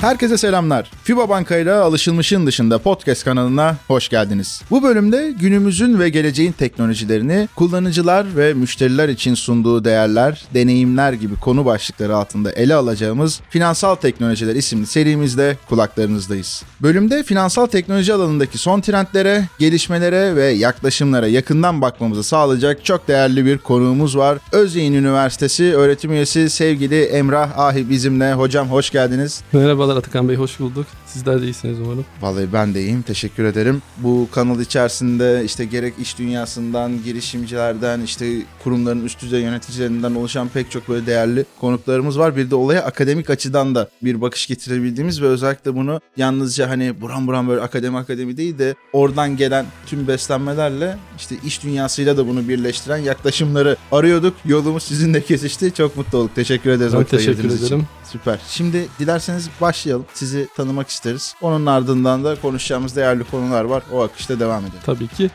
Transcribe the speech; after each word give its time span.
Herkese 0.00 0.38
selamlar. 0.38 0.90
FIBA 1.02 1.28
Bankayla 1.28 1.82
alışılmışın 1.82 2.46
dışında 2.46 2.78
podcast 2.78 3.24
kanalına 3.24 3.76
hoş 3.88 4.08
geldiniz. 4.08 4.62
Bu 4.70 4.82
bölümde 4.82 5.34
günümüzün 5.40 5.98
ve 5.98 6.08
geleceğin 6.08 6.52
teknolojilerini 6.52 7.48
kullanıcılar 7.56 8.36
ve 8.36 8.54
müşteriler 8.54 9.08
için 9.08 9.34
sunduğu 9.34 9.84
değerler, 9.84 10.44
deneyimler 10.54 11.12
gibi 11.12 11.36
konu 11.36 11.64
başlıkları 11.64 12.16
altında 12.16 12.52
ele 12.52 12.74
alacağımız 12.74 13.40
Finansal 13.50 13.94
Teknolojiler 13.94 14.54
isimli 14.54 14.86
serimizde 14.86 15.56
kulaklarınızdayız. 15.68 16.62
Bölümde 16.82 17.22
finansal 17.22 17.66
teknoloji 17.66 18.12
alanındaki 18.14 18.58
son 18.58 18.80
trendlere, 18.80 19.44
gelişmelere 19.58 20.36
ve 20.36 20.46
yaklaşımlara 20.46 21.26
yakından 21.26 21.80
bakmamızı 21.80 22.22
sağlayacak 22.22 22.84
çok 22.84 23.08
değerli 23.08 23.44
bir 23.44 23.58
konuğumuz 23.58 24.16
var. 24.16 24.38
Özyeğin 24.52 24.92
Üniversitesi 24.92 25.74
öğretim 25.76 26.12
üyesi 26.12 26.50
sevgili 26.50 27.02
Emrah 27.02 27.58
Ahi 27.58 27.90
bizimle. 27.90 28.34
Hocam 28.34 28.68
hoş 28.70 28.90
geldiniz. 28.90 29.42
Merhabalar 29.52 29.89
Atakan 29.96 30.28
Bey, 30.28 30.36
hoş 30.36 30.60
bulduk. 30.60 30.86
Sizler 31.12 31.42
de 31.42 31.44
iyisiniz 31.44 31.80
umarım. 31.80 32.04
Vallahi 32.20 32.52
ben 32.52 32.74
de 32.74 32.80
iyiyim. 32.80 33.02
Teşekkür 33.02 33.44
ederim. 33.44 33.82
Bu 33.96 34.28
kanal 34.32 34.60
içerisinde 34.60 35.42
işte 35.44 35.64
gerek 35.64 35.94
iş 35.98 36.18
dünyasından, 36.18 37.02
girişimcilerden, 37.04 38.00
işte 38.00 38.26
kurumların 38.64 39.04
üst 39.04 39.22
düzey 39.22 39.42
yöneticilerinden 39.42 40.14
oluşan 40.14 40.48
pek 40.48 40.70
çok 40.70 40.88
böyle 40.88 41.06
değerli 41.06 41.44
konuklarımız 41.60 42.18
var. 42.18 42.36
Bir 42.36 42.50
de 42.50 42.54
olaya 42.54 42.84
akademik 42.84 43.30
açıdan 43.30 43.74
da 43.74 43.88
bir 44.02 44.20
bakış 44.20 44.46
getirebildiğimiz 44.46 45.22
ve 45.22 45.26
özellikle 45.26 45.74
bunu 45.74 46.00
yalnızca 46.16 46.68
hani 46.68 47.00
buram 47.00 47.26
buram 47.26 47.48
böyle 47.48 47.60
akademi 47.60 47.98
akademi 47.98 48.36
değil 48.36 48.58
de 48.58 48.74
oradan 48.92 49.36
gelen 49.36 49.66
tüm 49.86 50.08
beslenmelerle 50.08 50.98
işte 51.18 51.36
iş 51.44 51.62
dünyasıyla 51.62 52.16
da 52.16 52.26
bunu 52.28 52.48
birleştiren 52.48 52.96
yaklaşımları 52.98 53.76
arıyorduk. 53.92 54.34
Yolumuz 54.44 54.82
sizinle 54.82 55.22
kesişti. 55.24 55.74
Çok 55.74 55.96
mutlu 55.96 56.18
olduk. 56.18 56.34
Teşekkür 56.34 56.70
ederiz. 56.70 56.94
Ben 56.94 57.04
teşekkür 57.04 57.38
ayırdığınız 57.38 57.54
için. 57.64 57.66
ederim. 57.66 57.86
Süper. 58.04 58.38
Şimdi 58.48 58.88
dilerseniz 58.98 59.48
başlayalım. 59.60 60.06
Sizi 60.14 60.48
tanımak 60.56 60.88
isteriz. 61.00 61.34
Onun 61.42 61.66
ardından 61.66 62.24
da 62.24 62.40
konuşacağımız 62.40 62.96
değerli 62.96 63.24
konular 63.24 63.64
var. 63.64 63.82
O 63.92 64.02
akışta 64.02 64.40
devam 64.40 64.60
edelim. 64.60 64.80
Tabii 64.84 65.08
ki. 65.08 65.30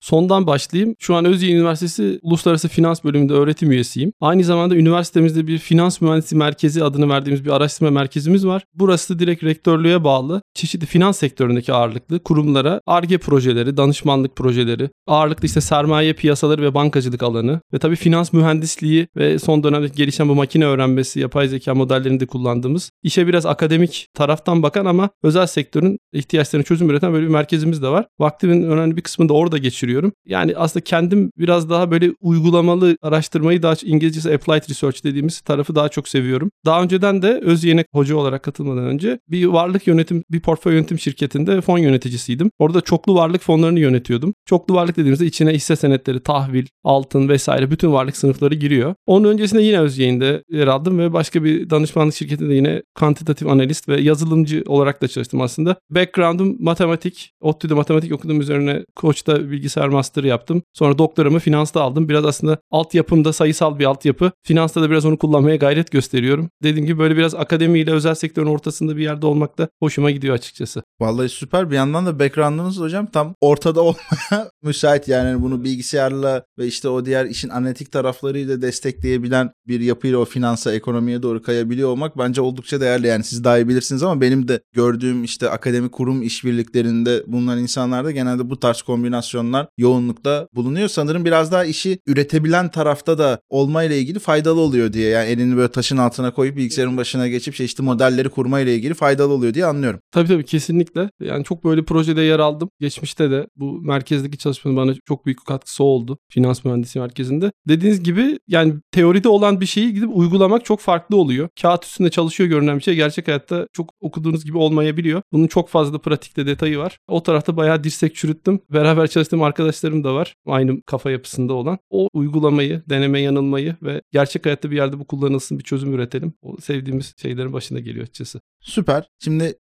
Sondan 0.00 0.46
başlayayım. 0.46 0.94
Şu 0.98 1.14
an 1.14 1.24
Özyeğin 1.24 1.56
Üniversitesi 1.56 2.18
Uluslararası 2.22 2.68
Finans 2.68 3.04
Bölümünde 3.04 3.32
öğretim 3.32 3.70
üyesiyim. 3.70 4.12
Aynı 4.20 4.44
zamanda 4.44 4.74
üniversitemizde 4.74 5.46
bir 5.46 5.58
finans 5.58 6.00
mühendisi 6.00 6.36
merkezi 6.36 6.84
adını 6.84 7.08
verdiğimiz 7.08 7.44
bir 7.44 7.50
araştırma 7.50 7.90
merkezimiz 7.90 8.46
var. 8.46 8.64
Burası 8.74 9.18
direkt 9.18 9.44
rektörlüğe 9.44 10.04
bağlı. 10.04 10.42
Çeşitli 10.54 10.86
finans 10.86 11.18
sektöründeki 11.18 11.72
ağırlıklı 11.72 12.22
kurumlara 12.22 12.80
ARGE 12.86 13.18
projeleri, 13.18 13.76
danışmanlık 13.76 14.36
projeleri, 14.36 14.90
ağırlıklı 15.06 15.46
işte 15.46 15.60
sermaye 15.60 16.12
piyasaları 16.12 16.62
ve 16.62 16.74
bankacılık 16.74 17.22
alanı 17.22 17.60
ve 17.72 17.78
tabii 17.78 17.96
finans 17.96 18.32
mühendisliği 18.32 19.08
ve 19.16 19.38
son 19.38 19.62
dönemde 19.62 19.88
gelişen 19.88 20.28
bu 20.28 20.34
makine 20.34 20.66
öğrenmesi, 20.66 21.20
yapay 21.20 21.48
zeka 21.48 21.74
modellerinde 21.74 22.26
kullandığımız 22.26 22.90
işe 23.02 23.26
biraz 23.26 23.46
akademik 23.46 24.06
taraftan 24.14 24.62
bakan 24.62 24.86
ama 24.86 25.10
özel 25.22 25.46
sektörün 25.46 25.98
ihtiyaçlarını 26.12 26.64
çözüm 26.64 26.90
üreten 26.90 27.12
böyle 27.12 27.26
bir 27.26 27.30
merkezimiz 27.32 27.82
de 27.82 27.88
var. 27.88 28.06
Vaktimin 28.20 28.62
önemli 28.62 28.96
bir 28.96 29.02
kısmını 29.02 29.28
da 29.28 29.32
orada 29.32 29.58
geçiriyorum. 29.58 30.12
Yani 30.26 30.56
aslında 30.56 30.84
kendim 30.84 31.30
biraz 31.38 31.70
daha 31.70 31.90
böyle 31.90 32.10
uygulamalı 32.20 32.96
araştırmayı 33.02 33.62
daha 33.62 33.74
İngilizcesi 33.82 34.34
applied 34.34 34.70
research 34.70 35.04
dediğimiz 35.04 35.40
tarafı 35.40 35.74
daha 35.74 35.88
çok 35.88 36.08
seviyorum. 36.08 36.50
Daha 36.64 36.82
önceden 36.82 37.22
de 37.22 37.40
Özyeğin'e 37.44 37.84
hoca 37.92 38.16
olarak 38.16 38.42
katılmadan 38.42 38.84
önce 38.84 39.18
bir 39.28 39.46
varlık 39.46 39.86
yönetim, 39.86 40.24
bir 40.30 40.43
portföy 40.44 40.74
yönetim 40.74 40.98
şirketinde 40.98 41.60
fon 41.60 41.78
yöneticisiydim. 41.78 42.50
Orada 42.58 42.80
çoklu 42.80 43.14
varlık 43.14 43.42
fonlarını 43.42 43.80
yönetiyordum. 43.80 44.34
Çoklu 44.46 44.74
varlık 44.74 44.96
dediğimizde 44.96 45.26
içine 45.26 45.50
hisse 45.52 45.76
senetleri, 45.76 46.20
tahvil, 46.20 46.66
altın 46.84 47.28
vesaire 47.28 47.70
bütün 47.70 47.92
varlık 47.92 48.16
sınıfları 48.16 48.54
giriyor. 48.54 48.94
Onun 49.06 49.28
öncesinde 49.28 49.62
yine 49.62 49.80
Özyeğin'de 49.80 50.42
yer 50.50 50.66
aldım 50.66 50.98
ve 50.98 51.12
başka 51.12 51.44
bir 51.44 51.70
danışmanlık 51.70 52.14
şirketinde 52.14 52.54
yine 52.54 52.82
kantitatif 52.94 53.48
analist 53.48 53.88
ve 53.88 54.00
yazılımcı 54.00 54.62
olarak 54.66 55.02
da 55.02 55.08
çalıştım 55.08 55.40
aslında. 55.40 55.76
Background'um 55.90 56.56
matematik. 56.60 57.32
ODTÜ'de 57.40 57.74
matematik 57.74 58.12
okuduğum 58.12 58.40
üzerine 58.40 58.84
Koç'ta 58.96 59.50
bilgisayar 59.50 59.88
master 59.88 60.24
yaptım. 60.24 60.62
Sonra 60.72 60.98
doktoramı 60.98 61.38
finansta 61.38 61.82
aldım. 61.82 62.08
Biraz 62.08 62.24
aslında 62.24 62.58
altyapımda 62.70 63.32
sayısal 63.32 63.78
bir 63.78 63.84
altyapı. 63.84 64.32
Finansta 64.42 64.82
da 64.82 64.90
biraz 64.90 65.04
onu 65.04 65.18
kullanmaya 65.18 65.56
gayret 65.56 65.90
gösteriyorum. 65.90 66.50
Dediğim 66.62 66.86
gibi 66.86 66.98
böyle 66.98 67.16
biraz 67.16 67.34
akademiyle 67.34 67.90
özel 67.90 68.14
sektörün 68.14 68.46
ortasında 68.46 68.96
bir 68.96 69.02
yerde 69.02 69.26
olmak 69.26 69.58
da 69.58 69.68
hoşuma 69.80 70.10
gidiyor 70.10 70.33
açıkçası. 70.34 70.82
Vallahi 71.00 71.28
süper. 71.28 71.70
Bir 71.70 71.76
yandan 71.76 72.06
da 72.06 72.18
background'ınız 72.18 72.78
hocam 72.78 73.06
tam 73.06 73.34
ortada 73.40 73.80
olmaya 73.82 74.50
müsait 74.62 75.08
yani 75.08 75.34
Hani 75.34 75.42
bunu 75.42 75.64
bilgisayarla 75.64 76.44
ve 76.58 76.66
işte 76.66 76.88
o 76.88 77.04
diğer 77.04 77.26
işin 77.26 77.48
analitik 77.48 77.92
taraflarıyla 77.92 78.62
destekleyebilen 78.62 79.50
bir 79.68 79.80
yapıyla 79.80 80.18
o 80.18 80.24
finansa, 80.24 80.72
ekonomiye 80.72 81.22
doğru 81.22 81.42
kayabiliyor 81.42 81.88
olmak 81.88 82.18
bence 82.18 82.40
oldukça 82.40 82.80
değerli. 82.80 83.06
Yani 83.06 83.24
siz 83.24 83.44
daha 83.44 83.58
iyi 83.58 83.68
bilirsiniz 83.68 84.02
ama 84.02 84.20
benim 84.20 84.48
de 84.48 84.60
gördüğüm 84.72 85.24
işte 85.24 85.50
akademik 85.50 85.92
kurum 85.92 86.22
işbirliklerinde 86.22 87.22
bulunan 87.26 87.58
insanlarda 87.58 88.10
genelde 88.10 88.50
bu 88.50 88.60
tarz 88.60 88.82
kombinasyonlar 88.82 89.66
yoğunlukta 89.78 90.48
bulunuyor. 90.54 90.88
Sanırım 90.88 91.24
biraz 91.24 91.52
daha 91.52 91.64
işi 91.64 91.98
üretebilen 92.06 92.70
tarafta 92.70 93.18
da 93.18 93.40
olmayla 93.48 93.96
ilgili 93.96 94.18
faydalı 94.18 94.60
oluyor 94.60 94.92
diye. 94.92 95.08
Yani 95.08 95.28
elini 95.28 95.56
böyle 95.56 95.68
taşın 95.68 95.96
altına 95.96 96.34
koyup 96.34 96.56
bilgisayarın 96.56 96.96
başına 96.96 97.28
geçip 97.28 97.54
çeşitli 97.54 97.82
modelleri 97.82 98.28
kurmayla 98.28 98.72
ilgili 98.72 98.94
faydalı 98.94 99.32
oluyor 99.32 99.54
diye 99.54 99.66
anlıyorum. 99.66 100.00
Tabii 100.12 100.23
tabii 100.28 100.44
kesinlikle. 100.44 101.10
Yani 101.20 101.44
çok 101.44 101.64
böyle 101.64 101.84
projede 101.84 102.22
yer 102.22 102.38
aldım. 102.38 102.70
Geçmişte 102.80 103.30
de 103.30 103.46
bu 103.56 103.80
merkezdeki 103.80 104.38
çalışmanın 104.38 104.76
bana 104.76 104.94
çok 105.08 105.26
büyük 105.26 105.46
katkısı 105.46 105.84
oldu. 105.84 106.18
Finans 106.28 106.64
mühendisi 106.64 106.98
merkezinde. 106.98 107.52
Dediğiniz 107.68 108.02
gibi 108.02 108.38
yani 108.48 108.74
teoride 108.92 109.28
olan 109.28 109.60
bir 109.60 109.66
şeyi 109.66 109.94
gidip 109.94 110.10
uygulamak 110.12 110.64
çok 110.64 110.80
farklı 110.80 111.16
oluyor. 111.16 111.48
Kağıt 111.62 111.84
üstünde 111.84 112.10
çalışıyor 112.10 112.50
görünen 112.50 112.78
bir 112.78 112.82
şey 112.82 112.94
gerçek 112.94 113.28
hayatta 113.28 113.66
çok 113.72 113.90
okuduğunuz 114.00 114.44
gibi 114.44 114.58
olmayabiliyor. 114.58 115.22
Bunun 115.32 115.46
çok 115.46 115.68
fazla 115.68 115.98
pratikte 115.98 116.46
detayı 116.46 116.78
var. 116.78 116.98
O 117.08 117.22
tarafta 117.22 117.56
bayağı 117.56 117.84
dirsek 117.84 118.14
çürüttüm. 118.14 118.60
Beraber 118.72 119.06
çalıştığım 119.06 119.42
arkadaşlarım 119.42 120.04
da 120.04 120.14
var. 120.14 120.34
Aynı 120.46 120.82
kafa 120.82 121.10
yapısında 121.10 121.52
olan. 121.52 121.78
O 121.90 122.08
uygulamayı, 122.12 122.82
deneme 122.88 123.20
yanılmayı 123.20 123.76
ve 123.82 124.02
gerçek 124.12 124.46
hayatta 124.46 124.70
bir 124.70 124.76
yerde 124.76 124.98
bu 124.98 125.04
kullanılsın 125.04 125.58
bir 125.58 125.64
çözüm 125.64 125.94
üretelim. 125.94 126.34
O 126.42 126.56
sevdiğimiz 126.56 127.14
şeylerin 127.22 127.52
başına 127.52 127.80
geliyor 127.80 128.02
açıkçası. 128.02 128.40
Süper. 128.60 129.08
Şimdi 129.24 129.54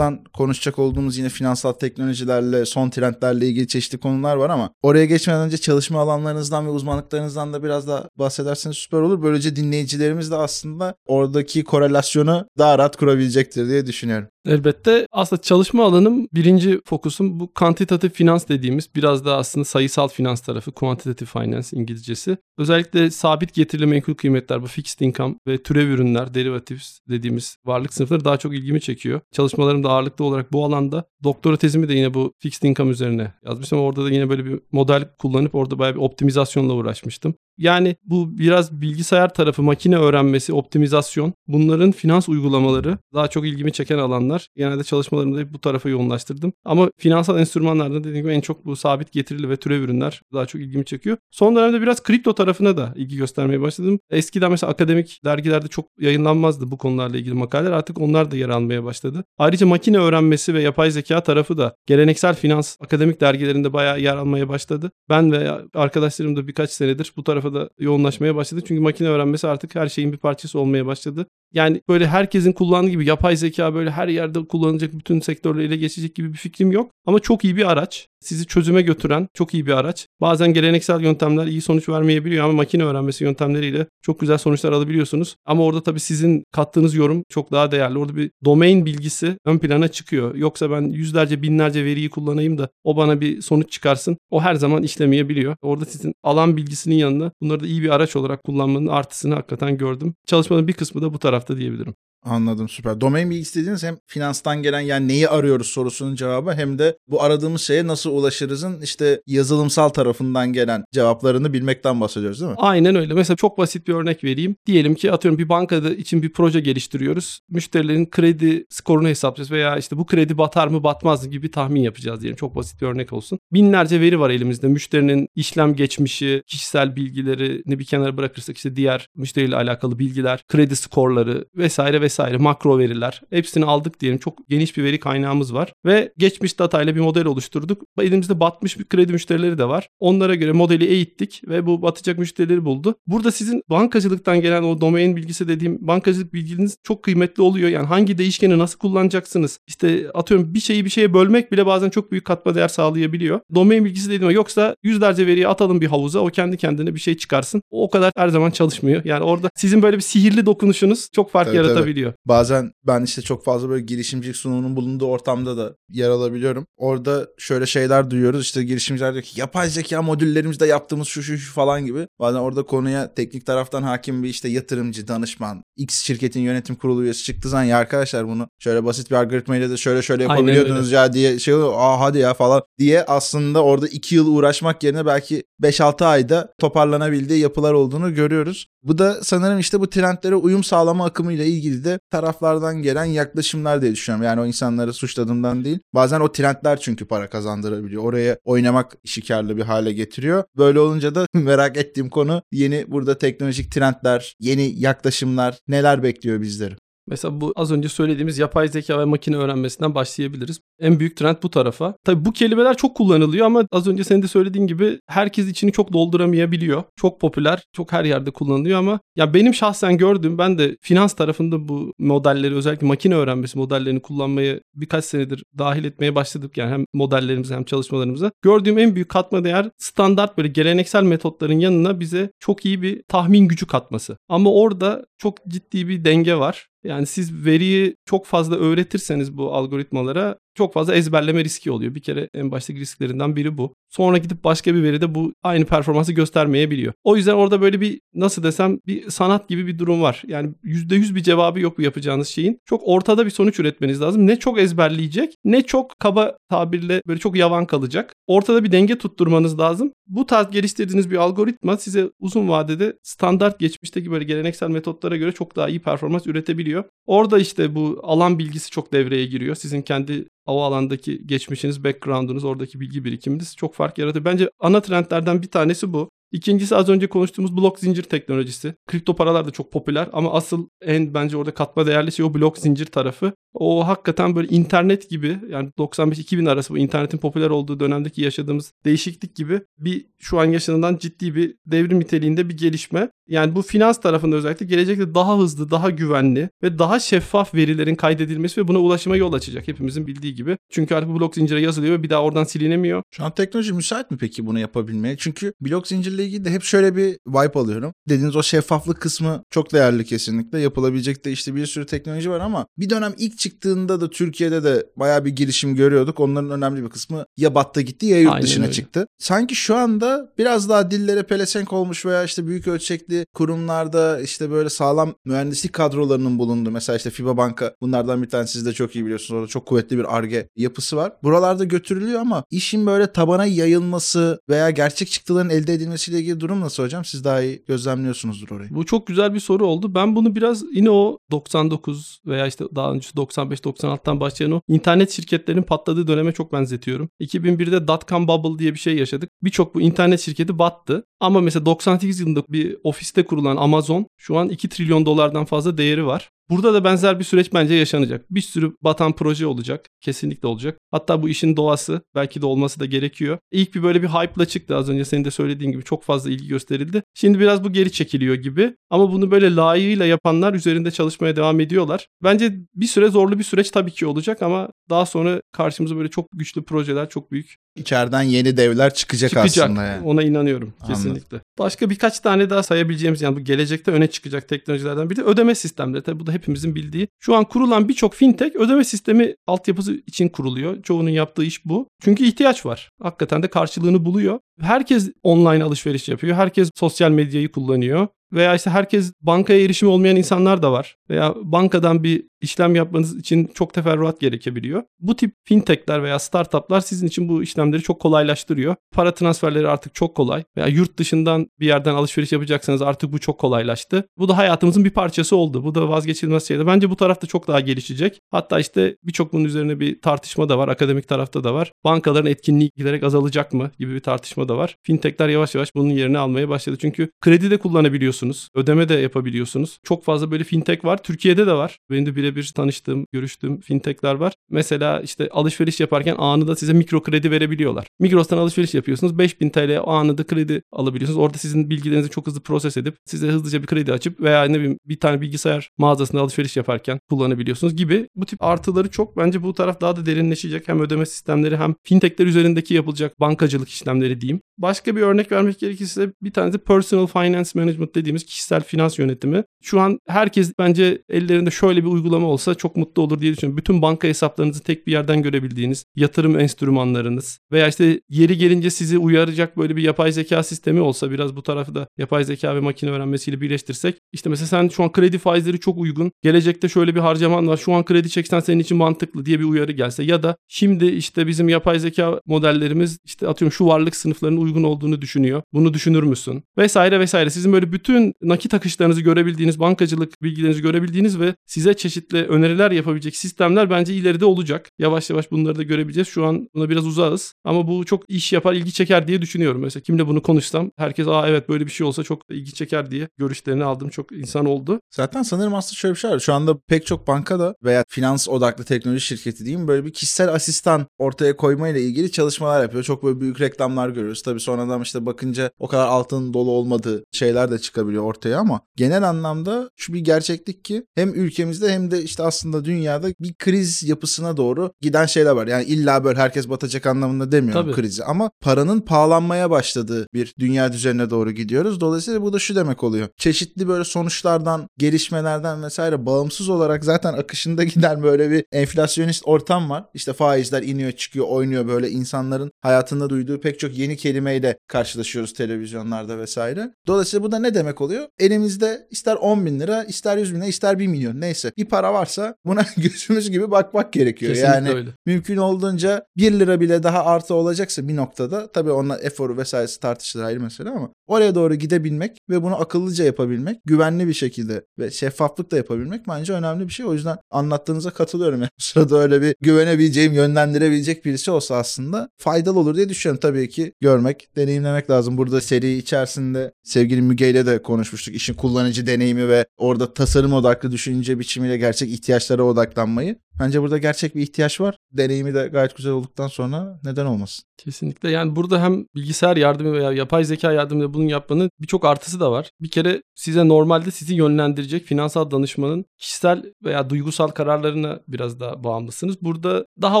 birazdan 0.00 0.24
konuşacak 0.32 0.78
olduğumuz 0.78 1.18
yine 1.18 1.28
finansal 1.28 1.72
teknolojilerle, 1.72 2.66
son 2.66 2.90
trendlerle 2.90 3.48
ilgili 3.48 3.68
çeşitli 3.68 3.98
konular 3.98 4.36
var 4.36 4.50
ama 4.50 4.70
oraya 4.82 5.04
geçmeden 5.04 5.40
önce 5.40 5.58
çalışma 5.58 6.00
alanlarınızdan 6.00 6.66
ve 6.66 6.70
uzmanlıklarınızdan 6.70 7.52
da 7.52 7.62
biraz 7.62 7.88
daha 7.88 8.08
bahsederseniz 8.18 8.76
süper 8.76 8.98
olur. 9.00 9.22
Böylece 9.22 9.56
dinleyicilerimiz 9.56 10.30
de 10.30 10.36
aslında 10.36 10.94
oradaki 11.06 11.64
korelasyonu 11.64 12.46
daha 12.58 12.78
rahat 12.78 12.96
kurabilecektir 12.96 13.68
diye 13.68 13.86
düşünüyorum. 13.86 14.28
Elbette 14.46 15.06
aslında 15.12 15.42
çalışma 15.42 15.84
alanım 15.84 16.28
birinci 16.32 16.80
fokusum 16.84 17.40
bu 17.40 17.54
kantitatif 17.54 18.14
finans 18.14 18.48
dediğimiz 18.48 18.94
biraz 18.94 19.24
daha 19.24 19.36
aslında 19.36 19.64
sayısal 19.64 20.08
finans 20.08 20.40
tarafı 20.40 20.72
quantitative 20.72 21.28
finance 21.28 21.68
İngilizcesi. 21.72 22.36
Özellikle 22.58 23.10
sabit 23.10 23.54
getirili 23.54 23.86
menkul 23.86 24.14
kıymetler 24.14 24.62
bu 24.62 24.66
fixed 24.66 25.00
income 25.00 25.34
ve 25.46 25.62
türev 25.62 25.88
ürünler 25.88 26.34
derivatives 26.34 27.00
dediğimiz 27.08 27.56
varlık 27.64 27.94
sınıfları 27.94 28.24
daha 28.24 28.36
çok 28.36 28.54
ilgimi 28.54 28.80
çekiyor. 28.80 29.20
Çalışmalarım 29.32 29.84
da 29.84 29.88
ağırlıklı 29.88 30.24
olarak 30.24 30.52
bu 30.52 30.64
alanda. 30.64 31.04
Doktora 31.24 31.56
tezimi 31.56 31.88
de 31.88 31.94
yine 31.94 32.14
bu 32.14 32.32
fixed 32.38 32.68
income 32.68 32.90
üzerine 32.90 33.32
yazmıştım. 33.44 33.78
Orada 33.78 34.04
da 34.04 34.10
yine 34.10 34.28
böyle 34.28 34.44
bir 34.44 34.60
model 34.72 35.08
kullanıp 35.18 35.54
orada 35.54 35.78
bayağı 35.78 35.94
bir 35.94 36.00
optimizasyonla 36.00 36.72
uğraşmıştım. 36.72 37.34
Yani 37.60 37.96
bu 38.04 38.38
biraz 38.38 38.80
bilgisayar 38.80 39.34
tarafı, 39.34 39.62
makine 39.62 39.96
öğrenmesi, 39.96 40.52
optimizasyon 40.52 41.32
bunların 41.48 41.92
finans 41.92 42.28
uygulamaları 42.28 42.98
daha 43.14 43.28
çok 43.28 43.46
ilgimi 43.46 43.72
çeken 43.72 43.98
alanlar. 43.98 44.48
Genelde 44.56 44.84
çalışmalarımı 44.84 45.36
da 45.36 45.40
hep 45.40 45.52
bu 45.52 45.58
tarafa 45.58 45.88
yoğunlaştırdım. 45.88 46.52
Ama 46.64 46.90
finansal 46.98 47.38
enstrümanlarda 47.38 48.04
dediğim 48.04 48.24
gibi 48.26 48.34
en 48.34 48.40
çok 48.40 48.64
bu 48.64 48.76
sabit 48.76 49.12
getirili 49.12 49.50
ve 49.50 49.56
türev 49.56 49.80
ürünler 49.80 50.22
daha 50.32 50.46
çok 50.46 50.60
ilgimi 50.60 50.84
çekiyor. 50.84 51.16
Son 51.30 51.56
dönemde 51.56 51.82
biraz 51.82 52.02
kripto 52.02 52.34
tarafına 52.34 52.76
da 52.76 52.92
ilgi 52.96 53.16
göstermeye 53.16 53.60
başladım. 53.60 54.00
Eskiden 54.10 54.50
mesela 54.50 54.72
akademik 54.72 55.20
dergilerde 55.24 55.68
çok 55.68 55.86
yayınlanmazdı 56.00 56.70
bu 56.70 56.78
konularla 56.78 57.16
ilgili 57.16 57.34
makaleler. 57.34 57.72
Artık 57.72 58.00
onlar 58.00 58.30
da 58.30 58.36
yer 58.36 58.48
almaya 58.48 58.84
başladı. 58.84 59.24
Ayrıca 59.38 59.66
makine 59.66 59.98
öğrenmesi 59.98 60.54
ve 60.54 60.62
yapay 60.62 60.90
zeka 60.90 61.22
tarafı 61.22 61.58
da 61.58 61.74
geleneksel 61.86 62.34
finans 62.34 62.76
akademik 62.80 63.20
dergilerinde 63.20 63.72
bayağı 63.72 64.00
yer 64.00 64.16
almaya 64.16 64.48
başladı. 64.48 64.90
Ben 65.08 65.32
ve 65.32 65.50
arkadaşlarım 65.74 66.36
da 66.36 66.48
birkaç 66.48 66.70
senedir 66.70 67.12
bu 67.16 67.24
tarafa 67.24 67.49
da 67.54 67.70
yoğunlaşmaya 67.78 68.36
başladı. 68.36 68.62
Çünkü 68.66 68.80
makine 68.80 69.08
öğrenmesi 69.08 69.48
artık 69.48 69.74
her 69.74 69.88
şeyin 69.88 70.12
bir 70.12 70.18
parçası 70.18 70.58
olmaya 70.58 70.86
başladı. 70.86 71.26
Yani 71.52 71.82
böyle 71.88 72.06
herkesin 72.06 72.52
kullandığı 72.52 72.90
gibi 72.90 73.06
yapay 73.06 73.36
zeka 73.36 73.74
böyle 73.74 73.90
her 73.90 74.08
yerde 74.08 74.46
kullanılacak 74.46 74.92
bütün 74.92 75.20
sektörle 75.20 75.64
ele 75.64 75.76
geçecek 75.76 76.14
gibi 76.14 76.32
bir 76.32 76.38
fikrim 76.38 76.72
yok. 76.72 76.90
Ama 77.06 77.20
çok 77.20 77.44
iyi 77.44 77.56
bir 77.56 77.70
araç. 77.70 78.08
Sizi 78.20 78.46
çözüme 78.46 78.82
götüren 78.82 79.28
çok 79.34 79.54
iyi 79.54 79.66
bir 79.66 79.72
araç. 79.72 80.06
Bazen 80.20 80.52
geleneksel 80.52 81.00
yöntemler 81.00 81.46
iyi 81.46 81.60
sonuç 81.60 81.88
vermeyebiliyor 81.88 82.44
ama 82.44 82.52
makine 82.52 82.84
öğrenmesi 82.84 83.24
yöntemleriyle 83.24 83.86
çok 84.02 84.20
güzel 84.20 84.38
sonuçlar 84.38 84.72
alabiliyorsunuz. 84.72 85.36
Ama 85.44 85.64
orada 85.64 85.82
tabii 85.82 86.00
sizin 86.00 86.44
kattığınız 86.52 86.94
yorum 86.94 87.22
çok 87.28 87.52
daha 87.52 87.70
değerli. 87.70 87.98
Orada 87.98 88.16
bir 88.16 88.30
domain 88.44 88.86
bilgisi 88.86 89.36
ön 89.44 89.58
plana 89.58 89.88
çıkıyor. 89.88 90.34
Yoksa 90.34 90.70
ben 90.70 90.82
yüzlerce 90.82 91.42
binlerce 91.42 91.84
veriyi 91.84 92.10
kullanayım 92.10 92.58
da 92.58 92.68
o 92.84 92.96
bana 92.96 93.20
bir 93.20 93.42
sonuç 93.42 93.72
çıkarsın. 93.72 94.16
O 94.30 94.42
her 94.42 94.54
zaman 94.54 94.82
işlemeyebiliyor. 94.82 95.56
Orada 95.62 95.84
sizin 95.84 96.14
alan 96.22 96.56
bilgisinin 96.56 96.94
yanında 96.94 97.32
bunları 97.40 97.60
da 97.60 97.66
iyi 97.66 97.82
bir 97.82 97.90
araç 97.90 98.16
olarak 98.16 98.44
kullanmanın 98.44 98.86
artısını 98.86 99.34
hakikaten 99.34 99.78
gördüm. 99.78 100.14
Çalışmanın 100.26 100.68
bir 100.68 100.72
kısmı 100.72 101.02
da 101.02 101.14
bu 101.14 101.18
tarafta 101.18 101.56
diyebilirim. 101.56 101.94
Anladım 102.24 102.68
süper. 102.68 103.00
Domain 103.00 103.30
bilgisi 103.30 103.60
dediğiniz 103.60 103.82
hem 103.82 103.96
finanstan 104.06 104.62
gelen 104.62 104.80
yani 104.80 105.08
neyi 105.08 105.28
arıyoruz 105.28 105.66
sorusunun 105.66 106.14
cevabı 106.14 106.52
hem 106.52 106.78
de 106.78 106.98
bu 107.08 107.22
aradığımız 107.22 107.62
şeye 107.62 107.86
nasıl 107.86 108.10
ulaşırızın 108.10 108.80
işte 108.80 109.22
yazılımsal 109.26 109.88
tarafından 109.88 110.52
gelen 110.52 110.84
cevaplarını 110.92 111.52
bilmekten 111.52 112.00
bahsediyoruz 112.00 112.40
değil 112.40 112.50
mi? 112.50 112.56
Aynen 112.58 112.96
öyle. 112.96 113.14
Mesela 113.14 113.36
çok 113.36 113.58
basit 113.58 113.88
bir 113.88 113.94
örnek 113.94 114.24
vereyim. 114.24 114.56
Diyelim 114.66 114.94
ki 114.94 115.12
atıyorum 115.12 115.38
bir 115.38 115.48
bankada 115.48 115.90
için 115.90 116.22
bir 116.22 116.32
proje 116.32 116.60
geliştiriyoruz. 116.60 117.40
Müşterilerin 117.50 118.10
kredi 118.10 118.64
skorunu 118.70 119.08
hesaplayacağız 119.08 119.50
veya 119.50 119.76
işte 119.76 119.98
bu 119.98 120.06
kredi 120.06 120.38
batar 120.38 120.68
mı 120.68 120.84
batmaz 120.84 121.24
mı 121.24 121.30
gibi 121.30 121.42
bir 121.42 121.52
tahmin 121.52 121.80
yapacağız 121.80 122.20
diyelim. 122.20 122.36
Çok 122.36 122.56
basit 122.56 122.82
bir 122.82 122.86
örnek 122.86 123.12
olsun. 123.12 123.38
Binlerce 123.52 124.00
veri 124.00 124.20
var 124.20 124.30
elimizde. 124.30 124.68
Müşterinin 124.68 125.28
işlem 125.34 125.74
geçmişi, 125.74 126.42
kişisel 126.46 126.96
bilgilerini 126.96 127.78
bir 127.78 127.84
kenara 127.84 128.16
bırakırsak 128.16 128.56
işte 128.56 128.76
diğer 128.76 129.06
müşteriyle 129.16 129.56
alakalı 129.56 129.98
bilgiler, 129.98 130.44
kredi 130.48 130.76
skorları 130.76 131.44
vesaire 131.56 132.00
vesaire 132.00 132.09
makro 132.38 132.78
veriler. 132.78 133.22
Hepsini 133.30 133.64
aldık 133.64 134.00
diyelim. 134.00 134.18
Çok 134.18 134.48
geniş 134.48 134.76
bir 134.76 134.84
veri 134.84 135.00
kaynağımız 135.00 135.54
var 135.54 135.72
ve 135.86 136.12
geçmiş 136.18 136.58
datayla 136.58 136.94
bir 136.94 137.00
model 137.00 137.24
oluşturduk. 137.24 137.82
Elimizde 138.00 138.40
batmış 138.40 138.78
bir 138.78 138.84
kredi 138.84 139.12
müşterileri 139.12 139.58
de 139.58 139.68
var. 139.68 139.88
Onlara 140.00 140.34
göre 140.34 140.52
modeli 140.52 140.84
eğittik 140.84 141.42
ve 141.48 141.66
bu 141.66 141.82
batacak 141.82 142.18
müşterileri 142.18 142.64
buldu. 142.64 142.94
Burada 143.06 143.30
sizin 143.30 143.62
bankacılıktan 143.70 144.40
gelen 144.40 144.62
o 144.62 144.80
domain 144.80 145.16
bilgisi 145.16 145.48
dediğim 145.48 145.78
bankacılık 145.80 146.34
bilginiz 146.34 146.76
çok 146.82 147.02
kıymetli 147.02 147.42
oluyor. 147.42 147.68
Yani 147.68 147.86
hangi 147.86 148.18
değişkeni 148.18 148.58
nasıl 148.58 148.78
kullanacaksınız? 148.78 149.58
İşte 149.66 150.10
atıyorum 150.14 150.54
bir 150.54 150.60
şeyi 150.60 150.84
bir 150.84 150.90
şeye 150.90 151.14
bölmek 151.14 151.52
bile 151.52 151.66
bazen 151.66 151.90
çok 151.90 152.12
büyük 152.12 152.24
katma 152.24 152.54
değer 152.54 152.68
sağlayabiliyor. 152.68 153.40
Domain 153.54 153.84
bilgisi 153.84 154.10
dediğim 154.10 154.30
yoksa 154.30 154.76
yüzlerce 154.82 155.26
veriyi 155.26 155.48
atalım 155.48 155.80
bir 155.80 155.86
havuza 155.86 156.20
o 156.20 156.26
kendi 156.26 156.56
kendine 156.56 156.94
bir 156.94 157.00
şey 157.00 157.16
çıkarsın. 157.16 157.62
O, 157.70 157.90
kadar 157.90 158.12
her 158.16 158.28
zaman 158.28 158.50
çalışmıyor. 158.50 159.02
Yani 159.04 159.24
orada 159.24 159.50
sizin 159.54 159.82
böyle 159.82 159.96
bir 159.96 160.02
sihirli 160.02 160.46
dokunuşunuz 160.46 161.08
çok 161.12 161.30
fark 161.30 161.46
Tabii, 161.46 161.56
yaratabiliyor. 161.56 161.99
Bazen 162.26 162.72
ben 162.86 163.04
işte 163.04 163.22
çok 163.22 163.44
fazla 163.44 163.68
böyle 163.68 163.84
girişimcilik 163.84 164.36
sunumunun 164.36 164.76
bulunduğu 164.76 165.06
ortamda 165.06 165.56
da 165.56 165.74
yer 165.90 166.10
alabiliyorum. 166.10 166.66
Orada 166.76 167.28
şöyle 167.38 167.66
şeyler 167.66 168.10
duyuyoruz. 168.10 168.42
İşte 168.42 168.62
girişimciler 168.64 169.12
diyor 169.12 169.24
ki 169.24 169.40
yapay 169.40 169.68
zeka 169.68 170.02
modüllerimizde 170.02 170.66
yaptığımız 170.66 171.08
şu 171.08 171.22
şu 171.22 171.38
şu 171.38 171.52
falan 171.52 171.86
gibi. 171.86 172.06
Bazen 172.20 172.38
orada 172.38 172.62
konuya 172.62 173.14
teknik 173.14 173.46
taraftan 173.46 173.82
hakim 173.82 174.22
bir 174.22 174.28
işte 174.28 174.48
yatırımcı, 174.48 175.08
danışman, 175.08 175.62
X 175.76 176.02
şirketin 176.02 176.40
yönetim 176.40 176.76
kurulu 176.76 177.02
üyesi 177.02 177.24
çıktığı 177.24 177.48
zaman 177.48 177.64
ya 177.64 177.78
arkadaşlar 177.78 178.28
bunu 178.28 178.48
şöyle 178.58 178.84
basit 178.84 179.10
bir 179.10 179.16
algoritmayla 179.16 179.70
da 179.70 179.76
şöyle 179.76 180.02
şöyle 180.02 180.26
Aynen 180.26 180.34
yapabiliyordunuz 180.34 180.92
ya 180.92 181.12
diye 181.12 181.38
şey 181.38 181.54
oluyor. 181.54 181.72
Aa 181.76 182.00
hadi 182.00 182.18
ya 182.18 182.34
falan 182.34 182.62
diye 182.78 183.04
aslında 183.04 183.64
orada 183.64 183.88
2 183.88 184.14
yıl 184.14 184.34
uğraşmak 184.34 184.82
yerine 184.82 185.06
belki 185.06 185.42
5-6 185.62 186.04
ayda 186.04 186.52
toparlanabildiği 186.58 187.40
yapılar 187.40 187.72
olduğunu 187.72 188.14
görüyoruz. 188.14 188.66
Bu 188.82 188.98
da 188.98 189.24
sanırım 189.24 189.58
işte 189.58 189.80
bu 189.80 189.90
trendlere 189.90 190.34
uyum 190.34 190.64
sağlama 190.64 191.04
akımıyla 191.04 191.44
ilgili 191.44 191.84
de 191.84 191.89
taraflardan 192.10 192.82
gelen 192.82 193.04
yaklaşımlar 193.04 193.82
diye 193.82 193.92
düşünüyorum. 193.92 194.24
Yani 194.24 194.40
o 194.40 194.46
insanları 194.46 194.92
suçladığımdan 194.92 195.64
değil. 195.64 195.78
Bazen 195.94 196.20
o 196.20 196.32
trendler 196.32 196.80
çünkü 196.80 197.06
para 197.06 197.30
kazandırabiliyor. 197.30 198.04
Oraya 198.04 198.38
oynamak 198.44 198.96
işi 199.04 199.26
karlı 199.26 199.56
bir 199.56 199.62
hale 199.62 199.92
getiriyor. 199.92 200.44
Böyle 200.56 200.80
olunca 200.80 201.14
da 201.14 201.26
merak 201.34 201.76
ettiğim 201.76 202.10
konu 202.10 202.42
yeni 202.52 202.84
burada 202.88 203.18
teknolojik 203.18 203.72
trendler, 203.72 204.36
yeni 204.40 204.80
yaklaşımlar 204.80 205.58
neler 205.68 206.02
bekliyor 206.02 206.40
bizleri? 206.40 206.76
Mesela 207.10 207.40
bu 207.40 207.52
az 207.56 207.72
önce 207.72 207.88
söylediğimiz 207.88 208.38
yapay 208.38 208.68
zeka 208.68 208.98
ve 208.98 209.04
makine 209.04 209.36
öğrenmesinden 209.36 209.94
başlayabiliriz. 209.94 210.60
En 210.80 211.00
büyük 211.00 211.16
trend 211.16 211.36
bu 211.42 211.50
tarafa. 211.50 211.94
Tabii 212.04 212.24
bu 212.24 212.32
kelimeler 212.32 212.76
çok 212.76 212.96
kullanılıyor 212.96 213.46
ama 213.46 213.64
az 213.72 213.88
önce 213.88 214.04
senin 214.04 214.22
de 214.22 214.28
söylediğin 214.28 214.66
gibi 214.66 215.00
herkes 215.06 215.48
içini 215.48 215.72
çok 215.72 215.92
dolduramayabiliyor. 215.92 216.82
Çok 216.96 217.20
popüler, 217.20 217.62
çok 217.72 217.92
her 217.92 218.04
yerde 218.04 218.30
kullanılıyor 218.30 218.78
ama 218.78 219.00
ya 219.16 219.34
benim 219.34 219.54
şahsen 219.54 219.98
gördüğüm 219.98 220.38
ben 220.38 220.58
de 220.58 220.76
finans 220.80 221.12
tarafında 221.12 221.68
bu 221.68 221.92
modelleri 221.98 222.54
özellikle 222.54 222.86
makine 222.86 223.14
öğrenmesi 223.14 223.58
modellerini 223.58 224.02
kullanmayı 224.02 224.60
birkaç 224.74 225.04
senedir 225.04 225.44
dahil 225.58 225.84
etmeye 225.84 226.14
başladık. 226.14 226.56
Yani 226.56 226.70
hem 226.72 226.84
modellerimize 226.94 227.54
hem 227.54 227.64
çalışmalarımıza. 227.64 228.30
Gördüğüm 228.42 228.78
en 228.78 228.94
büyük 228.94 229.08
katma 229.08 229.44
değer 229.44 229.70
standart 229.78 230.38
böyle 230.38 230.48
geleneksel 230.48 231.02
metotların 231.02 231.58
yanına 231.58 232.00
bize 232.00 232.30
çok 232.38 232.64
iyi 232.66 232.82
bir 232.82 233.02
tahmin 233.08 233.48
gücü 233.48 233.66
katması. 233.66 234.16
Ama 234.28 234.52
orada 234.52 235.04
çok 235.18 235.46
ciddi 235.48 235.88
bir 235.88 236.04
denge 236.04 236.34
var. 236.34 236.69
Yani 236.84 237.06
siz 237.06 237.44
veriyi 237.46 237.96
çok 238.04 238.26
fazla 238.26 238.56
öğretirseniz 238.56 239.36
bu 239.36 239.54
algoritmalara 239.54 240.38
çok 240.54 240.74
fazla 240.74 240.94
ezberleme 240.94 241.44
riski 241.44 241.70
oluyor. 241.70 241.94
Bir 241.94 242.00
kere 242.00 242.28
en 242.34 242.50
baştaki 242.50 242.80
risklerinden 242.80 243.36
biri 243.36 243.58
bu. 243.58 243.74
Sonra 243.90 244.18
gidip 244.18 244.44
başka 244.44 244.74
bir 244.74 244.82
veride 244.82 245.14
bu 245.14 245.32
aynı 245.42 245.64
performansı 245.64 246.12
göstermeyebiliyor. 246.12 246.92
O 247.04 247.16
yüzden 247.16 247.34
orada 247.34 247.60
böyle 247.60 247.80
bir 247.80 248.00
nasıl 248.14 248.42
desem 248.42 248.78
bir 248.86 249.10
sanat 249.10 249.48
gibi 249.48 249.66
bir 249.66 249.78
durum 249.78 250.02
var. 250.02 250.22
Yani 250.26 250.50
%100 250.64 251.14
bir 251.14 251.22
cevabı 251.22 251.60
yok 251.60 251.78
bu 251.78 251.82
yapacağınız 251.82 252.28
şeyin. 252.28 252.58
Çok 252.64 252.82
ortada 252.84 253.26
bir 253.26 253.30
sonuç 253.30 253.60
üretmeniz 253.60 254.00
lazım. 254.00 254.26
Ne 254.26 254.38
çok 254.38 254.58
ezberleyecek 254.58 255.34
ne 255.44 255.62
çok 255.62 255.98
kaba 255.98 256.36
tabirle 256.50 257.02
böyle 257.06 257.20
çok 257.20 257.36
yavan 257.36 257.66
kalacak. 257.66 258.14
Ortada 258.26 258.64
bir 258.64 258.72
denge 258.72 258.98
tutturmanız 258.98 259.58
lazım. 259.58 259.92
Bu 260.06 260.26
tarz 260.26 260.50
geliştirdiğiniz 260.50 261.10
bir 261.10 261.16
algoritma 261.16 261.76
size 261.76 262.10
uzun 262.20 262.48
vadede 262.48 262.98
standart 263.02 263.60
geçmişteki 263.60 264.10
böyle 264.10 264.24
geleneksel 264.24 264.68
metotlara 264.68 265.16
göre 265.16 265.32
çok 265.32 265.56
daha 265.56 265.68
iyi 265.68 265.80
performans 265.80 266.26
üretebiliyor. 266.26 266.84
Orada 267.06 267.38
işte 267.38 267.74
bu 267.74 268.00
alan 268.02 268.38
bilgisi 268.38 268.70
çok 268.70 268.92
devreye 268.92 269.26
giriyor. 269.26 269.54
Sizin 269.54 269.82
kendi 269.82 270.26
o 270.46 270.62
alandaki 270.62 271.26
geçmişiniz, 271.26 271.84
background'unuz, 271.84 272.44
oradaki 272.44 272.80
bilgi 272.80 273.04
birikiminiz 273.04 273.56
çok 273.56 273.74
fark 273.74 273.98
yaratıyor. 273.98 274.24
Bence 274.24 274.50
ana 274.60 274.82
trendlerden 274.82 275.42
bir 275.42 275.50
tanesi 275.50 275.92
bu. 275.92 276.10
İkincisi 276.32 276.76
az 276.76 276.88
önce 276.88 277.06
konuştuğumuz 277.06 277.56
blok 277.56 277.78
zincir 277.78 278.02
teknolojisi. 278.02 278.74
Kripto 278.86 279.16
paralar 279.16 279.46
da 279.46 279.50
çok 279.50 279.72
popüler 279.72 280.08
ama 280.12 280.32
asıl 280.32 280.68
en 280.82 281.14
bence 281.14 281.36
orada 281.36 281.54
katma 281.54 281.86
değerli 281.86 282.12
şey 282.12 282.26
o 282.26 282.34
blok 282.34 282.58
zincir 282.58 282.86
tarafı. 282.86 283.32
O 283.54 283.88
hakikaten 283.88 284.36
böyle 284.36 284.48
internet 284.48 285.10
gibi 285.10 285.38
yani 285.48 285.70
95-2000 285.78 286.50
arası 286.50 286.74
bu 286.74 286.78
internetin 286.78 287.18
popüler 287.18 287.50
olduğu 287.50 287.80
dönemdeki 287.80 288.22
yaşadığımız 288.22 288.72
değişiklik 288.84 289.36
gibi 289.36 289.60
bir 289.78 290.06
şu 290.18 290.40
an 290.40 290.44
yaşanılan 290.44 290.96
ciddi 290.96 291.34
bir 291.34 291.54
devrim 291.66 292.00
niteliğinde 292.00 292.48
bir 292.48 292.56
gelişme. 292.56 293.10
Yani 293.28 293.54
bu 293.54 293.62
finans 293.62 294.00
tarafında 294.00 294.36
özellikle 294.36 294.66
gelecekte 294.66 295.14
daha 295.14 295.38
hızlı, 295.38 295.70
daha 295.70 295.90
güvenli 295.90 296.50
ve 296.62 296.78
daha 296.78 297.00
şeffaf 297.00 297.54
verilerin 297.54 297.94
kaydedilmesi 297.94 298.60
ve 298.60 298.68
buna 298.68 298.78
ulaşıma 298.78 299.16
yol 299.16 299.32
açacak 299.32 299.68
hepimizin 299.68 300.06
bildiği 300.06 300.34
gibi. 300.34 300.56
Çünkü 300.70 300.94
artık 300.94 301.10
blok 301.10 301.34
zincire 301.34 301.60
yazılıyor 301.60 301.98
ve 301.98 302.02
bir 302.02 302.10
daha 302.10 302.22
oradan 302.22 302.44
silinemiyor. 302.44 303.02
Şu 303.10 303.24
an 303.24 303.34
teknoloji 303.34 303.72
müsait 303.72 304.10
mi 304.10 304.16
peki 304.20 304.46
bunu 304.46 304.58
yapabilmeye? 304.58 305.16
Çünkü 305.18 305.52
blok 305.60 305.86
zincirle 306.20 306.26
ilgili 306.26 306.44
de 306.44 306.50
hep 306.50 306.62
şöyle 306.62 306.96
bir 306.96 307.18
vibe 307.26 307.58
alıyorum. 307.58 307.92
Dediğiniz 308.08 308.36
o 308.36 308.42
şeffaflık 308.42 309.00
kısmı 309.00 309.42
çok 309.50 309.72
değerli 309.72 310.04
kesinlikle. 310.04 310.60
Yapılabilecek 310.60 311.24
de 311.24 311.32
işte 311.32 311.54
bir 311.54 311.66
sürü 311.66 311.86
teknoloji 311.86 312.30
var 312.30 312.40
ama 312.40 312.66
bir 312.78 312.90
dönem 312.90 313.14
ilk 313.18 313.38
çıktığında 313.38 314.00
da 314.00 314.10
Türkiye'de 314.10 314.64
de 314.64 314.86
bayağı 314.96 315.24
bir 315.24 315.30
girişim 315.30 315.74
görüyorduk. 315.76 316.20
Onların 316.20 316.50
önemli 316.50 316.84
bir 316.84 316.88
kısmı 316.88 317.24
ya 317.36 317.54
battı 317.54 317.80
gitti 317.80 318.06
ya 318.06 318.20
yurt 318.20 318.32
Aynen 318.32 318.42
dışına 318.42 318.64
öyle. 318.64 318.74
çıktı. 318.74 319.06
Sanki 319.18 319.54
şu 319.54 319.76
anda 319.76 320.32
biraz 320.38 320.68
daha 320.68 320.90
dillere 320.90 321.22
pelesenk 321.22 321.72
olmuş 321.72 322.06
veya 322.06 322.24
işte 322.24 322.46
büyük 322.46 322.68
ölçekli 322.68 323.26
kurumlarda 323.34 324.20
işte 324.20 324.50
böyle 324.50 324.70
sağlam 324.70 325.14
mühendislik 325.24 325.72
kadrolarının 325.72 326.38
bulunduğu 326.38 326.70
mesela 326.70 326.96
işte 326.96 327.10
FIBA 327.10 327.36
Banka 327.36 327.74
bunlardan 327.80 328.22
bir 328.22 328.28
tanesi 328.28 328.52
siz 328.52 328.66
de 328.66 328.72
çok 328.72 328.96
iyi 328.96 329.04
biliyorsunuz. 329.04 329.38
Orada 329.38 329.48
çok 329.48 329.66
kuvvetli 329.66 329.98
bir 329.98 330.16
arge 330.16 330.48
yapısı 330.56 330.96
var. 330.96 331.12
Buralarda 331.22 331.64
götürülüyor 331.64 332.20
ama 332.20 332.44
işin 332.50 332.86
böyle 332.86 333.12
tabana 333.12 333.46
yayılması 333.46 334.40
veya 334.48 334.70
gerçek 334.70 335.10
çıktıların 335.10 335.50
elde 335.50 335.74
edilmesiyle 336.10 336.20
ilgili 336.20 336.40
durum 336.40 336.60
nasıl 336.60 336.82
hocam? 336.82 337.04
Siz 337.04 337.24
daha 337.24 337.42
iyi 337.42 337.62
gözlemliyorsunuzdur 337.68 338.50
orayı. 338.50 338.70
Bu 338.70 338.86
çok 338.86 339.06
güzel 339.06 339.34
bir 339.34 339.40
soru 339.40 339.66
oldu. 339.66 339.94
Ben 339.94 340.16
bunu 340.16 340.36
biraz 340.36 340.64
yine 340.72 340.90
o 340.90 341.18
99 341.30 342.20
veya 342.26 342.46
işte 342.46 342.64
daha 342.74 342.92
önce 342.92 343.08
95-96'tan 343.08 344.20
başlayan 344.20 344.52
o 344.52 344.60
internet 344.68 345.10
şirketlerinin 345.10 345.62
patladığı 345.62 346.06
döneme 346.06 346.32
çok 346.32 346.52
benzetiyorum. 346.52 347.08
2001'de 347.20 347.88
dot-com 347.88 348.28
bubble 348.28 348.58
diye 348.58 348.74
bir 348.74 348.78
şey 348.78 348.96
yaşadık. 348.96 349.30
Birçok 349.42 349.74
bu 349.74 349.80
internet 349.80 350.20
şirketi 350.20 350.58
battı. 350.58 351.04
Ama 351.20 351.40
mesela 351.40 351.66
98 351.66 352.20
yılında 352.20 352.42
bir 352.48 352.76
ofiste 352.84 353.24
kurulan 353.24 353.56
Amazon 353.56 354.06
şu 354.16 354.38
an 354.38 354.48
2 354.48 354.68
trilyon 354.68 355.06
dolardan 355.06 355.44
fazla 355.44 355.78
değeri 355.78 356.06
var. 356.06 356.30
Burada 356.50 356.74
da 356.74 356.84
benzer 356.84 357.18
bir 357.18 357.24
süreç 357.24 357.54
bence 357.54 357.74
yaşanacak. 357.74 358.26
Bir 358.30 358.40
sürü 358.40 358.72
batan 358.82 359.12
proje 359.12 359.46
olacak. 359.46 359.86
Kesinlikle 360.00 360.48
olacak. 360.48 360.78
Hatta 360.90 361.22
bu 361.22 361.28
işin 361.28 361.56
doğası 361.56 362.02
belki 362.14 362.42
de 362.42 362.46
olması 362.46 362.80
da 362.80 362.86
gerekiyor. 362.86 363.38
İlk 363.52 363.74
bir 363.74 363.82
böyle 363.82 364.02
bir 364.02 364.08
hype'la 364.08 364.46
çıktı 364.46 364.76
az 364.76 364.88
önce 364.88 365.04
senin 365.04 365.24
de 365.24 365.30
söylediğin 365.30 365.72
gibi 365.72 365.84
çok 365.84 366.02
fazla 366.02 366.30
ilgi 366.30 366.48
gösterildi. 366.48 367.02
Şimdi 367.14 367.40
biraz 367.40 367.64
bu 367.64 367.72
geri 367.72 367.92
çekiliyor 367.92 368.34
gibi. 368.34 368.74
Ama 368.90 369.12
bunu 369.12 369.30
böyle 369.30 369.56
layığıyla 369.56 370.06
yapanlar 370.06 370.54
üzerinde 370.54 370.90
çalışmaya 370.90 371.36
devam 371.36 371.60
ediyorlar. 371.60 372.06
Bence 372.22 372.56
bir 372.74 372.86
süre 372.86 373.08
zorlu 373.08 373.38
bir 373.38 373.44
süreç 373.44 373.70
tabii 373.70 373.90
ki 373.90 374.06
olacak 374.06 374.42
ama 374.42 374.68
daha 374.90 375.06
sonra 375.06 375.40
karşımıza 375.52 375.96
böyle 375.96 376.10
çok 376.10 376.26
güçlü 376.32 376.64
projeler, 376.64 377.08
çok 377.08 377.32
büyük 377.32 377.56
İçeriden 377.76 378.22
yeni 378.22 378.56
devler 378.56 378.94
çıkacak, 378.94 379.30
çıkacak. 379.30 379.64
aslında 379.64 379.84
yani. 379.84 380.06
Ona 380.06 380.22
inanıyorum 380.22 380.74
Anladım. 380.80 380.94
kesinlikle. 380.94 381.40
Başka 381.58 381.90
birkaç 381.90 382.20
tane 382.20 382.50
daha 382.50 382.62
sayabileceğimiz 382.62 383.22
yani 383.22 383.36
bu 383.36 383.40
gelecekte 383.40 383.90
öne 383.90 384.06
çıkacak 384.06 384.48
teknolojilerden 384.48 385.10
biri 385.10 385.16
de 385.18 385.22
ödeme 385.22 385.54
sistemleri. 385.54 386.02
Tabii 386.02 386.20
bu 386.20 386.26
da 386.26 386.32
hepimizin 386.32 386.74
bildiği. 386.74 387.08
Şu 387.20 387.34
an 387.34 387.44
kurulan 387.44 387.88
birçok 387.88 388.14
fintech 388.14 388.56
ödeme 388.56 388.84
sistemi 388.84 389.34
altyapısı 389.46 389.94
için 390.06 390.28
kuruluyor. 390.28 390.82
Çoğunun 390.82 391.10
yaptığı 391.10 391.44
iş 391.44 391.64
bu. 391.64 391.88
Çünkü 392.04 392.24
ihtiyaç 392.24 392.66
var. 392.66 392.90
Hakikaten 393.02 393.42
de 393.42 393.48
karşılığını 393.48 394.04
buluyor. 394.04 394.38
Herkes 394.60 395.10
online 395.22 395.64
alışveriş 395.64 396.08
yapıyor. 396.08 396.36
Herkes 396.36 396.70
sosyal 396.74 397.10
medyayı 397.10 397.52
kullanıyor. 397.52 398.08
Veya 398.32 398.54
işte 398.54 398.70
herkes 398.70 399.12
bankaya 399.22 399.64
erişimi 399.64 399.90
olmayan 399.90 400.16
insanlar 400.16 400.62
da 400.62 400.72
var. 400.72 400.96
Veya 401.10 401.34
bankadan 401.36 402.04
bir 402.04 402.24
işlem 402.40 402.74
yapmanız 402.74 403.16
için 403.18 403.50
çok 403.54 403.74
teferruat 403.74 404.20
gerekebiliyor. 404.20 404.82
Bu 405.00 405.16
tip 405.16 405.34
fintechler 405.44 406.02
veya 406.02 406.18
startuplar 406.18 406.80
sizin 406.80 407.06
için 407.06 407.28
bu 407.28 407.42
işlemleri 407.42 407.82
çok 407.82 408.00
kolaylaştırıyor. 408.00 408.76
Para 408.92 409.14
transferleri 409.14 409.68
artık 409.68 409.94
çok 409.94 410.14
kolay. 410.14 410.44
Veya 410.56 410.66
yurt 410.66 410.98
dışından 410.98 411.46
bir 411.60 411.66
yerden 411.66 411.94
alışveriş 411.94 412.32
yapacaksanız 412.32 412.82
artık 412.82 413.12
bu 413.12 413.18
çok 413.18 413.38
kolaylaştı. 413.38 414.04
Bu 414.18 414.28
da 414.28 414.36
hayatımızın 414.36 414.84
bir 414.84 414.90
parçası 414.90 415.36
oldu. 415.36 415.64
Bu 415.64 415.74
da 415.74 415.88
vazgeçilmez 415.88 416.48
şeydi. 416.48 416.66
Bence 416.66 416.90
bu 416.90 416.96
tarafta 416.96 417.26
çok 417.26 417.48
daha 417.48 417.60
gelişecek. 417.60 418.20
Hatta 418.30 418.60
işte 418.60 418.96
birçok 419.04 419.32
bunun 419.32 419.44
üzerine 419.44 419.80
bir 419.80 420.00
tartışma 420.00 420.48
da 420.48 420.58
var. 420.58 420.68
Akademik 420.68 421.08
tarafta 421.08 421.44
da 421.44 421.54
var. 421.54 421.72
Bankaların 421.84 422.30
etkinliği 422.30 422.70
giderek 422.76 423.02
azalacak 423.02 423.52
mı 423.52 423.70
gibi 423.78 423.94
bir 423.94 424.00
tartışma 424.00 424.48
da 424.48 424.56
var. 424.56 424.76
Fintechler 424.82 425.28
yavaş 425.28 425.54
yavaş 425.54 425.74
bunun 425.74 425.90
yerini 425.90 426.18
almaya 426.18 426.48
başladı. 426.48 426.76
Çünkü 426.80 427.10
kredi 427.20 427.50
de 427.50 427.56
kullanabiliyorsunuz. 427.56 428.48
Ödeme 428.54 428.88
de 428.88 428.94
yapabiliyorsunuz. 428.94 429.78
Çok 429.84 430.04
fazla 430.04 430.30
böyle 430.30 430.44
fintech 430.44 430.84
var. 430.84 431.02
Türkiye'de 431.02 431.46
de 431.46 431.52
var. 431.52 431.78
Benim 431.90 432.06
de 432.06 432.16
birebir 432.30 432.52
tanıştığım, 432.56 433.06
görüştüğüm 433.12 433.60
fintechler 433.60 434.14
var. 434.14 434.32
Mesela 434.50 435.00
işte 435.00 435.28
alışveriş 435.30 435.80
yaparken 435.80 436.14
anında 436.18 436.56
size 436.56 436.72
mikro 436.72 437.02
kredi 437.02 437.30
verebiliyorlar. 437.30 437.86
Migros'tan 438.00 438.38
alışveriş 438.38 438.74
yapıyorsunuz. 438.74 439.18
5000 439.18 439.50
TL 439.50 439.80
anında 439.84 440.24
kredi 440.24 440.62
alabiliyorsunuz. 440.72 441.18
Orada 441.18 441.38
sizin 441.38 441.70
bilgilerinizi 441.70 442.10
çok 442.10 442.26
hızlı 442.26 442.40
proses 442.40 442.76
edip 442.76 442.96
size 443.06 443.28
hızlıca 443.28 443.62
bir 443.62 443.66
kredi 443.66 443.92
açıp 443.92 444.20
veya 444.20 444.44
ne 444.44 444.54
bileyim 444.54 444.78
bir 444.86 445.00
tane 445.00 445.20
bilgisayar 445.20 445.70
mağazasında 445.78 446.20
alışveriş 446.20 446.56
yaparken 446.56 447.00
kullanabiliyorsunuz 447.10 447.76
gibi. 447.76 448.08
Bu 448.16 448.26
tip 448.26 448.42
artıları 448.42 448.90
çok. 448.90 449.16
Bence 449.16 449.42
bu 449.42 449.54
taraf 449.54 449.80
daha 449.80 449.96
da 449.96 450.06
derinleşecek. 450.06 450.68
Hem 450.68 450.80
ödeme 450.80 451.06
sistemleri 451.06 451.56
hem 451.56 451.74
fintechler 451.82 452.26
üzerindeki 452.26 452.74
yapılacak 452.74 453.20
bankacılık 453.20 453.68
işlemleri 453.68 454.20
diyeyim. 454.20 454.40
Başka 454.58 454.96
bir 454.96 455.02
örnek 455.02 455.32
vermek 455.32 455.58
gerekirse 455.58 456.12
bir 456.22 456.32
tanesi 456.32 456.58
personal 456.58 457.06
finance 457.06 457.50
management 457.54 457.94
dediğimiz 457.94 458.24
kişisel 458.24 458.62
finans 458.62 458.98
yönetimi. 458.98 459.44
Şu 459.62 459.80
an 459.80 459.98
herkes 460.08 460.52
bence 460.58 461.02
ellerinde 461.08 461.50
şöyle 461.50 461.84
bir 461.84 461.88
uygulama 461.88 462.19
olsa 462.24 462.54
çok 462.54 462.76
mutlu 462.76 463.02
olur 463.02 463.20
diye 463.20 463.32
düşünüyorum. 463.32 463.58
Bütün 463.58 463.82
banka 463.82 464.08
hesaplarınızı 464.08 464.62
tek 464.62 464.86
bir 464.86 464.92
yerden 464.92 465.22
görebildiğiniz, 465.22 465.84
yatırım 465.96 466.38
enstrümanlarınız 466.38 467.38
veya 467.52 467.68
işte 467.68 468.00
yeri 468.08 468.38
gelince 468.38 468.70
sizi 468.70 468.98
uyaracak 468.98 469.56
böyle 469.56 469.76
bir 469.76 469.82
yapay 469.82 470.12
zeka 470.12 470.42
sistemi 470.42 470.80
olsa 470.80 471.10
biraz 471.10 471.36
bu 471.36 471.42
tarafı 471.42 471.74
da 471.74 471.88
yapay 471.98 472.24
zeka 472.24 472.56
ve 472.56 472.60
makine 472.60 472.90
öğrenmesiyle 472.90 473.40
birleştirsek. 473.40 473.96
İşte 474.12 474.30
mesela 474.30 474.46
sen 474.46 474.68
şu 474.68 474.82
an 474.82 474.92
kredi 474.92 475.18
faizleri 475.18 475.60
çok 475.60 475.78
uygun. 475.78 476.12
Gelecekte 476.22 476.68
şöyle 476.68 476.94
bir 476.94 477.00
harcaman 477.00 477.48
var. 477.48 477.56
Şu 477.56 477.72
an 477.72 477.84
kredi 477.84 478.10
çeksen 478.10 478.40
senin 478.40 478.58
için 478.58 478.76
mantıklı 478.76 479.26
diye 479.26 479.40
bir 479.40 479.44
uyarı 479.44 479.72
gelse 479.72 480.02
ya 480.02 480.22
da 480.22 480.36
şimdi 480.48 480.86
işte 480.86 481.26
bizim 481.26 481.48
yapay 481.48 481.78
zeka 481.78 482.20
modellerimiz 482.26 482.98
işte 483.04 483.28
atıyorum 483.28 483.52
şu 483.52 483.66
varlık 483.66 483.96
sınıflarının 483.96 484.40
uygun 484.40 484.62
olduğunu 484.62 485.00
düşünüyor. 485.00 485.42
Bunu 485.52 485.74
düşünür 485.74 486.02
müsün? 486.02 486.44
Vesaire 486.58 487.00
vesaire. 487.00 487.30
Sizin 487.30 487.52
böyle 487.52 487.72
bütün 487.72 488.14
nakit 488.22 488.54
akışlarınızı 488.54 489.00
görebildiğiniz, 489.00 489.60
bankacılık 489.60 490.22
bilgilerinizi 490.22 490.62
görebildiğiniz 490.62 491.20
ve 491.20 491.34
size 491.46 491.74
çeşitli 491.74 492.09
öneriler 492.18 492.70
yapabilecek 492.70 493.16
sistemler 493.16 493.70
bence 493.70 493.94
ileride 493.94 494.24
olacak. 494.24 494.70
Yavaş 494.78 495.10
yavaş 495.10 495.30
bunları 495.30 495.58
da 495.58 495.62
görebileceğiz. 495.62 496.08
Şu 496.08 496.26
an 496.26 496.48
buna 496.54 496.70
biraz 496.70 496.86
uzağız 496.86 497.34
ama 497.44 497.68
bu 497.68 497.84
çok 497.84 498.10
iş 498.10 498.32
yapar, 498.32 498.54
ilgi 498.54 498.72
çeker 498.72 499.08
diye 499.08 499.22
düşünüyorum. 499.22 499.60
Mesela 499.60 499.82
kimle 499.82 500.06
bunu 500.06 500.22
konuşsam 500.22 500.70
herkes 500.76 501.08
aa 501.08 501.28
evet 501.28 501.48
böyle 501.48 501.66
bir 501.66 501.70
şey 501.70 501.86
olsa 501.86 502.02
çok 502.02 502.22
ilgi 502.30 502.54
çeker 502.54 502.90
diye 502.90 503.08
görüşlerini 503.18 503.64
aldım. 503.64 503.88
Çok 503.88 504.12
insan 504.12 504.46
oldu. 504.46 504.80
Zaten 504.90 505.22
sanırım 505.22 505.54
aslında 505.54 505.74
şöyle 505.74 505.94
bir 505.94 505.98
şey 505.98 506.10
var. 506.10 506.18
Şu 506.18 506.34
anda 506.34 506.58
pek 506.58 506.86
çok 506.86 507.06
bankada 507.06 507.54
veya 507.64 507.84
finans 507.88 508.28
odaklı 508.28 508.64
teknoloji 508.64 509.00
şirketi 509.00 509.44
diyeyim 509.44 509.68
böyle 509.68 509.84
bir 509.84 509.92
kişisel 509.92 510.28
asistan 510.28 510.86
ortaya 510.98 511.36
koymayla 511.36 511.80
ilgili 511.80 512.12
çalışmalar 512.12 512.62
yapıyor. 512.62 512.82
Çok 512.84 513.04
böyle 513.04 513.20
büyük 513.20 513.40
reklamlar 513.40 513.88
görüyoruz. 513.88 514.22
Tabii 514.22 514.40
sonradan 514.40 514.82
işte 514.82 515.06
bakınca 515.06 515.50
o 515.58 515.68
kadar 515.68 515.86
altın 515.86 516.34
dolu 516.34 516.50
olmadığı 516.50 517.04
şeyler 517.12 517.50
de 517.50 517.58
çıkabiliyor 517.58 518.02
ortaya 518.02 518.38
ama 518.38 518.60
genel 518.76 519.08
anlamda 519.08 519.70
şu 519.76 519.92
bir 519.92 520.00
gerçeklik 520.00 520.64
ki 520.64 520.84
hem 520.94 521.14
ülkemizde 521.14 521.72
hem 521.72 521.90
de 521.90 521.99
işte 522.02 522.22
aslında 522.22 522.64
dünyada 522.64 523.08
bir 523.20 523.34
kriz 523.34 523.82
yapısına 523.82 524.36
doğru 524.36 524.72
giden 524.80 525.06
şeyler 525.06 525.30
var. 525.30 525.46
Yani 525.46 525.64
illa 525.64 526.04
böyle 526.04 526.18
herkes 526.18 526.48
batacak 526.48 526.86
anlamında 526.86 527.32
demiyorum 527.32 527.62
Tabii. 527.62 527.74
krizi 527.74 528.04
ama 528.04 528.30
paranın 528.40 528.80
pahalanmaya 528.80 529.50
başladığı 529.50 530.06
bir 530.14 530.34
dünya 530.38 530.72
düzenine 530.72 531.10
doğru 531.10 531.30
gidiyoruz. 531.30 531.80
Dolayısıyla 531.80 532.22
bu 532.22 532.32
da 532.32 532.38
şu 532.38 532.56
demek 532.56 532.84
oluyor. 532.84 533.08
Çeşitli 533.16 533.68
böyle 533.68 533.84
sonuçlardan, 533.84 534.68
gelişmelerden 534.78 535.62
vesaire 535.62 536.06
bağımsız 536.06 536.48
olarak 536.48 536.84
zaten 536.84 537.12
akışında 537.12 537.64
giden 537.70 538.02
böyle 538.02 538.30
bir 538.30 538.44
enflasyonist 538.52 539.22
ortam 539.26 539.70
var. 539.70 539.84
İşte 539.94 540.12
faizler 540.12 540.62
iniyor, 540.62 540.92
çıkıyor, 540.92 541.26
oynuyor 541.28 541.68
böyle 541.68 541.90
insanların 541.90 542.50
hayatında 542.60 543.10
duyduğu 543.10 543.40
pek 543.40 543.60
çok 543.60 543.78
yeni 543.78 543.96
kelimeyle 543.96 544.58
karşılaşıyoruz 544.68 545.32
televizyonlarda 545.32 546.18
vesaire. 546.18 546.70
Dolayısıyla 546.86 547.24
bu 547.24 547.32
da 547.32 547.38
ne 547.38 547.54
demek 547.54 547.80
oluyor? 547.80 548.06
Elimizde 548.18 548.86
ister 548.90 549.16
10 549.16 549.46
bin 549.46 549.60
lira, 549.60 549.84
ister 549.84 550.16
100 550.16 550.34
bin 550.34 550.40
lira, 550.40 550.46
ister 550.46 550.78
1 550.78 550.86
milyon 550.86 551.20
neyse 551.20 551.52
bir 551.56 551.64
para 551.64 551.89
varsa 551.92 552.34
buna 552.44 552.64
gözümüz 552.76 553.30
gibi 553.30 553.50
bakmak 553.50 553.92
gerekiyor. 553.92 554.34
Kesinlikle 554.34 554.56
yani 554.56 554.70
öyle. 554.70 554.90
mümkün 555.06 555.36
olduğunca 555.36 556.04
1 556.16 556.32
lira 556.32 556.60
bile 556.60 556.82
daha 556.82 557.04
artı 557.04 557.34
olacaksa 557.34 557.88
bir 557.88 557.96
noktada 557.96 558.52
tabii 558.52 558.70
onunla 558.70 558.98
eforu 558.98 559.36
vesairesi 559.36 559.80
tartışılır 559.80 560.24
ayrı 560.24 560.40
mesele 560.40 560.70
ama 560.70 560.90
oraya 561.06 561.34
doğru 561.34 561.54
gidebilmek 561.54 562.18
ve 562.30 562.42
bunu 562.42 562.60
akıllıca 562.60 563.04
yapabilmek, 563.04 563.58
güvenli 563.64 564.08
bir 564.08 564.12
şekilde 564.12 564.64
ve 564.78 564.90
şeffaflıkla 564.90 565.56
yapabilmek 565.56 566.08
bence 566.08 566.32
önemli 566.32 566.68
bir 566.68 566.72
şey. 566.72 566.86
O 566.86 566.92
yüzden 566.92 567.18
anlattığınıza 567.30 567.90
katılıyorum. 567.90 568.40
Yani 568.50 568.50
sırada 568.58 568.96
öyle 568.96 569.22
bir 569.22 569.34
güvenebileceğim, 569.40 570.12
yönlendirebilecek 570.12 571.04
birisi 571.04 571.30
olsa 571.30 571.56
aslında 571.56 572.08
faydalı 572.18 572.58
olur 572.58 572.76
diye 572.76 572.88
düşünüyorum. 572.88 573.20
Tabii 573.20 573.48
ki 573.48 573.72
görmek, 573.80 574.28
deneyimlemek 574.36 574.90
lazım. 574.90 575.18
Burada 575.18 575.40
seri 575.40 575.76
içerisinde 575.76 576.52
sevgili 576.64 577.02
Müge 577.02 577.30
ile 577.30 577.46
de 577.46 577.62
konuşmuştuk. 577.62 578.14
İşin 578.14 578.34
kullanıcı 578.34 578.86
deneyimi 578.86 579.28
ve 579.28 579.46
orada 579.56 579.94
tasarım 579.94 580.32
odaklı 580.32 580.72
düşünce 580.72 581.18
biçimiyle 581.18 581.56
gerçek 581.70 581.90
ihtiyaçlara 581.90 582.42
odaklanmayı. 582.42 583.16
Bence 583.40 583.62
burada 583.62 583.78
gerçek 583.78 584.14
bir 584.14 584.22
ihtiyaç 584.22 584.60
var. 584.60 584.76
Deneyimi 584.92 585.34
de 585.34 585.48
gayet 585.52 585.76
güzel 585.76 585.92
olduktan 585.92 586.28
sonra 586.28 586.80
neden 586.84 587.06
olmasın? 587.06 587.44
Kesinlikle. 587.58 588.10
Yani 588.10 588.36
burada 588.36 588.62
hem 588.62 588.84
bilgisayar 588.94 589.36
yardımı 589.36 589.72
veya 589.72 589.92
yapay 589.92 590.24
zeka 590.24 590.52
yardımıyla 590.52 590.94
bunun 590.94 591.08
yapmanın 591.08 591.50
birçok 591.60 591.84
artısı 591.84 592.20
da 592.20 592.32
var. 592.32 592.50
Bir 592.60 592.70
kere 592.70 593.02
size 593.14 593.48
normalde 593.48 593.90
sizi 593.90 594.14
yönlendirecek 594.14 594.84
finansal 594.84 595.30
danışmanın 595.30 595.84
kişisel 595.98 596.42
veya 596.64 596.90
duygusal 596.90 597.28
kararlarına 597.28 598.00
biraz 598.08 598.40
daha 598.40 598.64
bağımlısınız. 598.64 599.22
Burada 599.22 599.64
daha 599.82 600.00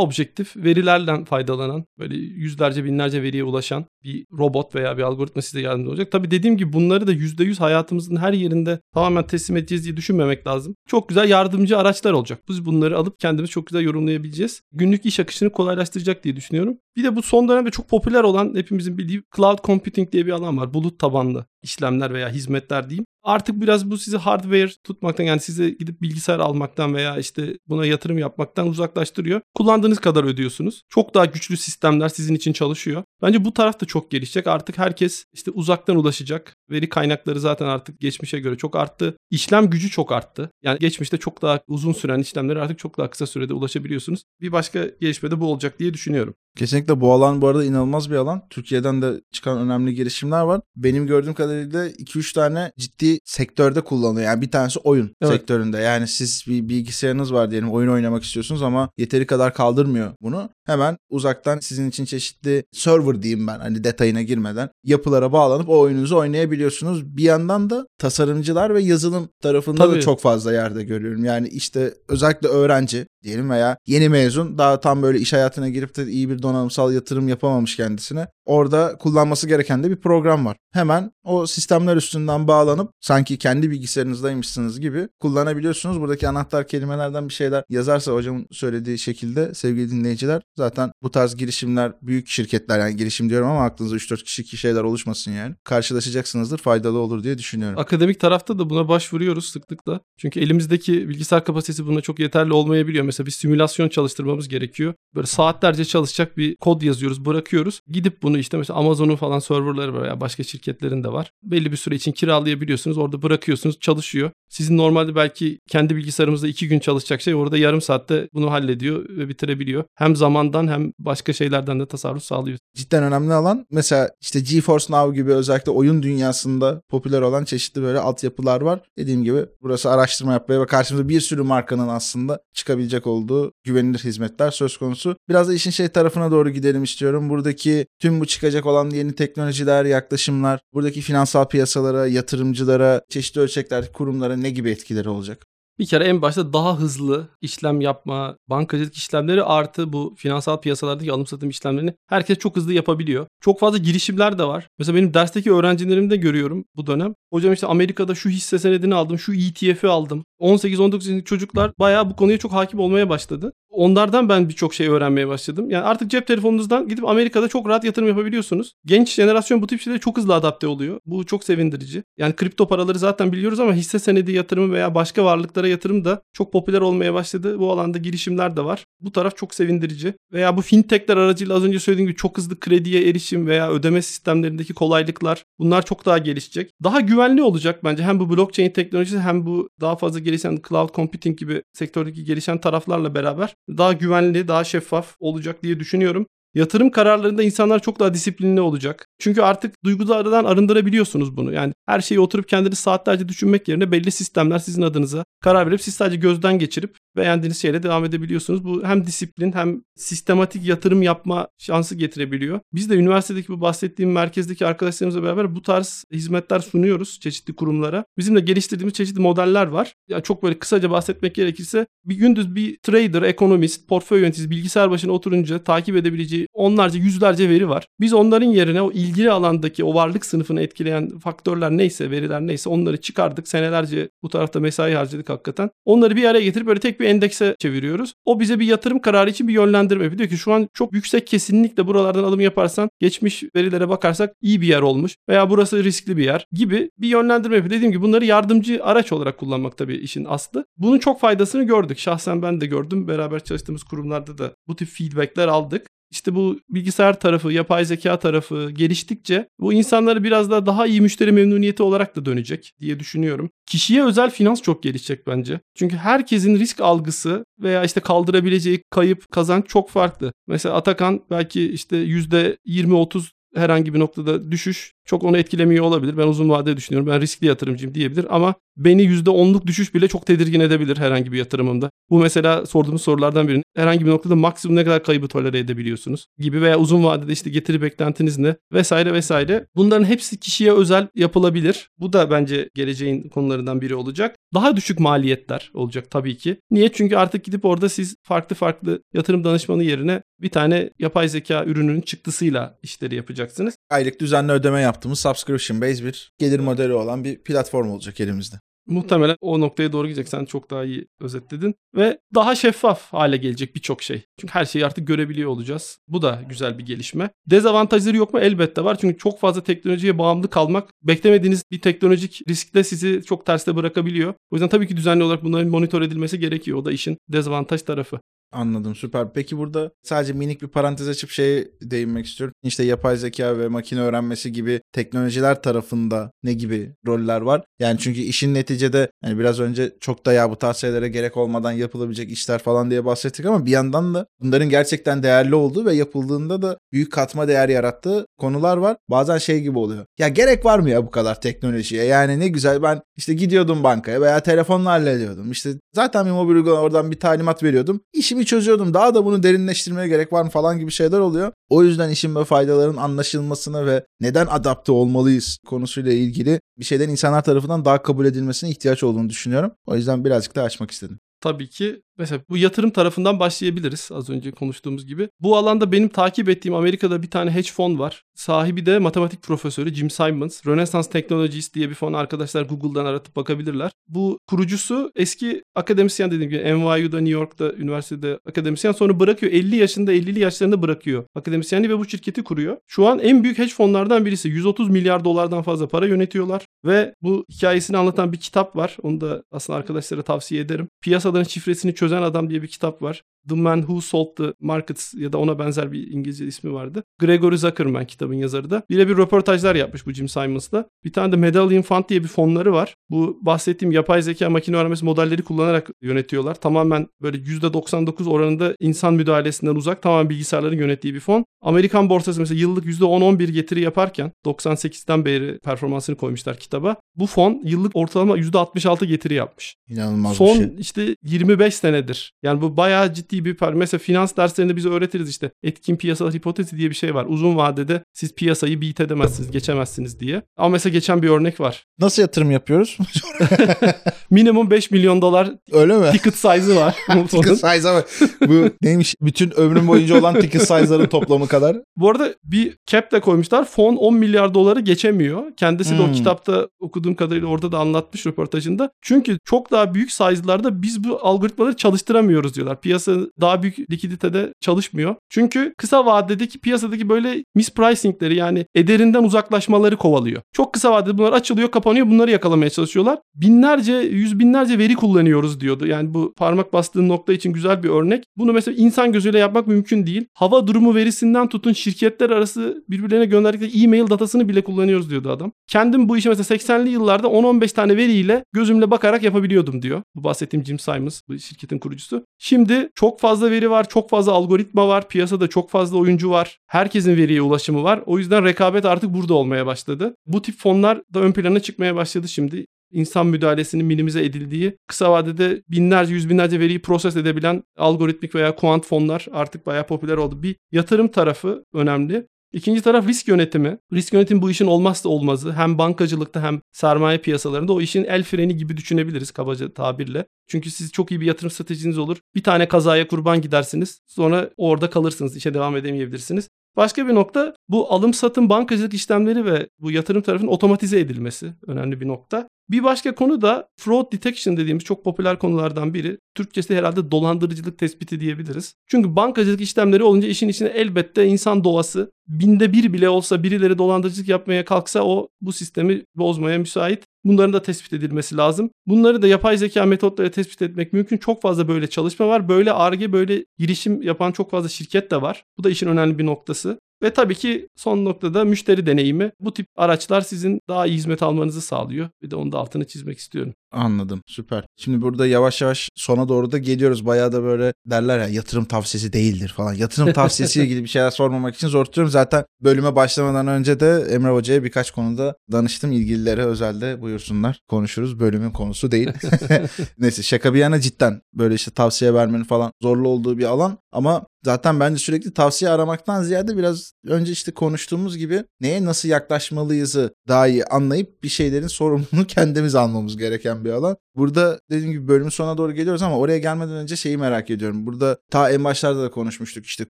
objektif 0.00 0.56
verilerden 0.56 1.24
faydalanan, 1.24 1.84
böyle 1.98 2.16
yüzlerce 2.16 2.84
binlerce 2.84 3.22
veriye 3.22 3.44
ulaşan 3.44 3.84
bir 4.04 4.24
robot 4.38 4.74
veya 4.74 4.98
bir 4.98 5.02
algoritma 5.02 5.42
size 5.42 5.60
yardımcı 5.60 5.90
olacak. 5.90 6.12
Tabii 6.12 6.30
dediğim 6.30 6.56
gibi 6.56 6.72
bunları 6.72 7.06
da 7.06 7.12
%100 7.12 7.58
hayatımızın 7.58 8.16
her 8.16 8.32
yerinde 8.32 8.80
tamamen 8.94 9.26
teslim 9.26 9.56
edeceğiz 9.56 9.84
diye 9.84 9.96
düşünmemek 9.96 10.46
lazım. 10.46 10.74
Çok 10.88 11.08
güzel 11.08 11.28
yardımcı 11.28 11.78
araçlar 11.78 12.12
olacak. 12.12 12.38
Biz 12.48 12.66
bunları 12.66 12.98
alıp 12.98 13.18
kendimiz 13.30 13.50
çok 13.50 13.66
güzel 13.66 13.82
yorumlayabileceğiz. 13.82 14.62
Günlük 14.72 15.06
iş 15.06 15.20
akışını 15.20 15.50
kolaylaştıracak 15.50 16.24
diye 16.24 16.36
düşünüyorum. 16.36 16.78
Bir 16.96 17.04
de 17.04 17.16
bu 17.16 17.22
son 17.22 17.48
dönemde 17.48 17.70
çok 17.70 17.88
popüler 17.88 18.22
olan 18.24 18.54
hepimizin 18.54 18.98
bildiği 18.98 19.22
cloud 19.36 19.58
computing 19.64 20.12
diye 20.12 20.26
bir 20.26 20.32
alan 20.32 20.58
var. 20.58 20.74
Bulut 20.74 20.98
tabanlı 20.98 21.46
işlemler 21.62 22.14
veya 22.14 22.30
hizmetler 22.30 22.90
diyeyim. 22.90 23.04
Artık 23.22 23.60
biraz 23.60 23.90
bu 23.90 23.98
sizi 23.98 24.16
hardware 24.16 24.70
tutmaktan 24.84 25.24
yani 25.24 25.40
size 25.40 25.70
gidip 25.70 26.02
bilgisayar 26.02 26.38
almaktan 26.38 26.94
veya 26.94 27.16
işte 27.18 27.58
buna 27.68 27.86
yatırım 27.86 28.18
yapmaktan 28.18 28.68
uzaklaştırıyor. 28.68 29.40
Kullandığınız 29.54 29.98
kadar 29.98 30.24
ödüyorsunuz. 30.24 30.82
Çok 30.88 31.14
daha 31.14 31.24
güçlü 31.24 31.56
sistemler 31.56 32.08
sizin 32.08 32.34
için 32.34 32.52
çalışıyor. 32.52 33.02
Bence 33.22 33.44
bu 33.44 33.52
taraf 33.52 33.80
da 33.80 33.86
çok 33.86 34.10
gelişecek. 34.10 34.46
Artık 34.46 34.78
herkes 34.78 35.24
işte 35.32 35.50
uzaktan 35.50 35.96
ulaşacak. 35.96 36.56
Veri 36.70 36.88
kaynakları 36.88 37.40
zaten 37.40 37.66
artık 37.66 38.00
geçmişe 38.00 38.40
göre 38.40 38.56
çok 38.56 38.76
arttı. 38.76 39.16
İşlem 39.30 39.70
gücü 39.70 39.90
çok 39.90 40.12
arttı. 40.12 40.50
Yani 40.62 40.78
geçmişte 40.78 41.16
çok 41.16 41.42
daha 41.42 41.60
uzun 41.68 41.92
süren 41.92 42.18
işlemlere 42.18 42.60
artık 42.60 42.78
çok 42.78 42.98
daha 42.98 43.10
kısa 43.10 43.26
sürede 43.26 43.54
ulaşabiliyorsunuz. 43.54 44.22
Bir 44.40 44.52
başka 44.52 44.86
gelişme 45.00 45.30
de 45.30 45.40
bu 45.40 45.46
olacak 45.52 45.78
diye 45.78 45.94
düşünüyorum. 45.94 46.34
Kesinlikle 46.56 47.00
bu 47.00 47.12
alan 47.12 47.42
bu 47.42 47.48
arada 47.48 47.64
inanılmaz 47.64 48.10
bir 48.10 48.16
alan. 48.16 48.42
Türkiye'den 48.50 49.02
de 49.02 49.20
çıkan 49.32 49.58
önemli 49.58 49.94
girişimler 49.94 50.40
var. 50.42 50.60
Benim 50.76 51.06
gördüğüm 51.06 51.34
kadarıyla 51.34 51.88
2-3 51.88 52.34
tane 52.34 52.72
ciddi 52.78 53.18
sektörde 53.24 53.80
kullanılıyor. 53.80 54.26
Yani 54.26 54.42
bir 54.42 54.50
tanesi 54.50 54.78
oyun 54.78 55.16
Evet. 55.22 55.32
sektöründe. 55.32 55.78
Yani 55.78 56.08
siz 56.08 56.44
bir 56.48 56.68
bilgisayarınız 56.68 57.32
var 57.32 57.50
diyelim 57.50 57.70
oyun 57.70 57.88
oynamak 57.88 58.22
istiyorsunuz 58.22 58.62
ama 58.62 58.90
yeteri 58.98 59.26
kadar 59.26 59.54
kaldırmıyor 59.54 60.12
bunu. 60.20 60.50
Hemen 60.66 60.96
uzaktan 61.10 61.58
sizin 61.58 61.88
için 61.88 62.04
çeşitli 62.04 62.64
server 62.72 63.22
diyeyim 63.22 63.46
ben 63.46 63.58
hani 63.58 63.84
detayına 63.84 64.22
girmeden 64.22 64.68
yapılara 64.84 65.32
bağlanıp 65.32 65.68
o 65.68 65.78
oyununuzu 65.80 66.16
oynayabiliyorsunuz. 66.16 67.16
Bir 67.16 67.22
yandan 67.24 67.70
da 67.70 67.86
tasarımcılar 67.98 68.74
ve 68.74 68.82
yazılım 68.82 69.28
tarafında 69.42 69.88
da 69.88 69.90
Tabii. 69.90 70.00
çok 70.00 70.20
fazla 70.20 70.52
yerde 70.52 70.84
görüyorum. 70.84 71.24
Yani 71.24 71.48
işte 71.48 71.94
özellikle 72.08 72.48
öğrenci 72.48 73.06
diyelim 73.22 73.50
veya 73.50 73.76
yeni 73.86 74.08
mezun 74.08 74.58
daha 74.58 74.80
tam 74.80 75.02
böyle 75.02 75.18
iş 75.18 75.32
hayatına 75.32 75.68
girip 75.68 75.96
de 75.96 76.06
iyi 76.06 76.28
bir 76.28 76.42
donanımsal 76.42 76.92
yatırım 76.92 77.28
yapamamış 77.28 77.76
kendisine. 77.76 78.26
Orada 78.50 78.96
kullanması 78.98 79.48
gereken 79.48 79.84
de 79.84 79.90
bir 79.90 79.96
program 79.96 80.46
var. 80.46 80.56
Hemen 80.72 81.12
o 81.24 81.46
sistemler 81.46 81.96
üstünden 81.96 82.48
bağlanıp 82.48 82.90
sanki 83.00 83.38
kendi 83.38 83.70
bilgisayarınızdaymışsınız 83.70 84.80
gibi 84.80 85.08
kullanabiliyorsunuz. 85.20 86.00
Buradaki 86.00 86.28
anahtar 86.28 86.68
kelimelerden 86.68 87.28
bir 87.28 87.34
şeyler 87.34 87.64
yazarsa 87.68 88.12
hocamın 88.12 88.46
söylediği 88.50 88.98
şekilde 88.98 89.54
sevgili 89.54 89.90
dinleyiciler 89.90 90.42
zaten 90.56 90.92
bu 91.02 91.10
tarz 91.10 91.36
girişimler 91.36 91.92
büyük 92.02 92.28
şirketler 92.28 92.78
yani 92.78 92.96
girişim 92.96 93.30
diyorum 93.30 93.48
ama 93.48 93.64
aklınızda 93.64 93.96
3-4 93.96 94.24
kişi 94.24 94.56
şeyler 94.56 94.82
oluşmasın 94.82 95.32
yani. 95.32 95.54
Karşılaşacaksınızdır 95.64 96.58
faydalı 96.58 96.98
olur 96.98 97.22
diye 97.22 97.38
düşünüyorum. 97.38 97.78
Akademik 97.78 98.20
tarafta 98.20 98.58
da 98.58 98.70
buna 98.70 98.88
başvuruyoruz 98.88 99.48
sıklıkla. 99.48 100.00
Çünkü 100.18 100.40
elimizdeki 100.40 101.08
bilgisayar 101.08 101.44
kapasitesi 101.44 101.86
buna 101.86 102.00
çok 102.00 102.18
yeterli 102.18 102.52
olmayabiliyor. 102.52 103.04
Mesela 103.04 103.26
bir 103.26 103.30
simülasyon 103.30 103.88
çalıştırmamız 103.88 104.48
gerekiyor. 104.48 104.94
Böyle 105.14 105.26
saatlerce 105.26 105.84
çalışacak 105.84 106.36
bir 106.36 106.56
kod 106.56 106.82
yazıyoruz, 106.82 107.24
bırakıyoruz. 107.24 107.80
Gidip 107.88 108.22
bunu 108.22 108.39
işte 108.40 108.56
mesela 108.56 108.78
Amazon'un 108.78 109.16
falan 109.16 109.38
serverları 109.38 109.94
var 109.94 110.08
ya 110.08 110.20
başka 110.20 110.42
şirketlerin 110.42 111.04
de 111.04 111.12
var. 111.12 111.32
Belli 111.42 111.72
bir 111.72 111.76
süre 111.76 111.94
için 111.94 112.12
kiralayabiliyorsunuz. 112.12 112.98
Orada 112.98 113.22
bırakıyorsunuz, 113.22 113.80
çalışıyor. 113.80 114.30
Sizin 114.48 114.76
normalde 114.76 115.14
belki 115.14 115.60
kendi 115.68 115.96
bilgisayarımızda 115.96 116.48
iki 116.48 116.68
gün 116.68 116.78
çalışacak 116.78 117.20
şey 117.20 117.34
orada 117.34 117.58
yarım 117.58 117.80
saatte 117.80 118.28
bunu 118.34 118.50
hallediyor 118.50 119.08
ve 119.08 119.28
bitirebiliyor. 119.28 119.84
Hem 119.94 120.16
zamandan 120.16 120.68
hem 120.68 120.92
başka 120.98 121.32
şeylerden 121.32 121.80
de 121.80 121.86
tasarruf 121.86 122.22
sağlıyor. 122.22 122.58
cidden 122.74 123.02
önemli 123.02 123.32
alan. 123.32 123.66
Mesela 123.70 124.10
işte 124.20 124.40
GeForce 124.40 124.86
Now 124.90 125.16
gibi 125.16 125.32
özellikle 125.32 125.70
oyun 125.70 126.02
dünyasında 126.02 126.82
popüler 126.88 127.20
olan 127.20 127.44
çeşitli 127.44 127.82
böyle 127.82 127.98
altyapılar 127.98 128.60
var. 128.60 128.80
Dediğim 128.98 129.24
gibi 129.24 129.46
burası 129.62 129.90
araştırma 129.90 130.32
yapmaya 130.32 130.60
ve 130.60 130.66
karşımıza 130.66 131.08
bir 131.08 131.20
sürü 131.20 131.42
markanın 131.42 131.88
aslında 131.88 132.40
çıkabilecek 132.52 133.06
olduğu 133.06 133.52
güvenilir 133.64 133.98
hizmetler 133.98 134.50
söz 134.50 134.76
konusu. 134.76 135.16
Biraz 135.28 135.48
da 135.48 135.54
işin 135.54 135.70
şey 135.70 135.88
tarafına 135.88 136.30
doğru 136.30 136.50
gidelim 136.50 136.82
istiyorum. 136.82 137.30
Buradaki 137.30 137.86
tüm 137.98 138.20
bu 138.20 138.26
çıkacak 138.30 138.66
olan 138.66 138.90
yeni 138.90 139.14
teknolojiler, 139.14 139.84
yaklaşımlar, 139.84 140.60
buradaki 140.74 141.00
finansal 141.00 141.48
piyasalara, 141.48 142.06
yatırımcılara, 142.06 143.02
çeşitli 143.08 143.40
ölçekler, 143.40 143.92
kurumlara 143.92 144.36
ne 144.36 144.50
gibi 144.50 144.70
etkileri 144.70 145.08
olacak? 145.08 145.46
Bir 145.78 145.86
kere 145.86 146.04
en 146.04 146.22
başta 146.22 146.52
daha 146.52 146.78
hızlı 146.78 147.28
işlem 147.42 147.80
yapma, 147.80 148.36
bankacılık 148.48 148.94
işlemleri 148.94 149.42
artı 149.42 149.92
bu 149.92 150.14
finansal 150.16 150.60
piyasalardaki 150.60 151.12
alım 151.12 151.26
satım 151.26 151.48
işlemlerini 151.48 151.94
herkes 152.08 152.38
çok 152.38 152.56
hızlı 152.56 152.72
yapabiliyor. 152.72 153.26
Çok 153.40 153.60
fazla 153.60 153.78
girişimler 153.78 154.38
de 154.38 154.44
var. 154.44 154.68
Mesela 154.78 154.96
benim 154.96 155.14
dersteki 155.14 155.52
öğrencilerimde 155.52 156.16
görüyorum 156.16 156.64
bu 156.76 156.86
dönem. 156.86 157.14
Hocam 157.32 157.52
işte 157.52 157.66
Amerika'da 157.66 158.14
şu 158.14 158.28
hisse 158.28 158.58
senedini 158.58 158.94
aldım, 158.94 159.18
şu 159.18 159.34
ETF'i 159.34 159.88
aldım. 159.88 160.24
18-19 160.40 160.94
yaşındaki 160.94 161.24
çocuklar 161.24 161.72
bayağı 161.78 162.10
bu 162.10 162.16
konuya 162.16 162.38
çok 162.38 162.52
hakim 162.52 162.80
olmaya 162.80 163.08
başladı. 163.08 163.52
Onlardan 163.70 164.28
ben 164.28 164.48
birçok 164.48 164.74
şey 164.74 164.88
öğrenmeye 164.88 165.28
başladım. 165.28 165.70
Yani 165.70 165.84
artık 165.84 166.10
cep 166.10 166.26
telefonunuzdan 166.26 166.88
gidip 166.88 167.08
Amerika'da 167.08 167.48
çok 167.48 167.68
rahat 167.68 167.84
yatırım 167.84 168.08
yapabiliyorsunuz. 168.08 168.74
Genç 168.86 169.14
jenerasyon 169.14 169.62
bu 169.62 169.66
tip 169.66 169.80
şeylere 169.80 170.00
çok 170.00 170.16
hızlı 170.16 170.34
adapte 170.34 170.66
oluyor. 170.66 171.00
Bu 171.06 171.26
çok 171.26 171.44
sevindirici. 171.44 172.02
Yani 172.18 172.36
kripto 172.36 172.68
paraları 172.68 172.98
zaten 172.98 173.32
biliyoruz 173.32 173.60
ama 173.60 173.74
hisse 173.74 173.98
senedi 173.98 174.32
yatırımı 174.32 174.72
veya 174.72 174.94
başka 174.94 175.24
varlıklara 175.24 175.68
yatırım 175.68 176.04
da 176.04 176.22
çok 176.32 176.52
popüler 176.52 176.80
olmaya 176.80 177.14
başladı. 177.14 177.58
Bu 177.58 177.72
alanda 177.72 177.98
girişimler 177.98 178.56
de 178.56 178.64
var. 178.64 178.84
Bu 179.00 179.12
taraf 179.12 179.36
çok 179.36 179.54
sevindirici. 179.54 180.14
Veya 180.32 180.56
bu 180.56 180.62
fintechler 180.62 181.16
aracıyla 181.16 181.54
az 181.56 181.64
önce 181.64 181.78
söylediğim 181.80 182.08
gibi 182.10 182.16
çok 182.16 182.38
hızlı 182.38 182.60
krediye 182.60 183.08
erişim 183.08 183.46
veya 183.46 183.70
ödeme 183.70 184.02
sistemlerindeki 184.02 184.74
kolaylıklar 184.74 185.44
bunlar 185.58 185.84
çok 185.84 186.06
daha 186.06 186.18
gelişecek. 186.18 186.70
Daha 186.84 187.00
güvenli 187.00 187.42
olacak 187.42 187.84
bence. 187.84 188.02
Hem 188.02 188.20
bu 188.20 188.30
blockchain 188.30 188.70
teknolojisi 188.70 189.18
hem 189.18 189.46
bu 189.46 189.68
daha 189.80 189.96
fazla 189.96 190.18
gelişen 190.18 190.58
cloud 190.68 190.94
computing 190.94 191.38
gibi 191.38 191.62
sektördeki 191.72 192.24
gelişen 192.24 192.58
taraflarla 192.60 193.14
beraber 193.14 193.54
daha 193.68 193.92
güvenli, 193.92 194.48
daha 194.48 194.64
şeffaf 194.64 195.16
olacak 195.20 195.62
diye 195.62 195.80
düşünüyorum. 195.80 196.26
Yatırım 196.54 196.90
kararlarında 196.90 197.42
insanlar 197.42 197.82
çok 197.82 198.00
daha 198.00 198.14
disiplinli 198.14 198.60
olacak. 198.60 199.06
Çünkü 199.18 199.42
artık 199.42 199.74
duygulardan 199.84 200.44
arındırabiliyorsunuz 200.44 201.36
bunu. 201.36 201.52
Yani 201.52 201.72
her 201.86 202.00
şeyi 202.00 202.20
oturup 202.20 202.48
kendiniz 202.48 202.78
saatlerce 202.78 203.28
düşünmek 203.28 203.68
yerine 203.68 203.92
belli 203.92 204.10
sistemler 204.10 204.58
sizin 204.58 204.82
adınıza 204.82 205.24
karar 205.40 205.66
verip 205.66 205.82
siz 205.82 205.94
sadece 205.94 206.16
gözden 206.16 206.58
geçirip 206.58 206.96
beğendiğiniz 207.16 207.58
şeyle 207.62 207.82
devam 207.82 208.04
edebiliyorsunuz. 208.04 208.64
Bu 208.64 208.84
hem 208.84 209.06
disiplin 209.06 209.52
hem 209.52 209.82
sistematik 209.96 210.66
yatırım 210.66 211.02
yapma 211.02 211.48
şansı 211.58 211.94
getirebiliyor. 211.94 212.60
Biz 212.72 212.90
de 212.90 212.94
üniversitedeki 212.94 213.48
bu 213.48 213.60
bahsettiğim 213.60 214.12
merkezdeki 214.12 214.66
arkadaşlarımızla 214.66 215.22
beraber 215.22 215.54
bu 215.54 215.62
tarz 215.62 216.04
hizmetler 216.12 216.58
sunuyoruz 216.60 217.20
çeşitli 217.20 217.56
kurumlara. 217.56 218.04
Bizim 218.18 218.36
de 218.36 218.40
geliştirdiğimiz 218.40 218.94
çeşitli 218.94 219.20
modeller 219.20 219.66
var. 219.66 219.94
Ya 220.08 220.20
çok 220.20 220.42
böyle 220.42 220.58
kısaca 220.58 220.90
bahsetmek 220.90 221.34
gerekirse 221.34 221.86
bir 222.04 222.14
gündüz 222.14 222.54
bir 222.54 222.78
trader, 222.82 223.22
ekonomist, 223.22 223.88
portföy 223.88 224.20
yöneticisi 224.20 224.50
bilgisayar 224.50 224.90
başına 224.90 225.12
oturunca 225.12 225.64
takip 225.64 225.96
edebileceği 225.96 226.39
onlarca 226.52 226.98
yüzlerce 226.98 227.48
veri 227.48 227.68
var. 227.68 227.86
Biz 228.00 228.12
onların 228.12 228.48
yerine 228.48 228.82
o 228.82 228.92
ilgili 228.92 229.30
alandaki 229.30 229.84
o 229.84 229.94
varlık 229.94 230.26
sınıfını 230.26 230.62
etkileyen 230.62 231.18
faktörler 231.18 231.70
neyse, 231.70 232.10
veriler 232.10 232.40
neyse 232.40 232.70
onları 232.70 232.96
çıkardık. 233.00 233.48
Senelerce 233.48 234.08
bu 234.22 234.28
tarafta 234.28 234.60
mesai 234.60 234.94
harcadık 234.94 235.28
hakikaten. 235.28 235.70
Onları 235.84 236.16
bir 236.16 236.24
araya 236.24 236.44
getirip 236.44 236.66
böyle 236.66 236.80
tek 236.80 237.00
bir 237.00 237.06
endekse 237.06 237.56
çeviriyoruz. 237.58 238.14
O 238.24 238.40
bize 238.40 238.60
bir 238.60 238.66
yatırım 238.66 238.98
kararı 238.98 239.30
için 239.30 239.48
bir 239.48 239.52
yönlendirme 239.52 240.04
yapıyor. 240.04 240.18
Diyor 240.18 240.30
ki 240.30 240.36
şu 240.36 240.52
an 240.52 240.68
çok 240.74 240.92
yüksek 240.92 241.26
kesinlikle 241.26 241.86
buralardan 241.86 242.24
alım 242.24 242.40
yaparsan 242.40 242.90
geçmiş 243.00 243.44
verilere 243.56 243.88
bakarsak 243.88 244.34
iyi 244.42 244.60
bir 244.60 244.66
yer 244.66 244.80
olmuş 244.80 245.16
veya 245.28 245.50
burası 245.50 245.84
riskli 245.84 246.16
bir 246.16 246.24
yer 246.24 246.46
gibi 246.52 246.90
bir 246.98 247.08
yönlendirme 247.08 247.56
yapıyor. 247.56 247.74
Dediğim 247.74 247.92
gibi 247.92 248.02
bunları 248.02 248.24
yardımcı 248.24 248.84
araç 248.84 249.12
olarak 249.12 249.38
kullanmak 249.38 249.76
tabii 249.76 249.96
işin 249.96 250.24
aslı. 250.24 250.64
Bunun 250.76 250.98
çok 250.98 251.20
faydasını 251.20 251.64
gördük. 251.64 251.98
Şahsen 251.98 252.42
ben 252.42 252.60
de 252.60 252.66
gördüm. 252.66 253.08
Beraber 253.08 253.44
çalıştığımız 253.44 253.82
kurumlarda 253.82 254.38
da 254.38 254.54
bu 254.68 254.76
tip 254.76 254.88
feedbackler 254.88 255.48
aldık. 255.48 255.86
İşte 256.10 256.34
bu 256.34 256.58
bilgisayar 256.70 257.20
tarafı, 257.20 257.52
yapay 257.52 257.84
zeka 257.84 258.18
tarafı 258.18 258.70
geliştikçe 258.70 259.48
bu 259.60 259.72
insanlara 259.72 260.24
biraz 260.24 260.50
daha 260.50 260.66
daha 260.66 260.86
iyi 260.86 261.00
müşteri 261.00 261.32
memnuniyeti 261.32 261.82
olarak 261.82 262.16
da 262.16 262.24
dönecek 262.24 262.72
diye 262.80 263.00
düşünüyorum. 263.00 263.50
Kişiye 263.66 264.04
özel 264.04 264.30
finans 264.30 264.62
çok 264.62 264.82
gelişecek 264.82 265.26
bence. 265.26 265.60
Çünkü 265.74 265.96
herkesin 265.96 266.58
risk 266.58 266.80
algısı 266.80 267.44
veya 267.60 267.84
işte 267.84 268.00
kaldırabileceği 268.00 268.82
kayıp 268.90 269.32
kazanç 269.32 269.68
çok 269.68 269.90
farklı. 269.90 270.32
Mesela 270.46 270.74
Atakan 270.74 271.20
belki 271.30 271.72
işte 271.72 271.96
%20-30 271.96 273.30
herhangi 273.54 273.94
bir 273.94 273.98
noktada 273.98 274.50
düşüş 274.50 274.92
çok 275.04 275.24
onu 275.24 275.38
etkilemiyor 275.38 275.84
olabilir. 275.84 276.16
Ben 276.18 276.26
uzun 276.26 276.48
vadede 276.48 276.76
düşünüyorum. 276.76 277.12
Ben 277.12 277.20
riskli 277.20 277.46
yatırımcıyım 277.46 277.94
diyebilir 277.94 278.26
ama 278.30 278.54
beni 278.84 279.02
%10'luk 279.02 279.66
düşüş 279.66 279.94
bile 279.94 280.08
çok 280.08 280.26
tedirgin 280.26 280.60
edebilir 280.60 280.96
herhangi 280.96 281.32
bir 281.32 281.38
yatırımımda. 281.38 281.90
Bu 282.10 282.18
mesela 282.18 282.66
sorduğumuz 282.66 283.02
sorulardan 283.02 283.48
birinin 283.48 283.62
herhangi 283.76 284.06
bir 284.06 284.10
noktada 284.10 284.36
maksimum 284.36 284.76
ne 284.76 284.84
kadar 284.84 285.02
kaybı 285.02 285.28
tolere 285.28 285.58
edebiliyorsunuz 285.58 286.26
gibi 286.38 286.62
veya 286.62 286.78
uzun 286.78 287.04
vadede 287.04 287.32
işte 287.32 287.50
getiri 287.50 287.82
beklentiniz 287.82 288.38
ne 288.38 288.56
vesaire 288.72 289.12
vesaire. 289.12 289.66
Bunların 289.76 290.04
hepsi 290.04 290.40
kişiye 290.40 290.72
özel 290.72 291.08
yapılabilir. 291.14 291.90
Bu 291.98 292.12
da 292.12 292.30
bence 292.30 292.68
geleceğin 292.74 293.28
konularından 293.28 293.80
biri 293.80 293.94
olacak. 293.94 294.36
Daha 294.54 294.76
düşük 294.76 295.00
maliyetler 295.00 295.70
olacak 295.74 296.10
tabii 296.10 296.36
ki. 296.36 296.60
Niye? 296.70 296.92
Çünkü 296.92 297.16
artık 297.16 297.44
gidip 297.44 297.64
orada 297.64 297.88
siz 297.88 298.14
farklı 298.22 298.56
farklı 298.56 299.02
yatırım 299.14 299.44
danışmanı 299.44 299.82
yerine 299.82 300.22
bir 300.40 300.50
tane 300.50 300.90
yapay 300.98 301.28
zeka 301.28 301.64
ürününün 301.64 302.00
çıktısıyla 302.00 302.78
işleri 302.82 303.14
yapacaksınız. 303.14 303.74
Aylık 303.90 304.20
düzenli 304.20 304.52
ödeme 304.52 304.80
yaptığımız 304.80 305.20
subscription 305.20 305.80
based 305.80 306.04
bir 306.04 306.32
gelir 306.38 306.60
modeli 306.60 306.92
olan 306.92 307.24
bir 307.24 307.38
platform 307.38 307.90
olacak 307.90 308.20
elimizde. 308.20 308.56
Muhtemelen 308.90 309.36
o 309.40 309.60
noktaya 309.60 309.92
doğru 309.92 310.06
gidecek. 310.06 310.28
Sen 310.28 310.44
çok 310.44 310.70
daha 310.70 310.84
iyi 310.84 311.06
özetledin. 311.20 311.74
Ve 311.96 312.18
daha 312.34 312.54
şeffaf 312.54 313.12
hale 313.12 313.36
gelecek 313.36 313.74
birçok 313.74 314.02
şey. 314.02 314.22
Çünkü 314.40 314.54
her 314.54 314.64
şeyi 314.64 314.86
artık 314.86 315.06
görebiliyor 315.06 315.50
olacağız. 315.50 315.98
Bu 316.08 316.22
da 316.22 316.42
güzel 316.48 316.78
bir 316.78 316.86
gelişme. 316.86 317.30
Dezavantajları 317.46 318.16
yok 318.16 318.34
mu? 318.34 318.40
Elbette 318.40 318.84
var. 318.84 318.98
Çünkü 319.00 319.18
çok 319.18 319.40
fazla 319.40 319.62
teknolojiye 319.62 320.18
bağımlı 320.18 320.50
kalmak 320.50 320.88
beklemediğiniz 321.02 321.62
bir 321.70 321.80
teknolojik 321.80 322.40
riskte 322.48 322.84
sizi 322.84 323.22
çok 323.26 323.46
terste 323.46 323.76
bırakabiliyor. 323.76 324.34
O 324.50 324.56
yüzden 324.56 324.68
tabii 324.68 324.86
ki 324.88 324.96
düzenli 324.96 325.24
olarak 325.24 325.44
bunların 325.44 325.68
monitör 325.68 326.02
edilmesi 326.02 326.38
gerekiyor. 326.38 326.78
O 326.78 326.84
da 326.84 326.92
işin 326.92 327.18
dezavantaj 327.28 327.82
tarafı. 327.82 328.20
Anladım 328.52 328.94
süper. 328.94 329.32
Peki 329.32 329.58
burada 329.58 329.90
sadece 330.02 330.32
minik 330.32 330.62
bir 330.62 330.68
parantez 330.68 331.08
açıp 331.08 331.30
şeye 331.30 331.68
değinmek 331.82 332.26
istiyorum. 332.26 332.54
İşte 332.62 332.84
yapay 332.84 333.16
zeka 333.16 333.58
ve 333.58 333.68
makine 333.68 334.00
öğrenmesi 334.00 334.52
gibi 334.52 334.80
teknolojiler 334.92 335.62
tarafında 335.62 336.30
ne 336.42 336.52
gibi 336.52 336.94
roller 337.06 337.40
var? 337.40 337.64
Yani 337.78 337.98
çünkü 337.98 338.20
işin 338.20 338.54
neticede 338.54 339.10
hani 339.24 339.38
biraz 339.38 339.60
önce 339.60 339.92
çok 340.00 340.26
da 340.26 340.32
ya 340.32 340.50
bu 340.50 340.56
tarz 340.56 340.76
şeylere 340.76 341.08
gerek 341.08 341.36
olmadan 341.36 341.72
yapılabilecek 341.72 342.30
işler 342.30 342.58
falan 342.58 342.90
diye 342.90 343.04
bahsettik 343.04 343.46
ama 343.46 343.66
bir 343.66 343.70
yandan 343.70 344.14
da 344.14 344.26
bunların 344.40 344.68
gerçekten 344.68 345.22
değerli 345.22 345.54
olduğu 345.54 345.84
ve 345.84 345.94
yapıldığında 345.94 346.62
da 346.62 346.78
büyük 346.92 347.12
katma 347.12 347.48
değer 347.48 347.68
yarattığı 347.68 348.26
konular 348.38 348.76
var. 348.76 348.96
Bazen 349.10 349.38
şey 349.38 349.60
gibi 349.60 349.78
oluyor. 349.78 350.04
Ya 350.18 350.28
gerek 350.28 350.64
var 350.64 350.78
mı 350.78 350.90
ya 350.90 351.06
bu 351.06 351.10
kadar 351.10 351.40
teknolojiye? 351.40 352.04
Yani 352.04 352.40
ne 352.40 352.48
güzel 352.48 352.82
ben 352.82 353.00
işte 353.16 353.34
gidiyordum 353.34 353.82
bankaya 353.82 354.20
veya 354.20 354.40
telefonla 354.40 354.90
hallediyordum. 354.90 355.50
İşte 355.50 355.70
zaten 355.94 356.26
bir 356.26 356.30
mobil 356.30 356.54
uygulama 356.54 356.80
oradan 356.80 357.10
bir 357.10 357.20
talimat 357.20 357.62
veriyordum. 357.62 358.00
İşimi 358.12 358.39
çözüyordum. 358.44 358.94
Daha 358.94 359.14
da 359.14 359.24
bunu 359.24 359.42
derinleştirmeye 359.42 360.08
gerek 360.08 360.32
var 360.32 360.42
mı 360.42 360.50
falan 360.50 360.78
gibi 360.78 360.90
şeyler 360.90 361.18
oluyor. 361.18 361.52
O 361.68 361.82
yüzden 361.82 362.10
işin 362.10 362.34
ve 362.34 362.44
faydaların 362.44 362.96
anlaşılmasına 362.96 363.86
ve 363.86 364.04
neden 364.20 364.46
adapte 364.46 364.92
olmalıyız 364.92 365.58
konusuyla 365.66 366.12
ilgili 366.12 366.60
bir 366.78 366.84
şeyden 366.84 367.08
insanlar 367.08 367.44
tarafından 367.44 367.84
daha 367.84 368.02
kabul 368.02 368.26
edilmesine 368.26 368.70
ihtiyaç 368.70 369.02
olduğunu 369.02 369.28
düşünüyorum. 369.28 369.72
O 369.86 369.96
yüzden 369.96 370.24
birazcık 370.24 370.56
daha 370.56 370.64
açmak 370.64 370.90
istedim. 370.90 371.18
Tabii 371.40 371.68
ki 371.68 372.02
Mesela 372.20 372.40
bu 372.50 372.56
yatırım 372.56 372.90
tarafından 372.90 373.40
başlayabiliriz 373.40 374.08
az 374.12 374.30
önce 374.30 374.50
konuştuğumuz 374.50 375.06
gibi. 375.06 375.28
Bu 375.40 375.56
alanda 375.56 375.92
benim 375.92 376.08
takip 376.08 376.48
ettiğim 376.48 376.74
Amerika'da 376.74 377.22
bir 377.22 377.30
tane 377.30 377.50
hedge 377.50 377.70
fon 377.70 377.98
var. 377.98 378.22
Sahibi 378.34 378.86
de 378.86 378.98
matematik 378.98 379.42
profesörü 379.42 379.94
Jim 379.94 380.10
Simons. 380.10 380.66
Renaissance 380.66 381.08
Technologies 381.08 381.74
diye 381.74 381.90
bir 381.90 381.94
fon 381.94 382.12
arkadaşlar 382.12 382.62
Google'dan 382.62 383.04
aratıp 383.06 383.36
bakabilirler. 383.36 383.90
Bu 384.08 384.38
kurucusu 384.46 385.12
eski 385.16 385.62
akademisyen 385.74 386.30
dediğim 386.30 386.50
gibi 386.50 386.64
NYU'da 386.64 387.20
New 387.20 387.38
York'ta 387.38 387.72
üniversitede 387.72 388.38
akademisyen 388.46 388.92
sonra 388.92 389.20
bırakıyor. 389.20 389.52
50 389.52 389.76
yaşında 389.76 390.12
50'li 390.12 390.40
yaşlarında 390.40 390.82
bırakıyor 390.82 391.24
akademisyenliği 391.34 391.90
ve 391.90 391.98
bu 391.98 392.08
şirketi 392.08 392.44
kuruyor. 392.44 392.76
Şu 392.86 393.06
an 393.06 393.18
en 393.18 393.44
büyük 393.44 393.58
hedge 393.58 393.72
fonlardan 393.72 394.26
birisi. 394.26 394.48
130 394.48 394.90
milyar 394.90 395.24
dolardan 395.24 395.62
fazla 395.62 395.88
para 395.88 396.06
yönetiyorlar 396.06 396.64
ve 396.84 397.14
bu 397.22 397.44
hikayesini 397.50 397.96
anlatan 397.96 398.32
bir 398.32 398.38
kitap 398.38 398.76
var. 398.76 398.96
Onu 399.02 399.20
da 399.20 399.42
aslında 399.52 399.78
arkadaşlara 399.78 400.22
tavsiye 400.22 400.60
ederim. 400.60 400.88
Piyasaların 401.02 401.44
şifresini 401.44 401.94
çözen 402.10 402.22
adam 402.22 402.50
diye 402.50 402.62
bir 402.62 402.68
kitap 402.68 403.02
var. 403.02 403.24
The 403.48 403.54
Man 403.54 403.78
Who 403.78 404.00
Sold 404.00 404.36
the 404.36 404.52
Markets 404.60 405.14
ya 405.14 405.32
da 405.32 405.38
ona 405.38 405.58
benzer 405.58 405.92
bir 405.92 406.10
İngilizce 406.10 406.46
ismi 406.46 406.72
vardı. 406.72 407.04
Gregory 407.18 407.56
Zuckerman 407.56 408.04
kitabın 408.06 408.34
yazarı 408.34 408.70
da. 408.70 408.82
Birebir 408.90 409.16
röportajlar 409.16 409.74
yapmış 409.74 410.06
bu 410.06 410.12
Jim 410.12 410.28
Simons'la. 410.28 410.84
Bir 411.04 411.12
tane 411.12 411.32
de 411.32 411.36
Medallion 411.36 411.82
Fund 411.82 412.04
diye 412.08 412.22
bir 412.22 412.28
fonları 412.28 412.72
var. 412.72 412.94
Bu 413.10 413.38
bahsettiğim 413.42 413.92
yapay 413.92 414.22
zeka 414.22 414.50
makine 414.50 414.76
öğrenmesi 414.76 415.04
modelleri 415.04 415.42
kullanarak 415.42 415.90
yönetiyorlar. 416.02 416.54
Tamamen 416.54 417.06
böyle 417.22 417.36
%99 417.38 418.28
oranında 418.28 418.74
insan 418.80 419.14
müdahalesinden 419.14 419.74
uzak 419.74 420.02
tamamen 420.02 420.30
bilgisayarların 420.30 420.76
yönettiği 420.78 421.14
bir 421.14 421.20
fon. 421.20 421.44
Amerikan 421.62 422.10
borsası 422.10 422.40
mesela 422.40 422.60
yıllık 422.60 422.84
%10-11 422.84 423.50
getiri 423.50 423.80
yaparken 423.80 424.32
98'den 424.46 425.24
beri 425.24 425.58
performansını 425.58 426.16
koymuşlar 426.16 426.58
kitaba. 426.58 426.96
Bu 427.16 427.26
fon 427.26 427.60
yıllık 427.64 427.96
ortalama 427.96 428.38
%66 428.38 429.04
getiri 429.04 429.34
yapmış. 429.34 429.76
İnanılmaz 429.88 430.36
Son 430.36 430.58
bir 430.60 430.64
şey. 430.64 430.74
işte 430.78 431.16
25 431.24 431.74
senedir. 431.74 432.32
Yani 432.42 432.60
bu 432.60 432.76
bayağı 432.76 433.14
ciddi 433.14 433.29
bir 433.32 433.54
par. 433.54 433.72
Mesela 433.72 433.98
finans 433.98 434.36
derslerinde 434.36 434.76
bize 434.76 434.88
öğretiriz 434.88 435.28
işte. 435.30 435.50
Etkin 435.62 435.96
piyasalar 435.96 436.34
hipotezi 436.34 436.76
diye 436.76 436.90
bir 436.90 436.94
şey 436.94 437.14
var. 437.14 437.26
Uzun 437.28 437.56
vadede 437.56 438.04
siz 438.12 438.34
piyasayı 438.34 438.82
beat 438.82 439.00
edemezsiniz, 439.00 439.50
geçemezsiniz 439.50 440.20
diye. 440.20 440.42
Ama 440.56 440.68
mesela 440.68 440.92
geçen 440.92 441.22
bir 441.22 441.28
örnek 441.28 441.60
var. 441.60 441.84
Nasıl 441.98 442.22
yatırım 442.22 442.50
yapıyoruz? 442.50 442.98
Minimum 444.30 444.70
5 444.70 444.90
milyon 444.90 445.22
dolar 445.22 445.50
Öyle 445.72 445.98
mi? 445.98 446.10
ticket 446.12 446.34
size'ı 446.34 446.76
var. 446.76 446.96
Ticket 447.28 447.54
size'a 447.54 447.94
bak. 447.94 448.08
Bu 448.48 448.70
neymiş? 448.82 449.14
Bütün 449.20 449.50
ömrüm 449.50 449.88
boyunca 449.88 450.18
olan 450.20 450.40
ticket 450.40 450.60
size'ların 450.62 451.06
toplamı 451.06 451.48
kadar. 451.48 451.76
Bu 451.96 452.10
arada 452.10 452.34
bir 452.44 452.76
cap 452.86 453.12
de 453.12 453.20
koymuşlar. 453.20 453.64
Fon 453.64 453.96
10 453.96 454.14
milyar 454.14 454.54
doları 454.54 454.80
geçemiyor. 454.80 455.42
Kendisi 455.56 455.98
de 455.98 456.02
o 456.02 456.06
Hmm. 456.06 456.12
kitapta 456.12 456.68
okuduğum 456.80 457.14
kadarıyla 457.14 457.48
orada 457.48 457.72
da 457.72 457.78
anlatmış 457.78 458.26
röportajında. 458.26 458.90
Çünkü 459.02 459.38
çok 459.44 459.70
daha 459.70 459.94
büyük 459.94 460.12
size'larda 460.12 460.82
biz 460.82 461.04
bu 461.04 461.18
algoritmaları 461.26 461.76
çalıştıramıyoruz 461.76 462.54
diyorlar. 462.54 462.80
Piyasa 462.80 463.16
daha 463.40 463.62
büyük 463.62 463.90
likiditede 463.90 464.52
çalışmıyor. 464.60 465.14
Çünkü 465.30 465.74
kısa 465.78 466.06
vadedeki 466.06 466.58
piyasadaki 466.58 467.08
böyle 467.08 467.44
mispricingleri 467.54 468.36
yani 468.36 468.66
ederinden 468.74 469.22
uzaklaşmaları 469.22 469.96
kovalıyor. 469.96 470.42
Çok 470.52 470.72
kısa 470.72 470.92
vadede 470.92 471.18
bunlar 471.18 471.32
açılıyor, 471.32 471.70
kapanıyor. 471.70 472.06
Bunları 472.06 472.30
yakalamaya 472.30 472.70
çalışıyorlar. 472.70 473.18
Binlerce, 473.34 473.92
yüz 473.92 474.38
binlerce 474.38 474.78
veri 474.78 474.94
kullanıyoruz 474.94 475.60
diyordu. 475.60 475.86
Yani 475.86 476.14
bu 476.14 476.32
parmak 476.36 476.72
bastığın 476.72 477.08
nokta 477.08 477.32
için 477.32 477.52
güzel 477.52 477.82
bir 477.82 477.88
örnek. 477.88 478.24
Bunu 478.36 478.52
mesela 478.52 478.76
insan 478.78 479.12
gözüyle 479.12 479.38
yapmak 479.38 479.66
mümkün 479.66 480.06
değil. 480.06 480.26
Hava 480.34 480.66
durumu 480.66 480.94
verisinden 480.94 481.48
tutun 481.48 481.72
şirketler 481.72 482.30
arası 482.30 482.84
birbirlerine 482.88 483.26
gönderdikleri 483.26 483.82
e-mail 483.82 484.10
datasını 484.10 484.48
bile 484.48 484.64
kullanıyoruz 484.64 485.10
diyordu 485.10 485.30
adam. 485.30 485.52
Kendim 485.68 486.08
bu 486.08 486.16
işi 486.16 486.28
mesela 486.28 486.56
80'li 486.56 486.90
yıllarda 486.90 487.26
10-15 487.26 487.74
tane 487.74 487.96
veriyle 487.96 488.44
gözümle 488.52 488.90
bakarak 488.90 489.22
yapabiliyordum 489.22 489.82
diyor. 489.82 490.02
Bu 490.14 490.24
bahsettiğim 490.24 490.66
Jim 490.66 490.78
Simons 490.78 491.20
bu 491.28 491.38
şirketin 491.38 491.78
kurucusu. 491.78 492.24
Şimdi 492.38 492.88
çok 492.94 493.09
fazla 493.18 493.50
veri 493.50 493.70
var, 493.70 493.88
çok 493.88 494.10
fazla 494.10 494.32
algoritma 494.32 494.88
var, 494.88 495.08
piyasada 495.08 495.48
çok 495.48 495.70
fazla 495.70 495.98
oyuncu 495.98 496.30
var. 496.30 496.58
Herkesin 496.66 497.16
veriye 497.16 497.42
ulaşımı 497.42 497.82
var. 497.82 498.02
O 498.06 498.18
yüzden 498.18 498.44
rekabet 498.44 498.84
artık 498.84 499.14
burada 499.14 499.34
olmaya 499.34 499.66
başladı. 499.66 500.14
Bu 500.26 500.42
tip 500.42 500.58
fonlar 500.58 501.02
da 501.14 501.20
ön 501.20 501.32
plana 501.32 501.60
çıkmaya 501.60 501.96
başladı 501.96 502.28
şimdi 502.28 502.66
insan 502.92 503.26
müdahalesinin 503.26 503.86
minimize 503.86 504.24
edildiği, 504.24 504.76
kısa 504.86 505.12
vadede 505.12 505.62
binlerce, 505.68 506.14
yüz 506.14 506.30
binlerce 506.30 506.60
veriyi 506.60 506.82
proses 506.82 507.16
edebilen 507.16 507.62
algoritmik 507.76 508.34
veya 508.34 508.54
kuant 508.56 508.86
fonlar 508.86 509.26
artık 509.32 509.66
bayağı 509.66 509.86
popüler 509.86 510.16
oldu. 510.16 510.42
Bir 510.42 510.56
yatırım 510.72 511.08
tarafı 511.08 511.64
önemli. 511.74 512.26
İkinci 512.52 512.82
taraf 512.82 513.08
risk 513.08 513.28
yönetimi. 513.28 513.78
Risk 513.92 514.12
yönetimi 514.12 514.42
bu 514.42 514.50
işin 514.50 514.66
olmazsa 514.66 515.08
olmazı. 515.08 515.52
Hem 515.52 515.78
bankacılıkta 515.78 516.42
hem 516.42 516.60
sermaye 516.72 517.18
piyasalarında 517.18 517.72
o 517.72 517.80
işin 517.80 518.04
el 518.04 518.22
freni 518.22 518.56
gibi 518.56 518.76
düşünebiliriz 518.76 519.30
kabaca 519.30 519.72
tabirle. 519.72 520.26
Çünkü 520.48 520.70
siz 520.70 520.92
çok 520.92 521.10
iyi 521.10 521.20
bir 521.20 521.26
yatırım 521.26 521.50
stratejiniz 521.50 521.98
olur. 521.98 522.16
Bir 522.34 522.42
tane 522.42 522.68
kazaya 522.68 523.08
kurban 523.08 523.40
gidersiniz. 523.40 524.00
Sonra 524.06 524.50
orada 524.56 524.90
kalırsınız. 524.90 525.36
işe 525.36 525.54
devam 525.54 525.76
edemeyebilirsiniz. 525.76 526.48
Başka 526.76 527.08
bir 527.08 527.14
nokta 527.14 527.54
bu 527.68 527.92
alım 527.92 528.14
satım 528.14 528.48
bankacılık 528.48 528.94
işlemleri 528.94 529.44
ve 529.44 529.68
bu 529.78 529.90
yatırım 529.90 530.22
tarafının 530.22 530.50
otomatize 530.50 531.00
edilmesi 531.00 531.52
önemli 531.66 532.00
bir 532.00 532.08
nokta. 532.08 532.48
Bir 532.70 532.84
başka 532.84 533.14
konu 533.14 533.42
da 533.42 533.68
fraud 533.78 534.12
detection 534.12 534.56
dediğimiz 534.56 534.84
çok 534.84 535.04
popüler 535.04 535.38
konulardan 535.38 535.94
biri. 535.94 536.18
Türkçesi 536.34 536.76
herhalde 536.76 537.10
dolandırıcılık 537.10 537.78
tespiti 537.78 538.20
diyebiliriz. 538.20 538.74
Çünkü 538.86 539.16
bankacılık 539.16 539.60
işlemleri 539.60 540.02
olunca 540.02 540.28
işin 540.28 540.48
içine 540.48 540.68
elbette 540.68 541.26
insan 541.26 541.64
doğası 541.64 542.10
binde 542.28 542.72
bir 542.72 542.92
bile 542.92 543.08
olsa 543.08 543.42
birileri 543.42 543.78
dolandırıcılık 543.78 544.28
yapmaya 544.28 544.64
kalksa 544.64 545.02
o 545.02 545.28
bu 545.40 545.52
sistemi 545.52 546.02
bozmaya 546.14 546.58
müsait. 546.58 547.04
Bunların 547.24 547.52
da 547.52 547.62
tespit 547.62 547.92
edilmesi 547.92 548.36
lazım. 548.36 548.70
Bunları 548.86 549.22
da 549.22 549.26
yapay 549.26 549.56
zeka 549.56 549.86
metotları 549.86 550.30
tespit 550.30 550.62
etmek 550.62 550.92
mümkün. 550.92 551.16
Çok 551.16 551.42
fazla 551.42 551.68
böyle 551.68 551.86
çalışma 551.86 552.28
var. 552.28 552.48
Böyle 552.48 552.72
ARGE 552.72 553.12
böyle 553.12 553.44
girişim 553.58 554.02
yapan 554.02 554.32
çok 554.32 554.50
fazla 554.50 554.68
şirket 554.68 555.10
de 555.10 555.22
var. 555.22 555.44
Bu 555.58 555.64
da 555.64 555.70
işin 555.70 555.86
önemli 555.86 556.18
bir 556.18 556.26
noktası. 556.26 556.78
Ve 557.02 557.12
tabii 557.12 557.34
ki 557.34 557.68
son 557.76 558.04
noktada 558.04 558.44
müşteri 558.44 558.86
deneyimi. 558.86 559.32
Bu 559.40 559.52
tip 559.54 559.66
araçlar 559.76 560.20
sizin 560.20 560.60
daha 560.68 560.86
iyi 560.86 560.94
hizmet 560.96 561.22
almanızı 561.22 561.60
sağlıyor. 561.60 562.10
Bir 562.22 562.30
de 562.30 562.36
onu 562.36 562.52
da 562.52 562.58
altını 562.58 562.86
çizmek 562.86 563.18
istiyorum. 563.18 563.54
Anladım. 563.72 564.22
Süper. 564.26 564.64
Şimdi 564.76 565.02
burada 565.02 565.26
yavaş 565.26 565.62
yavaş 565.62 565.88
sona 565.94 566.28
doğru 566.28 566.52
da 566.52 566.58
geliyoruz. 566.58 567.06
Bayağı 567.06 567.32
da 567.32 567.42
böyle 567.42 567.72
derler 567.86 568.18
ya 568.18 568.28
yatırım 568.28 568.64
tavsiyesi 568.64 569.12
değildir 569.12 569.54
falan. 569.56 569.74
Yatırım 569.74 570.12
tavsiyesiyle 570.12 570.66
ilgili 570.66 570.82
bir 570.82 570.88
şeyler 570.88 571.10
sormamak 571.10 571.54
için 571.54 571.68
zor 571.68 571.84
tutuyorum. 571.84 572.10
Zaten 572.10 572.44
bölüme 572.60 572.96
başlamadan 572.96 573.46
önce 573.46 573.80
de 573.80 574.06
Emre 574.10 574.30
Hoca'ya 574.30 574.64
birkaç 574.64 574.90
konuda 574.90 575.36
danıştım. 575.52 575.92
İlgililere 575.92 576.44
özelde 576.44 577.00
buyursunlar. 577.00 577.60
Konuşuruz. 577.68 578.20
Bölümün 578.20 578.50
konusu 578.50 578.90
değil. 578.90 579.10
Neyse 579.98 580.22
şaka 580.22 580.54
bir 580.54 580.58
yana 580.58 580.80
cidden 580.80 581.20
böyle 581.34 581.54
işte 581.54 581.70
tavsiye 581.70 582.14
vermenin 582.14 582.44
falan 582.44 582.72
zorlu 582.82 583.08
olduğu 583.08 583.38
bir 583.38 583.44
alan. 583.44 583.78
Ama 583.92 584.26
zaten 584.44 584.80
bence 584.80 584.98
sürekli 584.98 585.34
tavsiye 585.34 585.70
aramaktan 585.70 586.22
ziyade 586.22 586.56
biraz 586.56 586.92
önce 587.06 587.32
işte 587.32 587.52
konuştuğumuz 587.52 588.16
gibi 588.16 588.44
neye 588.60 588.84
nasıl 588.84 589.08
yaklaşmalıyızı 589.08 590.14
daha 590.28 590.46
iyi 590.46 590.64
anlayıp 590.64 591.22
bir 591.22 591.28
şeylerin 591.28 591.66
sorumluluğunu 591.66 592.26
kendimiz 592.28 592.74
almamız 592.74 593.16
gereken 593.16 593.59
bir 593.64 593.70
alan. 593.70 593.96
Burada 594.16 594.60
dediğim 594.70 594.92
gibi 594.92 595.08
bölümün 595.08 595.30
sonuna 595.30 595.58
doğru 595.58 595.72
geliyoruz 595.72 596.02
ama 596.02 596.18
oraya 596.18 596.38
gelmeden 596.38 596.74
önce 596.74 596.96
şeyi 596.96 597.16
merak 597.16 597.50
ediyorum. 597.50 597.86
Burada 597.86 598.18
ta 598.30 598.50
en 598.50 598.64
başlarda 598.64 599.02
da 599.02 599.10
konuşmuştuk 599.10 599.66
işte 599.66 599.86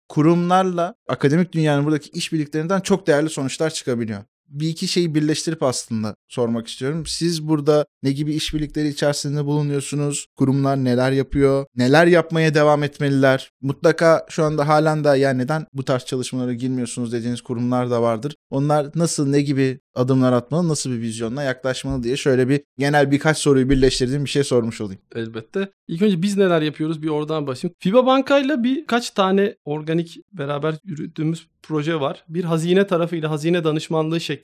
kurumlarla 0.10 0.96
akademik 1.08 1.52
dünyanın 1.52 1.86
buradaki 1.86 2.10
işbirliklerinden 2.10 2.80
çok 2.80 3.08
değerli 3.08 3.30
sonuçlar 3.30 3.70
çıkabiliyor 3.70 4.24
bir 4.50 4.70
iki 4.70 4.88
şeyi 4.88 5.16
birleştirip 5.16 5.64
aslında 5.64 6.16
sormak 6.28 6.68
istiyorum. 6.68 7.04
Siz 7.06 7.48
burada 7.48 7.86
ne 8.04 8.12
gibi 8.12 8.34
işbirlikleri 8.34 8.88
içerisinde 8.88 9.46
bulunuyorsunuz? 9.46 10.26
Kurumlar 10.36 10.78
neler 10.78 11.12
yapıyor? 11.12 11.66
Neler 11.76 12.08
yapmaya 12.08 12.54
devam 12.54 12.84
etmeliler? 12.84 13.52
Mutlaka 13.62 14.26
şu 14.30 14.44
anda 14.44 14.68
halen 14.68 15.04
de 15.04 15.10
ya 15.10 15.34
neden 15.34 15.66
bu 15.74 15.84
tarz 15.86 16.06
çalışmalara 16.06 16.54
girmiyorsunuz 16.54 17.12
dediğiniz 17.12 17.42
kurumlar 17.42 17.92
da 17.92 18.02
vardır. 18.02 18.36
Onlar 18.50 18.92
nasıl 18.96 19.28
ne 19.28 19.42
gibi 19.42 19.80
adımlar 19.96 20.34
atmalı, 20.34 20.68
nasıl 20.68 20.92
bir 20.92 21.02
vizyonla 21.02 21.44
yaklaşmalı 21.44 22.04
diye 22.04 22.18
şöyle 22.18 22.50
bir 22.50 22.62
genel 22.78 23.12
birkaç 23.12 23.38
soruyu 23.38 23.70
birleştirdiğim 23.70 24.26
bir 24.26 24.30
şey 24.30 24.44
sormuş 24.44 24.82
olayım. 24.82 25.02
Elbette. 25.16 25.72
İlk 25.88 26.02
önce 26.02 26.22
biz 26.22 26.38
neler 26.38 26.62
yapıyoruz 26.62 27.04
bir 27.04 27.08
oradan 27.08 27.48
başlayayım. 27.48 27.76
FIBA 27.80 28.06
Banka'yla 28.06 28.64
birkaç 28.64 29.10
tane 29.10 29.56
organik 29.66 30.18
beraber 30.34 30.76
yürüttüğümüz 30.84 31.48
proje 31.64 32.00
var. 32.00 32.24
Bir 32.30 32.44
hazine 32.44 32.88
tarafıyla 32.88 33.32
hazine 33.32 33.64
danışmanlığı 33.64 34.20
şeklinde 34.20 34.38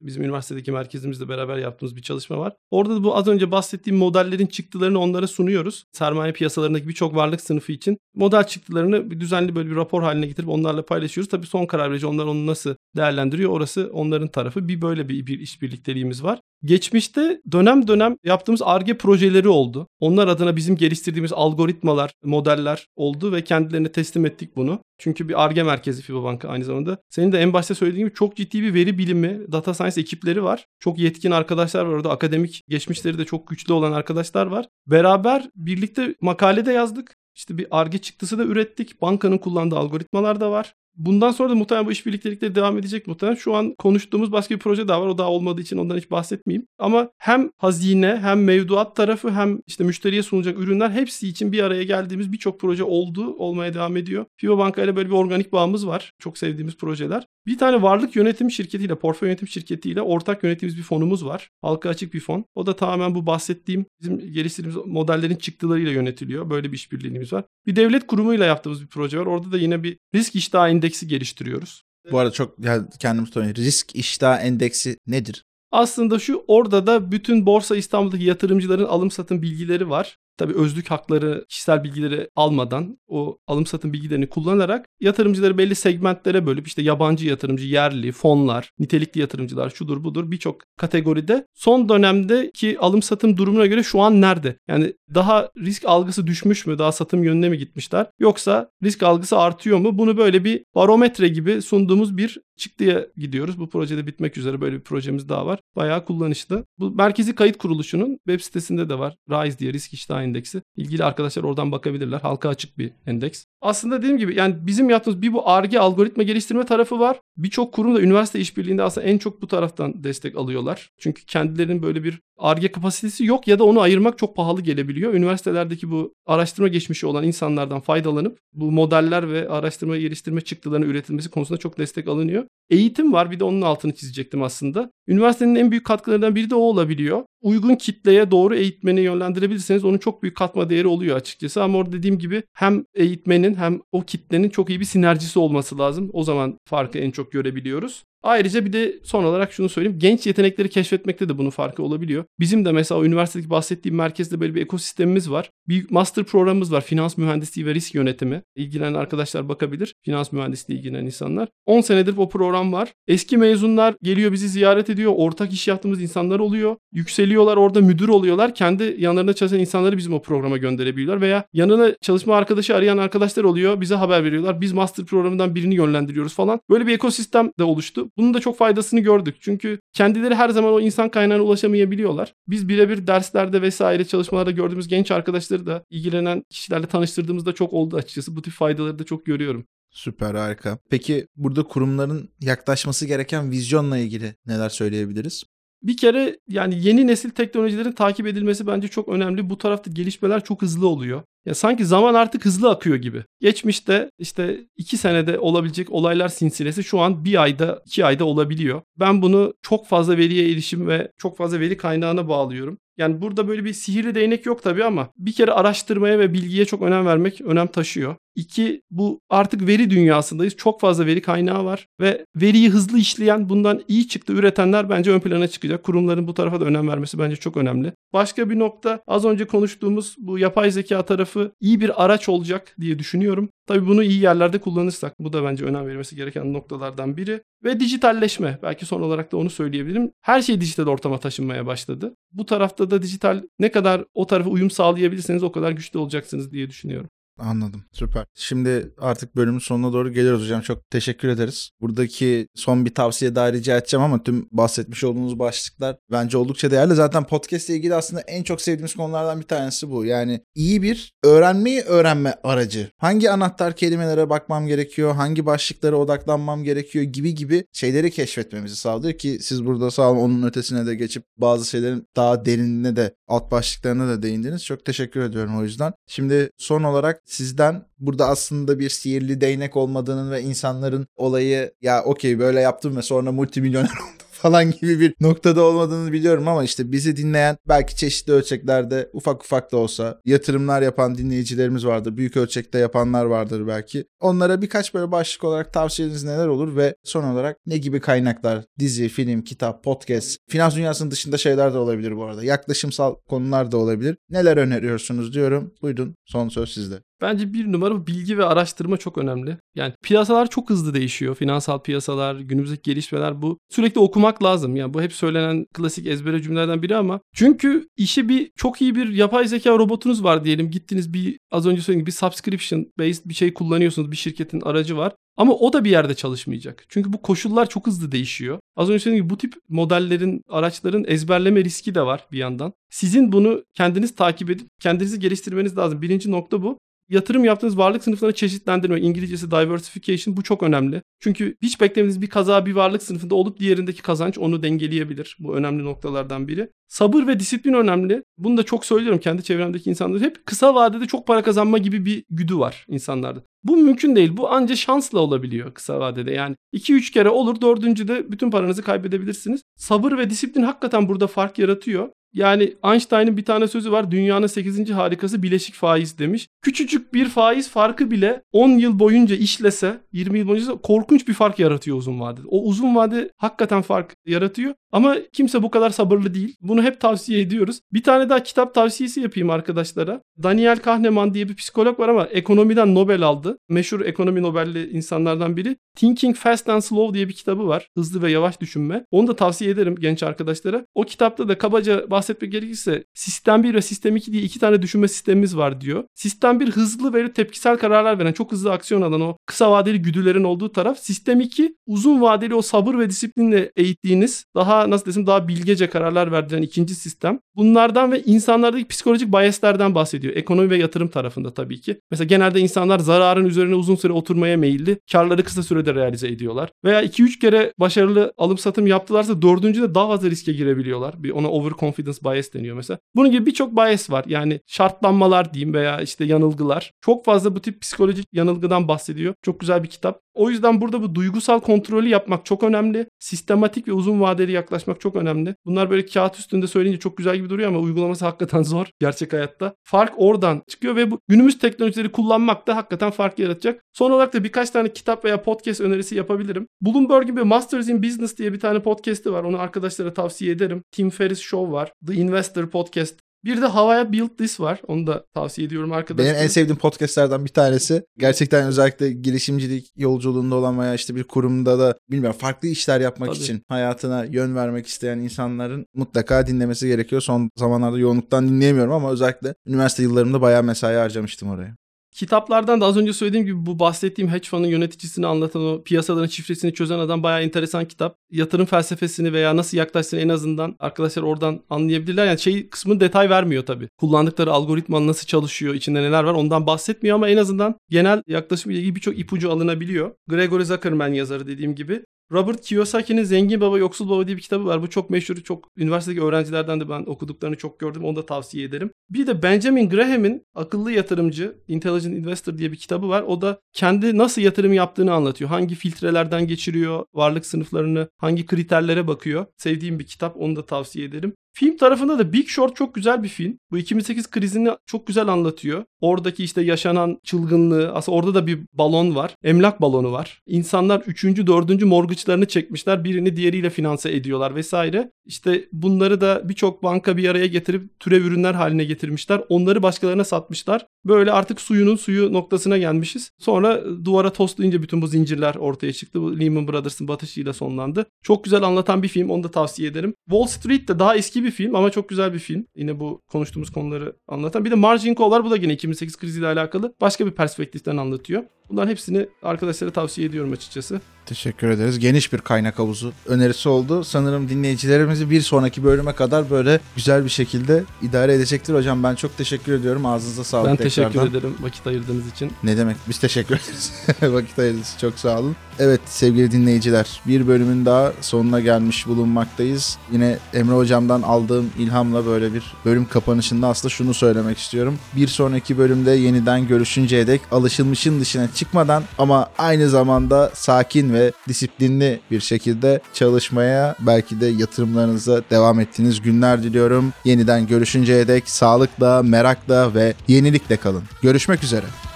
bizim 0.00 0.22
üniversitedeki 0.22 0.72
merkezimizle 0.72 1.28
beraber 1.28 1.56
yaptığımız 1.58 1.96
bir 1.96 2.02
çalışma 2.02 2.38
var. 2.38 2.52
Orada 2.70 2.96
da 2.96 3.04
bu 3.04 3.16
az 3.16 3.28
önce 3.28 3.50
bahsettiğim 3.50 3.98
modellerin 3.98 4.46
çıktılarını 4.46 4.98
onlara 4.98 5.26
sunuyoruz. 5.26 5.84
Sermaye 5.92 6.32
piyasalarındaki 6.32 6.88
birçok 6.88 7.14
varlık 7.14 7.40
sınıfı 7.40 7.72
için 7.72 7.98
model 8.14 8.46
çıktılarını 8.46 9.10
bir 9.10 9.20
düzenli 9.20 9.54
böyle 9.54 9.70
bir 9.70 9.76
rapor 9.76 10.02
haline 10.02 10.26
getirip 10.26 10.48
onlarla 10.48 10.84
paylaşıyoruz. 10.84 11.30
Tabii 11.30 11.46
son 11.46 11.66
karar 11.66 11.90
verici 11.90 12.06
onlar 12.06 12.24
onu 12.24 12.46
nasıl 12.46 12.74
değerlendiriyor 12.96 13.50
orası 13.50 13.90
onların 13.92 14.28
tarafı. 14.28 14.68
Bir 14.68 14.82
böyle 14.82 15.08
bir, 15.08 15.26
bir 15.26 15.40
işbirlikteliğimiz 15.40 16.24
var. 16.24 16.40
Geçmişte 16.64 17.40
dönem 17.52 17.88
dönem 17.88 18.16
yaptığımız 18.24 18.62
ARGE 18.62 18.98
projeleri 18.98 19.48
oldu. 19.48 19.88
Onlar 20.00 20.28
adına 20.28 20.56
bizim 20.56 20.76
geliştirdiğimiz 20.76 21.32
algoritmalar, 21.32 22.12
modeller 22.24 22.86
oldu 22.96 23.32
ve 23.32 23.44
kendilerine 23.44 23.92
teslim 23.92 24.26
ettik 24.26 24.56
bunu. 24.56 24.80
Çünkü 24.98 25.28
bir 25.28 25.44
ARGE 25.44 25.62
merkezi 25.62 26.02
FIBA 26.02 26.38
aynı 26.48 26.64
zamanda. 26.64 26.98
Senin 27.08 27.32
de 27.32 27.38
en 27.38 27.52
başta 27.52 27.74
söylediğin 27.74 28.06
gibi 28.06 28.14
çok 28.14 28.36
ciddi 28.36 28.62
bir 28.62 28.74
veri 28.74 28.98
bilimi, 28.98 29.52
data 29.52 29.74
science 29.74 30.00
ekipleri 30.00 30.42
var. 30.42 30.66
Çok 30.80 30.98
yetkin 30.98 31.30
arkadaşlar 31.30 31.84
var 31.84 31.92
orada. 31.92 32.10
Akademik 32.10 32.62
geçmişleri 32.68 33.18
de 33.18 33.24
çok 33.24 33.48
güçlü 33.48 33.72
olan 33.72 33.92
arkadaşlar 33.92 34.46
var. 34.46 34.66
Beraber 34.86 35.50
birlikte 35.56 36.14
makalede 36.20 36.72
yazdık. 36.72 37.16
İşte 37.34 37.58
bir 37.58 37.66
ARGE 37.70 37.98
çıktısı 37.98 38.38
da 38.38 38.44
ürettik. 38.44 39.02
Bankanın 39.02 39.38
kullandığı 39.38 39.76
algoritmalar 39.76 40.40
da 40.40 40.50
var. 40.50 40.74
Bundan 40.96 41.30
sonra 41.30 41.50
da 41.50 41.54
muhtemelen 41.54 41.86
bu 41.86 41.92
işbirliktelikleri 41.92 42.54
devam 42.54 42.78
edecek 42.78 43.06
muhtemelen. 43.06 43.36
Şu 43.36 43.54
an 43.54 43.74
konuştuğumuz 43.78 44.32
başka 44.32 44.54
bir 44.54 44.60
proje 44.60 44.88
daha 44.88 45.02
var. 45.02 45.06
O 45.06 45.18
daha 45.18 45.30
olmadığı 45.30 45.60
için 45.60 45.76
ondan 45.76 45.96
hiç 45.96 46.10
bahsetmeyeyim. 46.10 46.66
Ama 46.78 47.10
hem 47.18 47.50
hazine 47.56 48.18
hem 48.22 48.44
mevduat 48.44 48.96
tarafı 48.96 49.30
hem 49.30 49.60
işte 49.66 49.84
müşteriye 49.84 50.22
sunulacak 50.22 50.58
ürünler 50.58 50.90
hepsi 50.90 51.28
için 51.28 51.52
bir 51.52 51.62
araya 51.62 51.82
geldiğimiz 51.82 52.32
birçok 52.32 52.60
proje 52.60 52.84
oldu. 52.84 53.34
Olmaya 53.34 53.74
devam 53.74 53.96
ediyor. 53.96 54.26
FIBA 54.36 54.58
Banka 54.58 54.82
ile 54.82 54.96
böyle 54.96 55.08
bir 55.08 55.14
organik 55.14 55.52
bağımız 55.52 55.86
var. 55.86 56.12
Çok 56.18 56.38
sevdiğimiz 56.38 56.76
projeler. 56.76 57.26
Bir 57.46 57.58
tane 57.58 57.82
varlık 57.82 58.16
yönetim 58.16 58.50
şirketiyle, 58.50 58.94
portföy 58.94 59.28
yönetim 59.28 59.48
şirketiyle 59.48 60.02
ortak 60.02 60.44
yönettiğimiz 60.44 60.78
bir 60.78 60.82
fonumuz 60.82 61.24
var. 61.24 61.50
Halka 61.62 61.88
açık 61.88 62.14
bir 62.14 62.20
fon. 62.20 62.44
O 62.54 62.66
da 62.66 62.76
tamamen 62.76 63.14
bu 63.14 63.26
bahsettiğim 63.26 63.86
bizim 64.00 64.18
geliştirdiğimiz 64.32 64.86
modellerin 64.86 65.36
çıktılarıyla 65.36 65.92
yönetiliyor. 65.92 66.50
Böyle 66.50 66.72
bir 66.72 66.76
işbirliğimiz 66.76 67.32
var. 67.32 67.44
Bir 67.66 67.76
devlet 67.76 68.06
kurumuyla 68.06 68.46
yaptığımız 68.46 68.82
bir 68.82 68.86
proje 68.86 69.18
var. 69.18 69.26
Orada 69.26 69.52
da 69.52 69.58
yine 69.58 69.82
bir 69.82 69.98
risk 70.14 70.36
iştahı 70.36 70.70
indeksi 70.78 71.08
geliştiriyoruz. 71.08 71.82
Bu 72.12 72.18
arada 72.18 72.32
çok 72.32 72.58
yani 72.58 72.86
kendim 72.98 73.24
tutuyorum. 73.24 73.54
Risk 73.54 73.96
iştah 73.96 74.44
endeksi 74.44 74.96
nedir? 75.06 75.44
Aslında 75.72 76.18
şu 76.18 76.44
orada 76.48 76.86
da 76.86 77.12
bütün 77.12 77.46
Borsa 77.46 77.76
İstanbul'daki 77.76 78.24
yatırımcıların 78.24 78.84
alım 78.84 79.10
satım 79.10 79.42
bilgileri 79.42 79.90
var. 79.90 80.18
Tabii 80.38 80.54
özlük 80.54 80.90
hakları, 80.90 81.44
kişisel 81.48 81.84
bilgileri 81.84 82.28
almadan 82.36 82.98
o 83.08 83.38
alım 83.46 83.66
satım 83.66 83.92
bilgilerini 83.92 84.28
kullanarak 84.28 84.86
yatırımcıları 85.00 85.58
belli 85.58 85.74
segmentlere 85.74 86.46
bölüp 86.46 86.66
işte 86.66 86.82
yabancı 86.82 87.26
yatırımcı, 87.26 87.66
yerli, 87.66 88.12
fonlar, 88.12 88.70
nitelikli 88.78 89.20
yatırımcılar 89.20 89.70
şudur 89.70 90.04
budur 90.04 90.30
birçok 90.30 90.60
kategoride 90.76 91.46
son 91.54 91.88
dönemdeki 91.88 92.78
alım 92.78 93.02
satım 93.02 93.36
durumuna 93.36 93.66
göre 93.66 93.82
şu 93.82 94.00
an 94.00 94.20
nerede? 94.20 94.56
Yani 94.68 94.92
daha 95.14 95.50
risk 95.58 95.84
algısı 95.84 96.26
düşmüş 96.26 96.66
mü? 96.66 96.78
Daha 96.78 96.92
satım 96.92 97.24
yönüne 97.24 97.48
mi 97.48 97.58
gitmişler? 97.58 98.06
Yoksa 98.18 98.70
risk 98.82 99.02
algısı 99.02 99.38
artıyor 99.38 99.78
mu? 99.78 99.98
Bunu 99.98 100.16
böyle 100.16 100.44
bir 100.44 100.64
barometre 100.74 101.28
gibi 101.28 101.62
sunduğumuz 101.62 102.16
bir 102.16 102.38
çıktıya 102.56 103.06
gidiyoruz. 103.16 103.60
Bu 103.60 103.68
projede 103.68 104.06
bitmek 104.06 104.36
üzere 104.36 104.60
böyle 104.60 104.76
bir 104.76 104.82
projemiz 104.82 105.28
daha 105.28 105.46
var. 105.46 105.60
Bayağı 105.76 106.04
kullanışlı. 106.04 106.64
Bu 106.78 106.90
merkezi 106.90 107.34
kayıt 107.34 107.58
kuruluşunun 107.58 108.18
web 108.26 108.40
sitesinde 108.40 108.88
de 108.88 108.98
var. 108.98 109.16
RISE 109.30 109.58
diye 109.58 109.72
risk 109.72 109.94
iştahı 109.94 110.27
endeksi. 110.28 110.62
İlgili 110.76 111.04
arkadaşlar 111.04 111.42
oradan 111.42 111.72
bakabilirler. 111.72 112.20
Halka 112.20 112.48
açık 112.48 112.78
bir 112.78 112.92
endeks. 113.06 113.44
Aslında 113.60 113.98
dediğim 113.98 114.18
gibi 114.18 114.34
yani 114.34 114.56
bizim 114.60 114.90
yaptığımız 114.90 115.22
bir 115.22 115.32
bu 115.32 115.48
ARGE 115.48 115.80
algoritma 115.80 116.22
geliştirme 116.22 116.64
tarafı 116.64 116.98
var. 116.98 117.20
Birçok 117.36 117.74
kurum 117.74 117.94
da 117.94 118.00
üniversite 118.00 118.40
işbirliğinde 118.40 118.82
aslında 118.82 119.06
en 119.06 119.18
çok 119.18 119.42
bu 119.42 119.46
taraftan 119.46 120.04
destek 120.04 120.36
alıyorlar. 120.36 120.90
Çünkü 120.98 121.24
kendilerinin 121.24 121.82
böyle 121.82 122.04
bir 122.04 122.20
ARGE 122.38 122.72
kapasitesi 122.72 123.24
yok 123.24 123.48
ya 123.48 123.58
da 123.58 123.64
onu 123.64 123.80
ayırmak 123.80 124.18
çok 124.18 124.36
pahalı 124.36 124.60
gelebiliyor. 124.60 125.14
Üniversitelerdeki 125.14 125.90
bu 125.90 126.14
araştırma 126.26 126.68
geçmişi 126.68 127.06
olan 127.06 127.24
insanlardan 127.24 127.80
faydalanıp 127.80 128.38
bu 128.52 128.70
modeller 128.70 129.30
ve 129.32 129.48
araştırma 129.48 129.96
geliştirme 129.96 130.40
çıktılarının 130.40 130.90
üretilmesi 130.90 131.30
konusunda 131.30 131.58
çok 131.58 131.78
destek 131.78 132.08
alınıyor. 132.08 132.44
Eğitim 132.70 133.12
var 133.12 133.30
bir 133.30 133.40
de 133.40 133.44
onun 133.44 133.62
altını 133.62 133.94
çizecektim 133.94 134.42
aslında. 134.42 134.90
Üniversitenin 135.08 135.54
en 135.54 135.70
büyük 135.70 135.86
katkılarından 135.86 136.34
biri 136.34 136.50
de 136.50 136.54
o 136.54 136.58
olabiliyor. 136.58 137.24
Uygun 137.42 137.74
kitleye 137.74 138.30
doğru 138.30 138.54
eğitmeni 138.54 139.00
yönlendirebilirseniz 139.00 139.84
onun 139.84 139.98
çok 139.98 140.22
büyük 140.22 140.36
katma 140.36 140.70
değeri 140.70 140.86
oluyor 140.86 141.16
açıkçası. 141.16 141.62
Ama 141.62 141.78
orada 141.78 141.92
dediğim 141.92 142.18
gibi 142.18 142.42
hem 142.54 142.84
eğitmenin 142.94 143.54
hem 143.54 143.80
o 143.92 144.02
kitlenin 144.02 144.48
çok 144.48 144.70
iyi 144.70 144.80
bir 144.80 144.84
sinerjisi 144.84 145.38
olması 145.38 145.78
lazım. 145.78 146.10
O 146.12 146.22
zaman 146.22 146.58
farkı 146.66 146.98
en 146.98 147.10
çok 147.10 147.32
görebiliyoruz. 147.32 148.04
Ayrıca 148.22 148.64
bir 148.64 148.72
de 148.72 148.98
son 149.04 149.24
olarak 149.24 149.52
şunu 149.52 149.68
söyleyeyim. 149.68 149.98
Genç 149.98 150.26
yetenekleri 150.26 150.70
keşfetmekte 150.70 151.28
de 151.28 151.38
bunun 151.38 151.50
farkı 151.50 151.82
olabiliyor. 151.82 152.24
Bizim 152.40 152.64
de 152.64 152.72
mesela 152.72 153.04
üniversitedeki 153.04 153.50
bahsettiğim 153.50 153.96
merkezde 153.96 154.40
böyle 154.40 154.54
bir 154.54 154.62
ekosistemimiz 154.62 155.30
var. 155.30 155.50
Bir 155.68 155.86
master 155.90 156.24
programımız 156.24 156.72
var. 156.72 156.80
Finans 156.80 157.16
mühendisliği 157.16 157.66
ve 157.66 157.74
risk 157.74 157.94
yönetimi. 157.94 158.42
İlgilenen 158.56 158.94
arkadaşlar 158.94 159.48
bakabilir. 159.48 159.94
Finans 160.04 160.32
mühendisliği 160.32 160.80
ilgilenen 160.80 161.06
insanlar. 161.06 161.48
10 161.66 161.80
senedir 161.80 162.14
o 162.16 162.28
program 162.28 162.72
var. 162.72 162.92
Eski 163.08 163.36
mezunlar 163.36 163.94
geliyor 164.02 164.32
bizi 164.32 164.48
ziyaret 164.48 164.90
ediyor. 164.90 165.12
Ortak 165.16 165.52
iş 165.52 165.68
yaptığımız 165.68 166.02
insanlar 166.02 166.38
oluyor. 166.38 166.76
Yükseliyorlar 166.92 167.56
orada 167.56 167.80
müdür 167.80 168.08
oluyorlar. 168.08 168.54
Kendi 168.54 168.96
yanlarında 168.98 169.32
çalışan 169.32 169.60
insanları 169.60 169.96
bizim 169.96 170.14
o 170.14 170.22
programa 170.22 170.56
gönderebiliyorlar. 170.56 171.20
Veya 171.20 171.44
yanına 171.52 171.94
çalışma 172.02 172.36
arkadaşı 172.36 172.76
arayan 172.76 172.98
arkadaşlar 172.98 173.44
oluyor. 173.44 173.80
Bize 173.80 173.94
haber 173.94 174.24
veriyorlar. 174.24 174.60
Biz 174.60 174.72
master 174.72 175.06
programından 175.06 175.54
birini 175.54 175.74
yönlendiriyoruz 175.74 176.34
falan. 176.34 176.60
Böyle 176.70 176.86
bir 176.86 176.94
ekosistem 176.94 177.50
de 177.58 177.64
oluştu. 177.64 178.07
Bunun 178.16 178.34
da 178.34 178.40
çok 178.40 178.58
faydasını 178.58 179.00
gördük. 179.00 179.36
Çünkü 179.40 179.80
kendileri 179.92 180.34
her 180.34 180.48
zaman 180.48 180.72
o 180.72 180.80
insan 180.80 181.08
kaynağına 181.08 181.42
ulaşamayabiliyorlar. 181.42 182.34
Biz 182.48 182.68
birebir 182.68 183.06
derslerde 183.06 183.62
vesaire 183.62 184.04
çalışmalarda 184.04 184.50
gördüğümüz 184.50 184.88
genç 184.88 185.10
arkadaşları 185.10 185.66
da 185.66 185.84
ilgilenen 185.90 186.42
kişilerle 186.50 186.86
tanıştırdığımızda 186.86 187.52
çok 187.52 187.72
oldu 187.72 187.96
açıkçası. 187.96 188.36
Bu 188.36 188.42
tip 188.42 188.52
faydaları 188.52 188.98
da 188.98 189.04
çok 189.04 189.26
görüyorum. 189.26 189.64
Süper 189.90 190.34
harika. 190.34 190.78
Peki 190.90 191.26
burada 191.36 191.62
kurumların 191.62 192.28
yaklaşması 192.40 193.06
gereken 193.06 193.50
vizyonla 193.50 193.98
ilgili 193.98 194.34
neler 194.46 194.68
söyleyebiliriz? 194.68 195.44
Bir 195.82 195.96
kere 195.96 196.38
yani 196.48 196.86
yeni 196.86 197.06
nesil 197.06 197.30
teknolojilerin 197.30 197.92
takip 197.92 198.26
edilmesi 198.26 198.66
bence 198.66 198.88
çok 198.88 199.08
önemli. 199.08 199.50
Bu 199.50 199.58
tarafta 199.58 199.90
gelişmeler 199.90 200.44
çok 200.44 200.62
hızlı 200.62 200.88
oluyor. 200.88 201.22
Ya 201.48 201.54
sanki 201.54 201.84
zaman 201.84 202.14
artık 202.14 202.44
hızlı 202.44 202.70
akıyor 202.70 202.96
gibi. 202.96 203.24
Geçmişte 203.40 204.10
işte 204.18 204.60
iki 204.76 204.96
senede 204.96 205.38
olabilecek 205.38 205.92
olaylar 205.92 206.28
sinsilesi 206.28 206.84
şu 206.84 207.00
an 207.00 207.24
bir 207.24 207.42
ayda, 207.42 207.82
iki 207.86 208.04
ayda 208.04 208.24
olabiliyor. 208.24 208.82
Ben 208.96 209.22
bunu 209.22 209.54
çok 209.62 209.86
fazla 209.86 210.16
veriye 210.16 210.52
erişim 210.52 210.88
ve 210.88 211.12
çok 211.18 211.36
fazla 211.36 211.60
veri 211.60 211.76
kaynağına 211.76 212.28
bağlıyorum. 212.28 212.78
Yani 212.98 213.20
burada 213.20 213.48
böyle 213.48 213.64
bir 213.64 213.72
sihirli 213.72 214.14
değnek 214.14 214.46
yok 214.46 214.62
tabii 214.62 214.84
ama 214.84 215.08
bir 215.16 215.32
kere 215.32 215.52
araştırmaya 215.52 216.18
ve 216.18 216.32
bilgiye 216.32 216.64
çok 216.64 216.82
önem 216.82 217.06
vermek 217.06 217.40
önem 217.40 217.66
taşıyor. 217.66 218.16
İki, 218.38 218.82
bu 218.90 219.20
artık 219.30 219.66
veri 219.66 219.90
dünyasındayız. 219.90 220.56
Çok 220.56 220.80
fazla 220.80 221.06
veri 221.06 221.22
kaynağı 221.22 221.64
var 221.64 221.86
ve 222.00 222.24
veriyi 222.36 222.70
hızlı 222.70 222.98
işleyen, 222.98 223.48
bundan 223.48 223.80
iyi 223.88 224.08
çıktı 224.08 224.32
üretenler 224.32 224.90
bence 224.90 225.10
ön 225.10 225.20
plana 225.20 225.48
çıkacak. 225.48 225.82
Kurumların 225.82 226.26
bu 226.26 226.34
tarafa 226.34 226.60
da 226.60 226.64
önem 226.64 226.88
vermesi 226.88 227.18
bence 227.18 227.36
çok 227.36 227.56
önemli. 227.56 227.92
Başka 228.12 228.50
bir 228.50 228.58
nokta 228.58 229.00
az 229.06 229.24
önce 229.24 229.44
konuştuğumuz 229.46 230.16
bu 230.18 230.38
yapay 230.38 230.70
zeka 230.70 231.04
tarafı 231.04 231.52
iyi 231.60 231.80
bir 231.80 232.04
araç 232.04 232.28
olacak 232.28 232.74
diye 232.80 232.98
düşünüyorum. 232.98 233.48
Tabii 233.66 233.86
bunu 233.86 234.02
iyi 234.02 234.20
yerlerde 234.20 234.58
kullanırsak 234.58 235.14
bu 235.18 235.32
da 235.32 235.44
bence 235.44 235.64
önem 235.64 235.86
verilmesi 235.86 236.16
gereken 236.16 236.52
noktalardan 236.52 237.16
biri. 237.16 237.42
Ve 237.64 237.80
dijitalleşme 237.80 238.58
belki 238.62 238.86
son 238.86 239.02
olarak 239.02 239.32
da 239.32 239.36
onu 239.36 239.50
söyleyebilirim. 239.50 240.12
Her 240.22 240.42
şey 240.42 240.60
dijital 240.60 240.86
ortama 240.86 241.18
taşınmaya 241.18 241.66
başladı. 241.66 242.14
Bu 242.32 242.46
tarafta 242.46 242.90
da 242.90 243.02
dijital 243.02 243.42
ne 243.58 243.70
kadar 243.70 244.04
o 244.14 244.26
tarafa 244.26 244.50
uyum 244.50 244.70
sağlayabilirseniz 244.70 245.42
o 245.42 245.52
kadar 245.52 245.70
güçlü 245.70 245.98
olacaksınız 245.98 246.52
diye 246.52 246.68
düşünüyorum. 246.70 247.10
Anladım. 247.38 247.84
Süper. 247.92 248.24
Şimdi 248.34 248.92
artık 248.98 249.36
bölümün 249.36 249.58
sonuna 249.58 249.92
doğru 249.92 250.12
geliyoruz 250.12 250.42
hocam. 250.42 250.60
Çok 250.60 250.90
teşekkür 250.90 251.28
ederiz. 251.28 251.70
Buradaki 251.80 252.48
son 252.54 252.84
bir 252.84 252.94
tavsiye 252.94 253.34
daha 253.34 253.52
rica 253.52 253.76
edeceğim 253.76 254.04
ama 254.04 254.22
tüm 254.22 254.48
bahsetmiş 254.52 255.04
olduğunuz 255.04 255.38
başlıklar 255.38 255.96
bence 256.12 256.38
oldukça 256.38 256.70
değerli. 256.70 256.94
Zaten 256.94 257.24
podcast 257.24 257.68
ile 257.68 257.76
ilgili 257.76 257.94
aslında 257.94 258.20
en 258.20 258.42
çok 258.42 258.62
sevdiğimiz 258.62 258.94
konulardan 258.94 259.40
bir 259.40 259.46
tanesi 259.46 259.90
bu. 259.90 260.04
Yani 260.04 260.40
iyi 260.54 260.82
bir 260.82 261.12
öğrenmeyi 261.24 261.80
öğrenme 261.80 262.34
aracı. 262.44 262.90
Hangi 262.96 263.30
anahtar 263.30 263.76
kelimelere 263.76 264.30
bakmam 264.30 264.66
gerekiyor, 264.66 265.14
hangi 265.14 265.46
başlıklara 265.46 265.96
odaklanmam 265.96 266.64
gerekiyor 266.64 267.04
gibi 267.04 267.34
gibi 267.34 267.64
şeyleri 267.72 268.10
keşfetmemizi 268.10 268.76
sağlıyor 268.76 269.18
ki 269.18 269.38
siz 269.40 269.66
burada 269.66 269.90
sağ 269.90 270.10
olun 270.10 270.18
onun 270.18 270.42
ötesine 270.42 270.86
de 270.86 270.94
geçip 270.94 271.24
bazı 271.36 271.68
şeylerin 271.68 272.06
daha 272.16 272.44
derinine 272.44 272.96
de 272.96 273.14
alt 273.28 273.50
başlıklarına 273.50 274.08
da 274.08 274.22
değindiniz. 274.22 274.64
Çok 274.64 274.84
teşekkür 274.84 275.20
ediyorum 275.20 275.58
o 275.58 275.62
yüzden. 275.62 275.92
Şimdi 276.06 276.50
son 276.58 276.82
olarak 276.82 277.22
sizden 277.28 277.84
burada 277.98 278.28
aslında 278.28 278.78
bir 278.78 278.90
sihirli 278.90 279.40
değnek 279.40 279.76
olmadığının 279.76 280.30
ve 280.30 280.42
insanların 280.42 281.06
olayı 281.16 281.72
ya 281.82 282.04
okey 282.04 282.38
böyle 282.38 282.60
yaptım 282.60 282.96
ve 282.96 283.02
sonra 283.02 283.32
multimilyoner 283.32 283.88
oldum 283.90 284.28
falan 284.38 284.70
gibi 284.70 285.00
bir 285.00 285.14
noktada 285.20 285.62
olmadığını 285.62 286.12
biliyorum 286.12 286.48
ama 286.48 286.64
işte 286.64 286.92
bizi 286.92 287.16
dinleyen 287.16 287.56
belki 287.68 287.96
çeşitli 287.96 288.32
ölçeklerde 288.32 289.10
ufak 289.12 289.44
ufak 289.44 289.72
da 289.72 289.76
olsa 289.76 290.20
yatırımlar 290.24 290.82
yapan 290.82 291.18
dinleyicilerimiz 291.18 291.86
vardır. 291.86 292.16
Büyük 292.16 292.36
ölçekte 292.36 292.78
yapanlar 292.78 293.24
vardır 293.24 293.66
belki. 293.66 294.04
Onlara 294.20 294.62
birkaç 294.62 294.94
böyle 294.94 295.12
başlık 295.12 295.44
olarak 295.44 295.72
tavsiyeniz 295.72 296.24
neler 296.24 296.46
olur 296.46 296.76
ve 296.76 296.94
son 297.04 297.24
olarak 297.24 297.56
ne 297.66 297.78
gibi 297.78 298.00
kaynaklar, 298.00 298.64
dizi, 298.78 299.08
film, 299.08 299.42
kitap, 299.42 299.84
podcast, 299.84 300.38
finans 300.48 300.76
dünyasının 300.76 301.10
dışında 301.10 301.38
şeyler 301.38 301.74
de 301.74 301.78
olabilir 301.78 302.16
bu 302.16 302.24
arada. 302.24 302.44
Yaklaşımsal 302.44 303.14
konular 303.28 303.72
da 303.72 303.76
olabilir. 303.76 304.16
Neler 304.30 304.56
öneriyorsunuz 304.56 305.34
diyorum. 305.34 305.74
Buyurun 305.82 306.14
son 306.26 306.48
söz 306.48 306.72
sizde. 306.74 306.94
Bence 307.22 307.52
bir 307.52 307.72
numara 307.72 308.06
bilgi 308.06 308.38
ve 308.38 308.44
araştırma 308.44 308.96
çok 308.96 309.18
önemli. 309.18 309.58
Yani 309.74 309.92
piyasalar 310.02 310.50
çok 310.50 310.70
hızlı 310.70 310.94
değişiyor. 310.94 311.34
Finansal 311.34 311.78
piyasalar, 311.82 312.36
günümüzdeki 312.36 312.82
gelişmeler 312.82 313.42
bu. 313.42 313.58
Sürekli 313.70 313.98
okumak 313.98 314.42
lazım. 314.42 314.76
Yani 314.76 314.94
bu 314.94 315.02
hep 315.02 315.12
söylenen 315.12 315.66
klasik 315.74 316.06
ezbere 316.06 316.42
cümlelerden 316.42 316.82
biri 316.82 316.96
ama. 316.96 317.20
Çünkü 317.34 317.88
işi 317.96 318.28
bir 318.28 318.50
çok 318.56 318.82
iyi 318.82 318.94
bir 318.94 319.08
yapay 319.08 319.48
zeka 319.48 319.70
robotunuz 319.78 320.24
var 320.24 320.44
diyelim. 320.44 320.70
Gittiniz 320.70 321.12
bir 321.12 321.38
az 321.50 321.66
önce 321.66 321.82
söylediğim 321.82 322.06
bir 322.06 322.12
subscription 322.12 322.86
based 322.98 323.22
bir 323.24 323.34
şey 323.34 323.54
kullanıyorsunuz. 323.54 324.10
Bir 324.10 324.16
şirketin 324.16 324.60
aracı 324.60 324.96
var. 324.96 325.12
Ama 325.36 325.54
o 325.54 325.72
da 325.72 325.84
bir 325.84 325.90
yerde 325.90 326.14
çalışmayacak. 326.14 326.84
Çünkü 326.88 327.12
bu 327.12 327.22
koşullar 327.22 327.68
çok 327.68 327.86
hızlı 327.86 328.12
değişiyor. 328.12 328.58
Az 328.76 328.90
önce 328.90 328.98
söylediğim 328.98 329.24
gibi 329.24 329.34
bu 329.34 329.38
tip 329.38 329.54
modellerin, 329.68 330.42
araçların 330.48 331.04
ezberleme 331.06 331.64
riski 331.64 331.94
de 331.94 332.02
var 332.02 332.26
bir 332.32 332.38
yandan. 332.38 332.72
Sizin 332.90 333.32
bunu 333.32 333.62
kendiniz 333.74 334.14
takip 334.14 334.50
edip 334.50 334.68
kendinizi 334.80 335.20
geliştirmeniz 335.20 335.76
lazım. 335.76 336.02
Birinci 336.02 336.30
nokta 336.30 336.62
bu. 336.62 336.78
Yatırım 337.08 337.44
yaptığınız 337.44 337.78
varlık 337.78 338.04
sınıflarını 338.04 338.34
çeşitlendirme. 338.34 339.00
İngilizcesi 339.00 339.50
diversification 339.50 340.36
bu 340.36 340.42
çok 340.42 340.62
önemli. 340.62 341.02
Çünkü 341.20 341.56
hiç 341.62 341.80
beklemediğiniz 341.80 342.22
bir 342.22 342.26
kaza 342.26 342.66
bir 342.66 342.72
varlık 342.72 343.02
sınıfında 343.02 343.34
olup 343.34 343.60
diğerindeki 343.60 344.02
kazanç 344.02 344.38
onu 344.38 344.62
dengeleyebilir. 344.62 345.36
Bu 345.40 345.56
önemli 345.56 345.84
noktalardan 345.84 346.48
biri. 346.48 346.70
Sabır 346.88 347.26
ve 347.26 347.40
disiplin 347.40 347.72
önemli. 347.72 348.22
Bunu 348.38 348.56
da 348.56 348.62
çok 348.62 348.84
söylüyorum 348.84 349.20
kendi 349.20 349.42
çevremdeki 349.42 349.90
insanlar. 349.90 350.20
Hep 350.20 350.46
kısa 350.46 350.74
vadede 350.74 351.06
çok 351.06 351.26
para 351.26 351.42
kazanma 351.42 351.78
gibi 351.78 352.04
bir 352.04 352.24
güdü 352.30 352.58
var 352.58 352.84
insanlarda. 352.88 353.42
Bu 353.64 353.76
mümkün 353.76 354.16
değil. 354.16 354.36
Bu 354.36 354.50
anca 354.50 354.76
şansla 354.76 355.18
olabiliyor 355.18 355.74
kısa 355.74 356.00
vadede. 356.00 356.32
Yani 356.32 356.56
2-3 356.74 357.12
kere 357.12 357.28
olur 357.28 357.60
dördüncüde 357.60 358.32
bütün 358.32 358.50
paranızı 358.50 358.82
kaybedebilirsiniz. 358.82 359.62
Sabır 359.76 360.18
ve 360.18 360.30
disiplin 360.30 360.62
hakikaten 360.62 361.08
burada 361.08 361.26
fark 361.26 361.58
yaratıyor. 361.58 362.08
Yani 362.32 362.74
Einstein'ın 362.84 363.36
bir 363.36 363.44
tane 363.44 363.68
sözü 363.68 363.92
var. 363.92 364.10
Dünyanın 364.10 364.46
8. 364.46 364.90
harikası 364.90 365.42
bileşik 365.42 365.74
faiz 365.74 366.18
demiş. 366.18 366.48
Küçücük 366.62 367.14
bir 367.14 367.28
faiz 367.28 367.68
farkı 367.68 368.10
bile 368.10 368.42
10 368.52 368.68
yıl 368.70 368.98
boyunca 368.98 369.36
işlese, 369.36 370.00
20 370.12 370.38
yıl 370.38 370.48
boyunca 370.48 370.72
korkunç 370.72 371.28
bir 371.28 371.34
fark 371.34 371.58
yaratıyor 371.58 371.96
uzun 371.96 372.20
vadede. 372.20 372.46
O 372.48 372.62
uzun 372.62 372.94
vade 372.94 373.30
hakikaten 373.36 373.82
fark 373.82 374.14
yaratıyor. 374.26 374.74
Ama 374.92 375.16
kimse 375.32 375.62
bu 375.62 375.70
kadar 375.70 375.90
sabırlı 375.90 376.34
değil. 376.34 376.56
Bunu 376.60 376.82
hep 376.82 377.00
tavsiye 377.00 377.40
ediyoruz. 377.40 377.80
Bir 377.92 378.02
tane 378.02 378.28
daha 378.28 378.42
kitap 378.42 378.74
tavsiyesi 378.74 379.20
yapayım 379.20 379.50
arkadaşlara. 379.50 380.20
Daniel 380.42 380.78
Kahneman 380.78 381.34
diye 381.34 381.48
bir 381.48 381.56
psikolog 381.56 382.00
var 382.00 382.08
ama 382.08 382.26
ekonomiden 382.26 382.94
Nobel 382.94 383.22
aldı. 383.22 383.57
Meşhur 383.68 384.00
ekonomi 384.00 384.42
Nobel'li 384.42 384.90
insanlardan 384.90 385.56
biri. 385.56 385.76
Thinking 385.96 386.36
Fast 386.36 386.68
and 386.68 386.80
Slow 386.80 387.14
diye 387.14 387.28
bir 387.28 387.32
kitabı 387.32 387.68
var. 387.68 387.88
Hızlı 387.96 388.22
ve 388.22 388.30
yavaş 388.30 388.60
düşünme. 388.60 389.04
Onu 389.10 389.26
da 389.26 389.36
tavsiye 389.36 389.70
ederim 389.70 389.96
genç 390.00 390.22
arkadaşlara. 390.22 390.86
O 390.94 391.02
kitapta 391.02 391.48
da 391.48 391.58
kabaca 391.58 392.10
bahsetmek 392.10 392.52
gerekirse 392.52 393.04
sistem 393.14 393.62
1 393.62 393.74
ve 393.74 393.82
sistem 393.82 394.16
2 394.16 394.32
diye 394.32 394.42
iki 394.42 394.58
tane 394.58 394.82
düşünme 394.82 395.08
sistemimiz 395.08 395.56
var 395.56 395.80
diyor. 395.80 396.04
Sistem 396.14 396.60
1 396.60 396.70
hızlı 396.70 397.14
ve 397.14 397.32
tepkisel 397.32 397.76
kararlar 397.76 398.18
veren, 398.18 398.32
çok 398.32 398.52
hızlı 398.52 398.72
aksiyon 398.72 399.02
alan 399.02 399.20
o 399.20 399.36
kısa 399.46 399.70
vadeli 399.70 400.02
güdülerin 400.02 400.44
olduğu 400.44 400.72
taraf. 400.72 400.98
Sistem 400.98 401.40
2 401.40 401.76
uzun 401.86 402.20
vadeli 402.20 402.54
o 402.54 402.62
sabır 402.62 402.98
ve 402.98 403.10
disiplinle 403.10 403.72
eğittiğiniz 403.76 404.44
daha 404.54 404.90
nasıl 404.90 405.06
desem 405.06 405.26
daha 405.26 405.48
bilgece 405.48 405.90
kararlar 405.90 406.32
verdiren 406.32 406.62
ikinci 406.62 406.94
sistem. 406.94 407.38
Bunlardan 407.56 408.12
ve 408.12 408.22
insanlardaki 408.22 408.88
psikolojik 408.88 409.32
biaslerden 409.32 409.94
bahsediyor. 409.94 410.36
Ekonomi 410.36 410.70
ve 410.70 410.76
yatırım 410.76 411.08
tarafında 411.08 411.54
tabii 411.54 411.80
ki. 411.80 412.00
Mesela 412.10 412.26
genelde 412.26 412.60
insanlar 412.60 412.98
zararın 413.38 413.48
üzerine 413.48 413.74
uzun 413.74 413.94
süre 413.94 414.12
oturmaya 414.12 414.56
meyilli. 414.56 414.98
Karları 415.12 415.44
kısa 415.44 415.62
sürede 415.62 415.94
realize 415.94 416.28
ediyorlar. 416.28 416.70
Veya 416.84 417.04
2-3 417.04 417.38
kere 417.38 417.72
başarılı 417.78 418.32
alım 418.36 418.58
satım 418.58 418.86
yaptılarsa 418.86 419.42
dördüncüde 419.42 419.94
daha 419.94 420.08
fazla 420.08 420.30
riske 420.30 420.52
girebiliyorlar. 420.52 421.14
Bir 421.22 421.30
ona 421.30 421.50
overconfidence 421.50 422.18
bias 422.24 422.54
deniyor 422.54 422.76
mesela. 422.76 422.98
Bunun 423.14 423.30
gibi 423.30 423.46
birçok 423.46 423.76
bias 423.76 424.10
var. 424.10 424.24
Yani 424.28 424.60
şartlanmalar 424.66 425.54
diyeyim 425.54 425.74
veya 425.74 426.00
işte 426.00 426.24
yanılgılar. 426.24 426.92
Çok 427.00 427.24
fazla 427.24 427.54
bu 427.54 427.60
tip 427.60 427.80
psikolojik 427.80 428.26
yanılgıdan 428.32 428.88
bahsediyor. 428.88 429.34
Çok 429.42 429.60
güzel 429.60 429.82
bir 429.82 429.88
kitap. 429.88 430.20
O 430.38 430.50
yüzden 430.50 430.80
burada 430.80 431.02
bu 431.02 431.14
duygusal 431.14 431.60
kontrolü 431.60 432.08
yapmak 432.08 432.46
çok 432.46 432.62
önemli. 432.62 433.06
Sistematik 433.18 433.88
ve 433.88 433.92
uzun 433.92 434.20
vadeli 434.20 434.52
yaklaşmak 434.52 435.00
çok 435.00 435.16
önemli. 435.16 435.54
Bunlar 435.66 435.90
böyle 435.90 436.06
kağıt 436.06 436.38
üstünde 436.38 436.66
söyleyince 436.66 436.98
çok 436.98 437.16
güzel 437.16 437.36
gibi 437.36 437.50
duruyor 437.50 437.68
ama 437.68 437.78
uygulaması 437.78 438.24
hakikaten 438.24 438.62
zor 438.72 438.86
gerçek 439.00 439.32
hayatta. 439.32 439.74
Fark 439.82 440.12
oradan 440.16 440.62
çıkıyor 440.68 440.96
ve 440.96 441.10
bu 441.10 441.20
günümüz 441.28 441.58
teknolojileri 441.58 442.12
kullanmak 442.12 442.66
da 442.66 442.76
hakikaten 442.76 443.10
fark 443.10 443.27
yaratacak. 443.36 443.80
Son 443.92 444.10
olarak 444.10 444.34
da 444.34 444.44
birkaç 444.44 444.70
tane 444.70 444.92
kitap 444.92 445.24
veya 445.24 445.42
podcast 445.42 445.80
önerisi 445.80 446.14
yapabilirim. 446.14 446.66
Bloomberg'in 446.80 447.36
bir 447.36 447.42
Masters 447.42 447.88
in 447.88 448.02
Business 448.02 448.36
diye 448.36 448.52
bir 448.52 448.60
tane 448.60 448.82
podcast'i 448.82 449.32
var. 449.32 449.44
Onu 449.44 449.58
arkadaşlara 449.60 450.14
tavsiye 450.14 450.52
ederim. 450.52 450.82
Tim 450.92 451.10
Ferriss 451.10 451.40
Show 451.40 451.72
var. 451.72 451.92
The 452.06 452.14
Investor 452.14 452.66
Podcast 452.70 453.14
bir 453.44 453.62
de 453.62 453.66
Havaya 453.66 454.12
Build 454.12 454.28
This 454.38 454.60
var. 454.60 454.80
Onu 454.86 455.06
da 455.06 455.24
tavsiye 455.34 455.66
ediyorum 455.66 455.92
arkadaşlar. 455.92 456.32
Benim 456.32 456.44
en 456.44 456.48
sevdiğim 456.48 456.76
podcastlerden 456.76 457.44
bir 457.44 457.50
tanesi. 457.50 458.02
Gerçekten 458.18 458.66
özellikle 458.66 459.12
girişimcilik 459.12 459.92
yolculuğunda 459.96 460.54
olan 460.54 460.80
veya 460.80 460.94
işte 460.94 461.14
bir 461.16 461.24
kurumda 461.24 461.78
da 461.78 461.98
bilmiyorum 462.10 462.38
farklı 462.40 462.68
işler 462.68 463.00
yapmak 463.00 463.28
Tabii. 463.28 463.38
için 463.38 463.62
hayatına 463.68 464.24
yön 464.24 464.56
vermek 464.56 464.86
isteyen 464.86 465.18
insanların 465.18 465.86
mutlaka 465.94 466.46
dinlemesi 466.46 466.88
gerekiyor. 466.88 467.22
Son 467.22 467.50
zamanlarda 467.56 467.98
yoğunluktan 467.98 468.48
dinleyemiyorum 468.48 468.92
ama 468.92 469.12
özellikle 469.12 469.54
üniversite 469.66 470.02
yıllarımda 470.02 470.40
bayağı 470.40 470.62
mesai 470.62 470.96
harcamıştım 470.96 471.50
oraya. 471.50 471.76
Kitaplardan 472.12 472.80
da 472.80 472.86
az 472.86 472.96
önce 472.96 473.12
söylediğim 473.12 473.46
gibi 473.46 473.66
bu 473.66 473.78
bahsettiğim 473.78 474.30
hedge 474.30 474.48
fund'un 474.48 474.68
yöneticisini 474.68 475.26
anlatan 475.26 475.62
o 475.62 475.82
piyasaların 475.82 476.26
şifresini 476.26 476.74
çözen 476.74 476.98
adam 476.98 477.22
bayağı 477.22 477.42
enteresan 477.42 477.84
kitap. 477.84 478.16
Yatırım 478.30 478.66
felsefesini 478.66 479.32
veya 479.32 479.56
nasıl 479.56 479.76
yaklaştığını 479.76 480.20
en 480.20 480.28
azından 480.28 480.76
arkadaşlar 480.78 481.22
oradan 481.22 481.60
anlayabilirler. 481.70 482.26
Yani 482.26 482.38
şey 482.38 482.68
kısmını 482.68 483.00
detay 483.00 483.30
vermiyor 483.30 483.66
tabii. 483.66 483.88
Kullandıkları 483.98 484.52
algoritma 484.52 485.06
nasıl 485.06 485.26
çalışıyor, 485.26 485.74
içinde 485.74 486.02
neler 486.02 486.24
var 486.24 486.34
ondan 486.34 486.66
bahsetmiyor 486.66 487.14
ama 487.14 487.28
en 487.28 487.36
azından 487.36 487.74
genel 487.90 488.22
yaklaşımla 488.26 488.76
ilgili 488.76 488.94
birçok 488.94 489.18
ipucu 489.18 489.50
alınabiliyor. 489.52 490.10
Gregory 490.28 490.64
Zuckerman 490.64 491.12
yazarı 491.12 491.46
dediğim 491.46 491.74
gibi. 491.74 492.02
Robert 492.32 492.60
Kiyosaki'nin 492.60 493.24
Zengin 493.24 493.60
Baba 493.60 493.78
Yoksul 493.78 494.10
Baba 494.10 494.26
diye 494.26 494.36
bir 494.36 494.42
kitabı 494.42 494.64
var. 494.64 494.82
Bu 494.82 494.90
çok 494.90 495.10
meşhur. 495.10 495.36
Çok 495.36 495.68
üniversitedeki 495.76 496.22
öğrencilerden 496.22 496.80
de 496.80 496.88
ben 496.88 497.04
okuduklarını 497.06 497.56
çok 497.56 497.80
gördüm. 497.80 498.04
Onu 498.04 498.16
da 498.16 498.26
tavsiye 498.26 498.64
ederim. 498.64 498.90
Bir 499.10 499.26
de 499.26 499.42
Benjamin 499.42 499.88
Graham'in 499.88 500.46
Akıllı 500.54 500.92
Yatırımcı 500.92 501.58
Intelligent 501.68 502.16
Investor 502.16 502.58
diye 502.58 502.72
bir 502.72 502.76
kitabı 502.76 503.08
var. 503.08 503.22
O 503.22 503.40
da 503.40 503.60
kendi 503.72 504.18
nasıl 504.18 504.42
yatırım 504.42 504.72
yaptığını 504.72 505.12
anlatıyor. 505.12 505.50
Hangi 505.50 505.74
filtrelerden 505.74 506.46
geçiriyor 506.46 507.04
varlık 507.14 507.46
sınıflarını, 507.46 508.08
hangi 508.18 508.46
kriterlere 508.46 509.06
bakıyor. 509.06 509.46
Sevdiğim 509.56 509.98
bir 509.98 510.06
kitap. 510.06 510.36
Onu 510.36 510.56
da 510.56 510.66
tavsiye 510.66 511.06
ederim. 511.06 511.32
Film 511.58 511.76
tarafında 511.76 512.18
da 512.18 512.32
Big 512.32 512.48
Short 512.48 512.76
çok 512.76 512.94
güzel 512.94 513.22
bir 513.22 513.28
film. 513.28 513.58
Bu 513.70 513.78
2008 513.78 514.30
krizini 514.30 514.70
çok 514.86 515.06
güzel 515.06 515.28
anlatıyor. 515.28 515.84
Oradaki 516.00 516.44
işte 516.44 516.62
yaşanan 516.62 517.20
çılgınlığı, 517.24 517.92
aslında 517.92 518.18
orada 518.18 518.34
da 518.34 518.46
bir 518.46 518.58
balon 518.72 519.14
var. 519.16 519.34
Emlak 519.42 519.80
balonu 519.80 520.12
var. 520.12 520.42
İnsanlar 520.46 521.00
3. 521.00 521.24
4. 521.24 521.82
mortgage'larını 521.82 522.46
çekmişler. 522.46 523.04
Birini 523.04 523.36
diğeriyle 523.36 523.70
finanse 523.70 524.14
ediyorlar 524.14 524.54
vesaire. 524.54 525.10
İşte 525.24 525.64
bunları 525.72 526.20
da 526.20 526.48
birçok 526.48 526.82
banka 526.82 527.16
bir 527.16 527.28
araya 527.28 527.46
getirip 527.46 528.00
türev 528.00 528.24
ürünler 528.24 528.54
haline 528.54 528.84
getirmişler. 528.84 529.40
Onları 529.48 529.82
başkalarına 529.82 530.24
satmışlar. 530.24 530.86
Böyle 531.04 531.32
artık 531.32 531.60
suyunun 531.60 531.96
suyu 531.96 532.32
noktasına 532.32 532.78
gelmişiz. 532.78 533.30
Sonra 533.38 533.84
duvara 534.04 534.32
toslayınca 534.32 534.82
bütün 534.82 535.02
bu 535.02 535.06
zincirler 535.06 535.54
ortaya 535.54 535.92
çıktı. 535.92 536.22
Bu 536.22 536.40
Lehman 536.40 536.68
Brothers'ın 536.68 537.08
batışıyla 537.08 537.52
sonlandı. 537.52 538.06
Çok 538.22 538.44
güzel 538.44 538.62
anlatan 538.62 539.02
bir 539.02 539.08
film. 539.08 539.30
Onu 539.30 539.42
da 539.44 539.50
tavsiye 539.50 539.88
ederim. 539.88 540.14
Wall 540.30 540.46
Street 540.46 540.88
de 540.88 540.98
daha 540.98 541.16
eski 541.16 541.44
bir 541.44 541.47
film 541.50 541.74
ama 541.74 541.90
çok 541.90 542.08
güzel 542.08 542.32
bir 542.32 542.38
film. 542.38 542.66
Yine 542.76 543.00
bu 543.00 543.22
konuştuğumuz 543.28 543.70
konuları 543.70 544.16
anlatan. 544.28 544.64
Bir 544.64 544.70
de 544.70 544.74
Margin 544.74 545.14
Call'lar 545.14 545.44
bu 545.44 545.50
da 545.50 545.56
yine 545.56 545.72
2008 545.72 546.16
kriziyle 546.16 546.46
alakalı. 546.46 546.94
Başka 547.00 547.26
bir 547.26 547.30
perspektiften 547.30 547.96
anlatıyor. 547.96 548.44
Bunların 548.70 548.90
hepsini 548.90 549.26
arkadaşlara 549.42 549.90
tavsiye 549.90 550.26
ediyorum 550.26 550.52
açıkçası. 550.52 551.00
Teşekkür 551.26 551.68
ederiz. 551.68 551.98
Geniş 551.98 552.32
bir 552.32 552.38
kaynak 552.38 552.78
havuzu 552.78 553.12
önerisi 553.26 553.68
oldu. 553.68 554.04
Sanırım 554.04 554.48
dinleyicilerimizi 554.48 555.30
bir 555.30 555.40
sonraki 555.40 555.84
bölüme 555.84 556.12
kadar 556.12 556.50
böyle 556.50 556.80
güzel 556.96 557.24
bir 557.24 557.30
şekilde 557.30 557.84
idare 558.02 558.34
edecektir. 558.34 558.74
Hocam 558.74 559.02
ben 559.02 559.14
çok 559.14 559.36
teşekkür 559.36 559.72
ediyorum. 559.72 560.06
Ağzınıza 560.06 560.44
sağlık 560.44 560.70
ben 560.70 560.76
tekrardan. 560.76 561.12
teşekkür 561.12 561.30
ederim 561.30 561.54
vakit 561.60 561.86
ayırdığınız 561.86 562.28
için. 562.28 562.52
Ne 562.62 562.76
demek? 562.76 562.96
Biz 563.08 563.18
teşekkür 563.18 563.54
ederiz. 563.54 563.92
Vakit 564.34 564.58
ayırdınız. 564.58 564.96
Çok 565.00 565.18
sağ 565.18 565.38
olun. 565.40 565.56
Evet 565.78 566.00
sevgili 566.06 566.50
dinleyiciler 566.50 567.20
bir 567.26 567.48
bölümün 567.48 567.86
daha 567.86 568.12
sonuna 568.20 568.60
gelmiş 568.60 569.06
bulunmaktayız. 569.06 569.98
Yine 570.12 570.38
Emre 570.54 570.74
Hocam'dan 570.74 571.22
aldığım 571.22 571.70
ilhamla 571.78 572.26
böyle 572.26 572.54
bir 572.54 572.62
bölüm 572.84 573.04
kapanışında 573.08 573.68
aslında 573.68 573.94
şunu 573.94 574.14
söylemek 574.14 574.58
istiyorum. 574.58 574.98
Bir 575.16 575.28
sonraki 575.28 575.78
bölümde 575.78 576.10
yeniden 576.10 576.68
görüşünceye 576.68 577.26
dek 577.26 577.40
alışılmışın 577.50 578.20
dışına 578.20 578.48
çıkmadan 578.58 579.02
ama 579.18 579.50
aynı 579.58 579.88
zamanda 579.88 580.50
sakin 580.54 581.14
ve 581.14 581.32
disiplinli 581.48 582.20
bir 582.30 582.40
şekilde 582.40 583.00
çalışmaya 583.14 583.94
belki 584.00 584.40
de 584.40 584.46
yatırımlarınıza 584.46 585.42
devam 585.50 585.80
ettiğiniz 585.80 586.22
günler 586.22 586.62
diliyorum. 586.62 587.12
Yeniden 587.24 587.66
görüşünceye 587.66 588.28
dek 588.28 588.50
sağlıkla, 588.50 589.22
merakla 589.22 589.94
ve 589.94 590.14
yenilikle 590.28 590.76
kalın. 590.76 591.02
Görüşmek 591.22 591.64
üzere. 591.64 592.07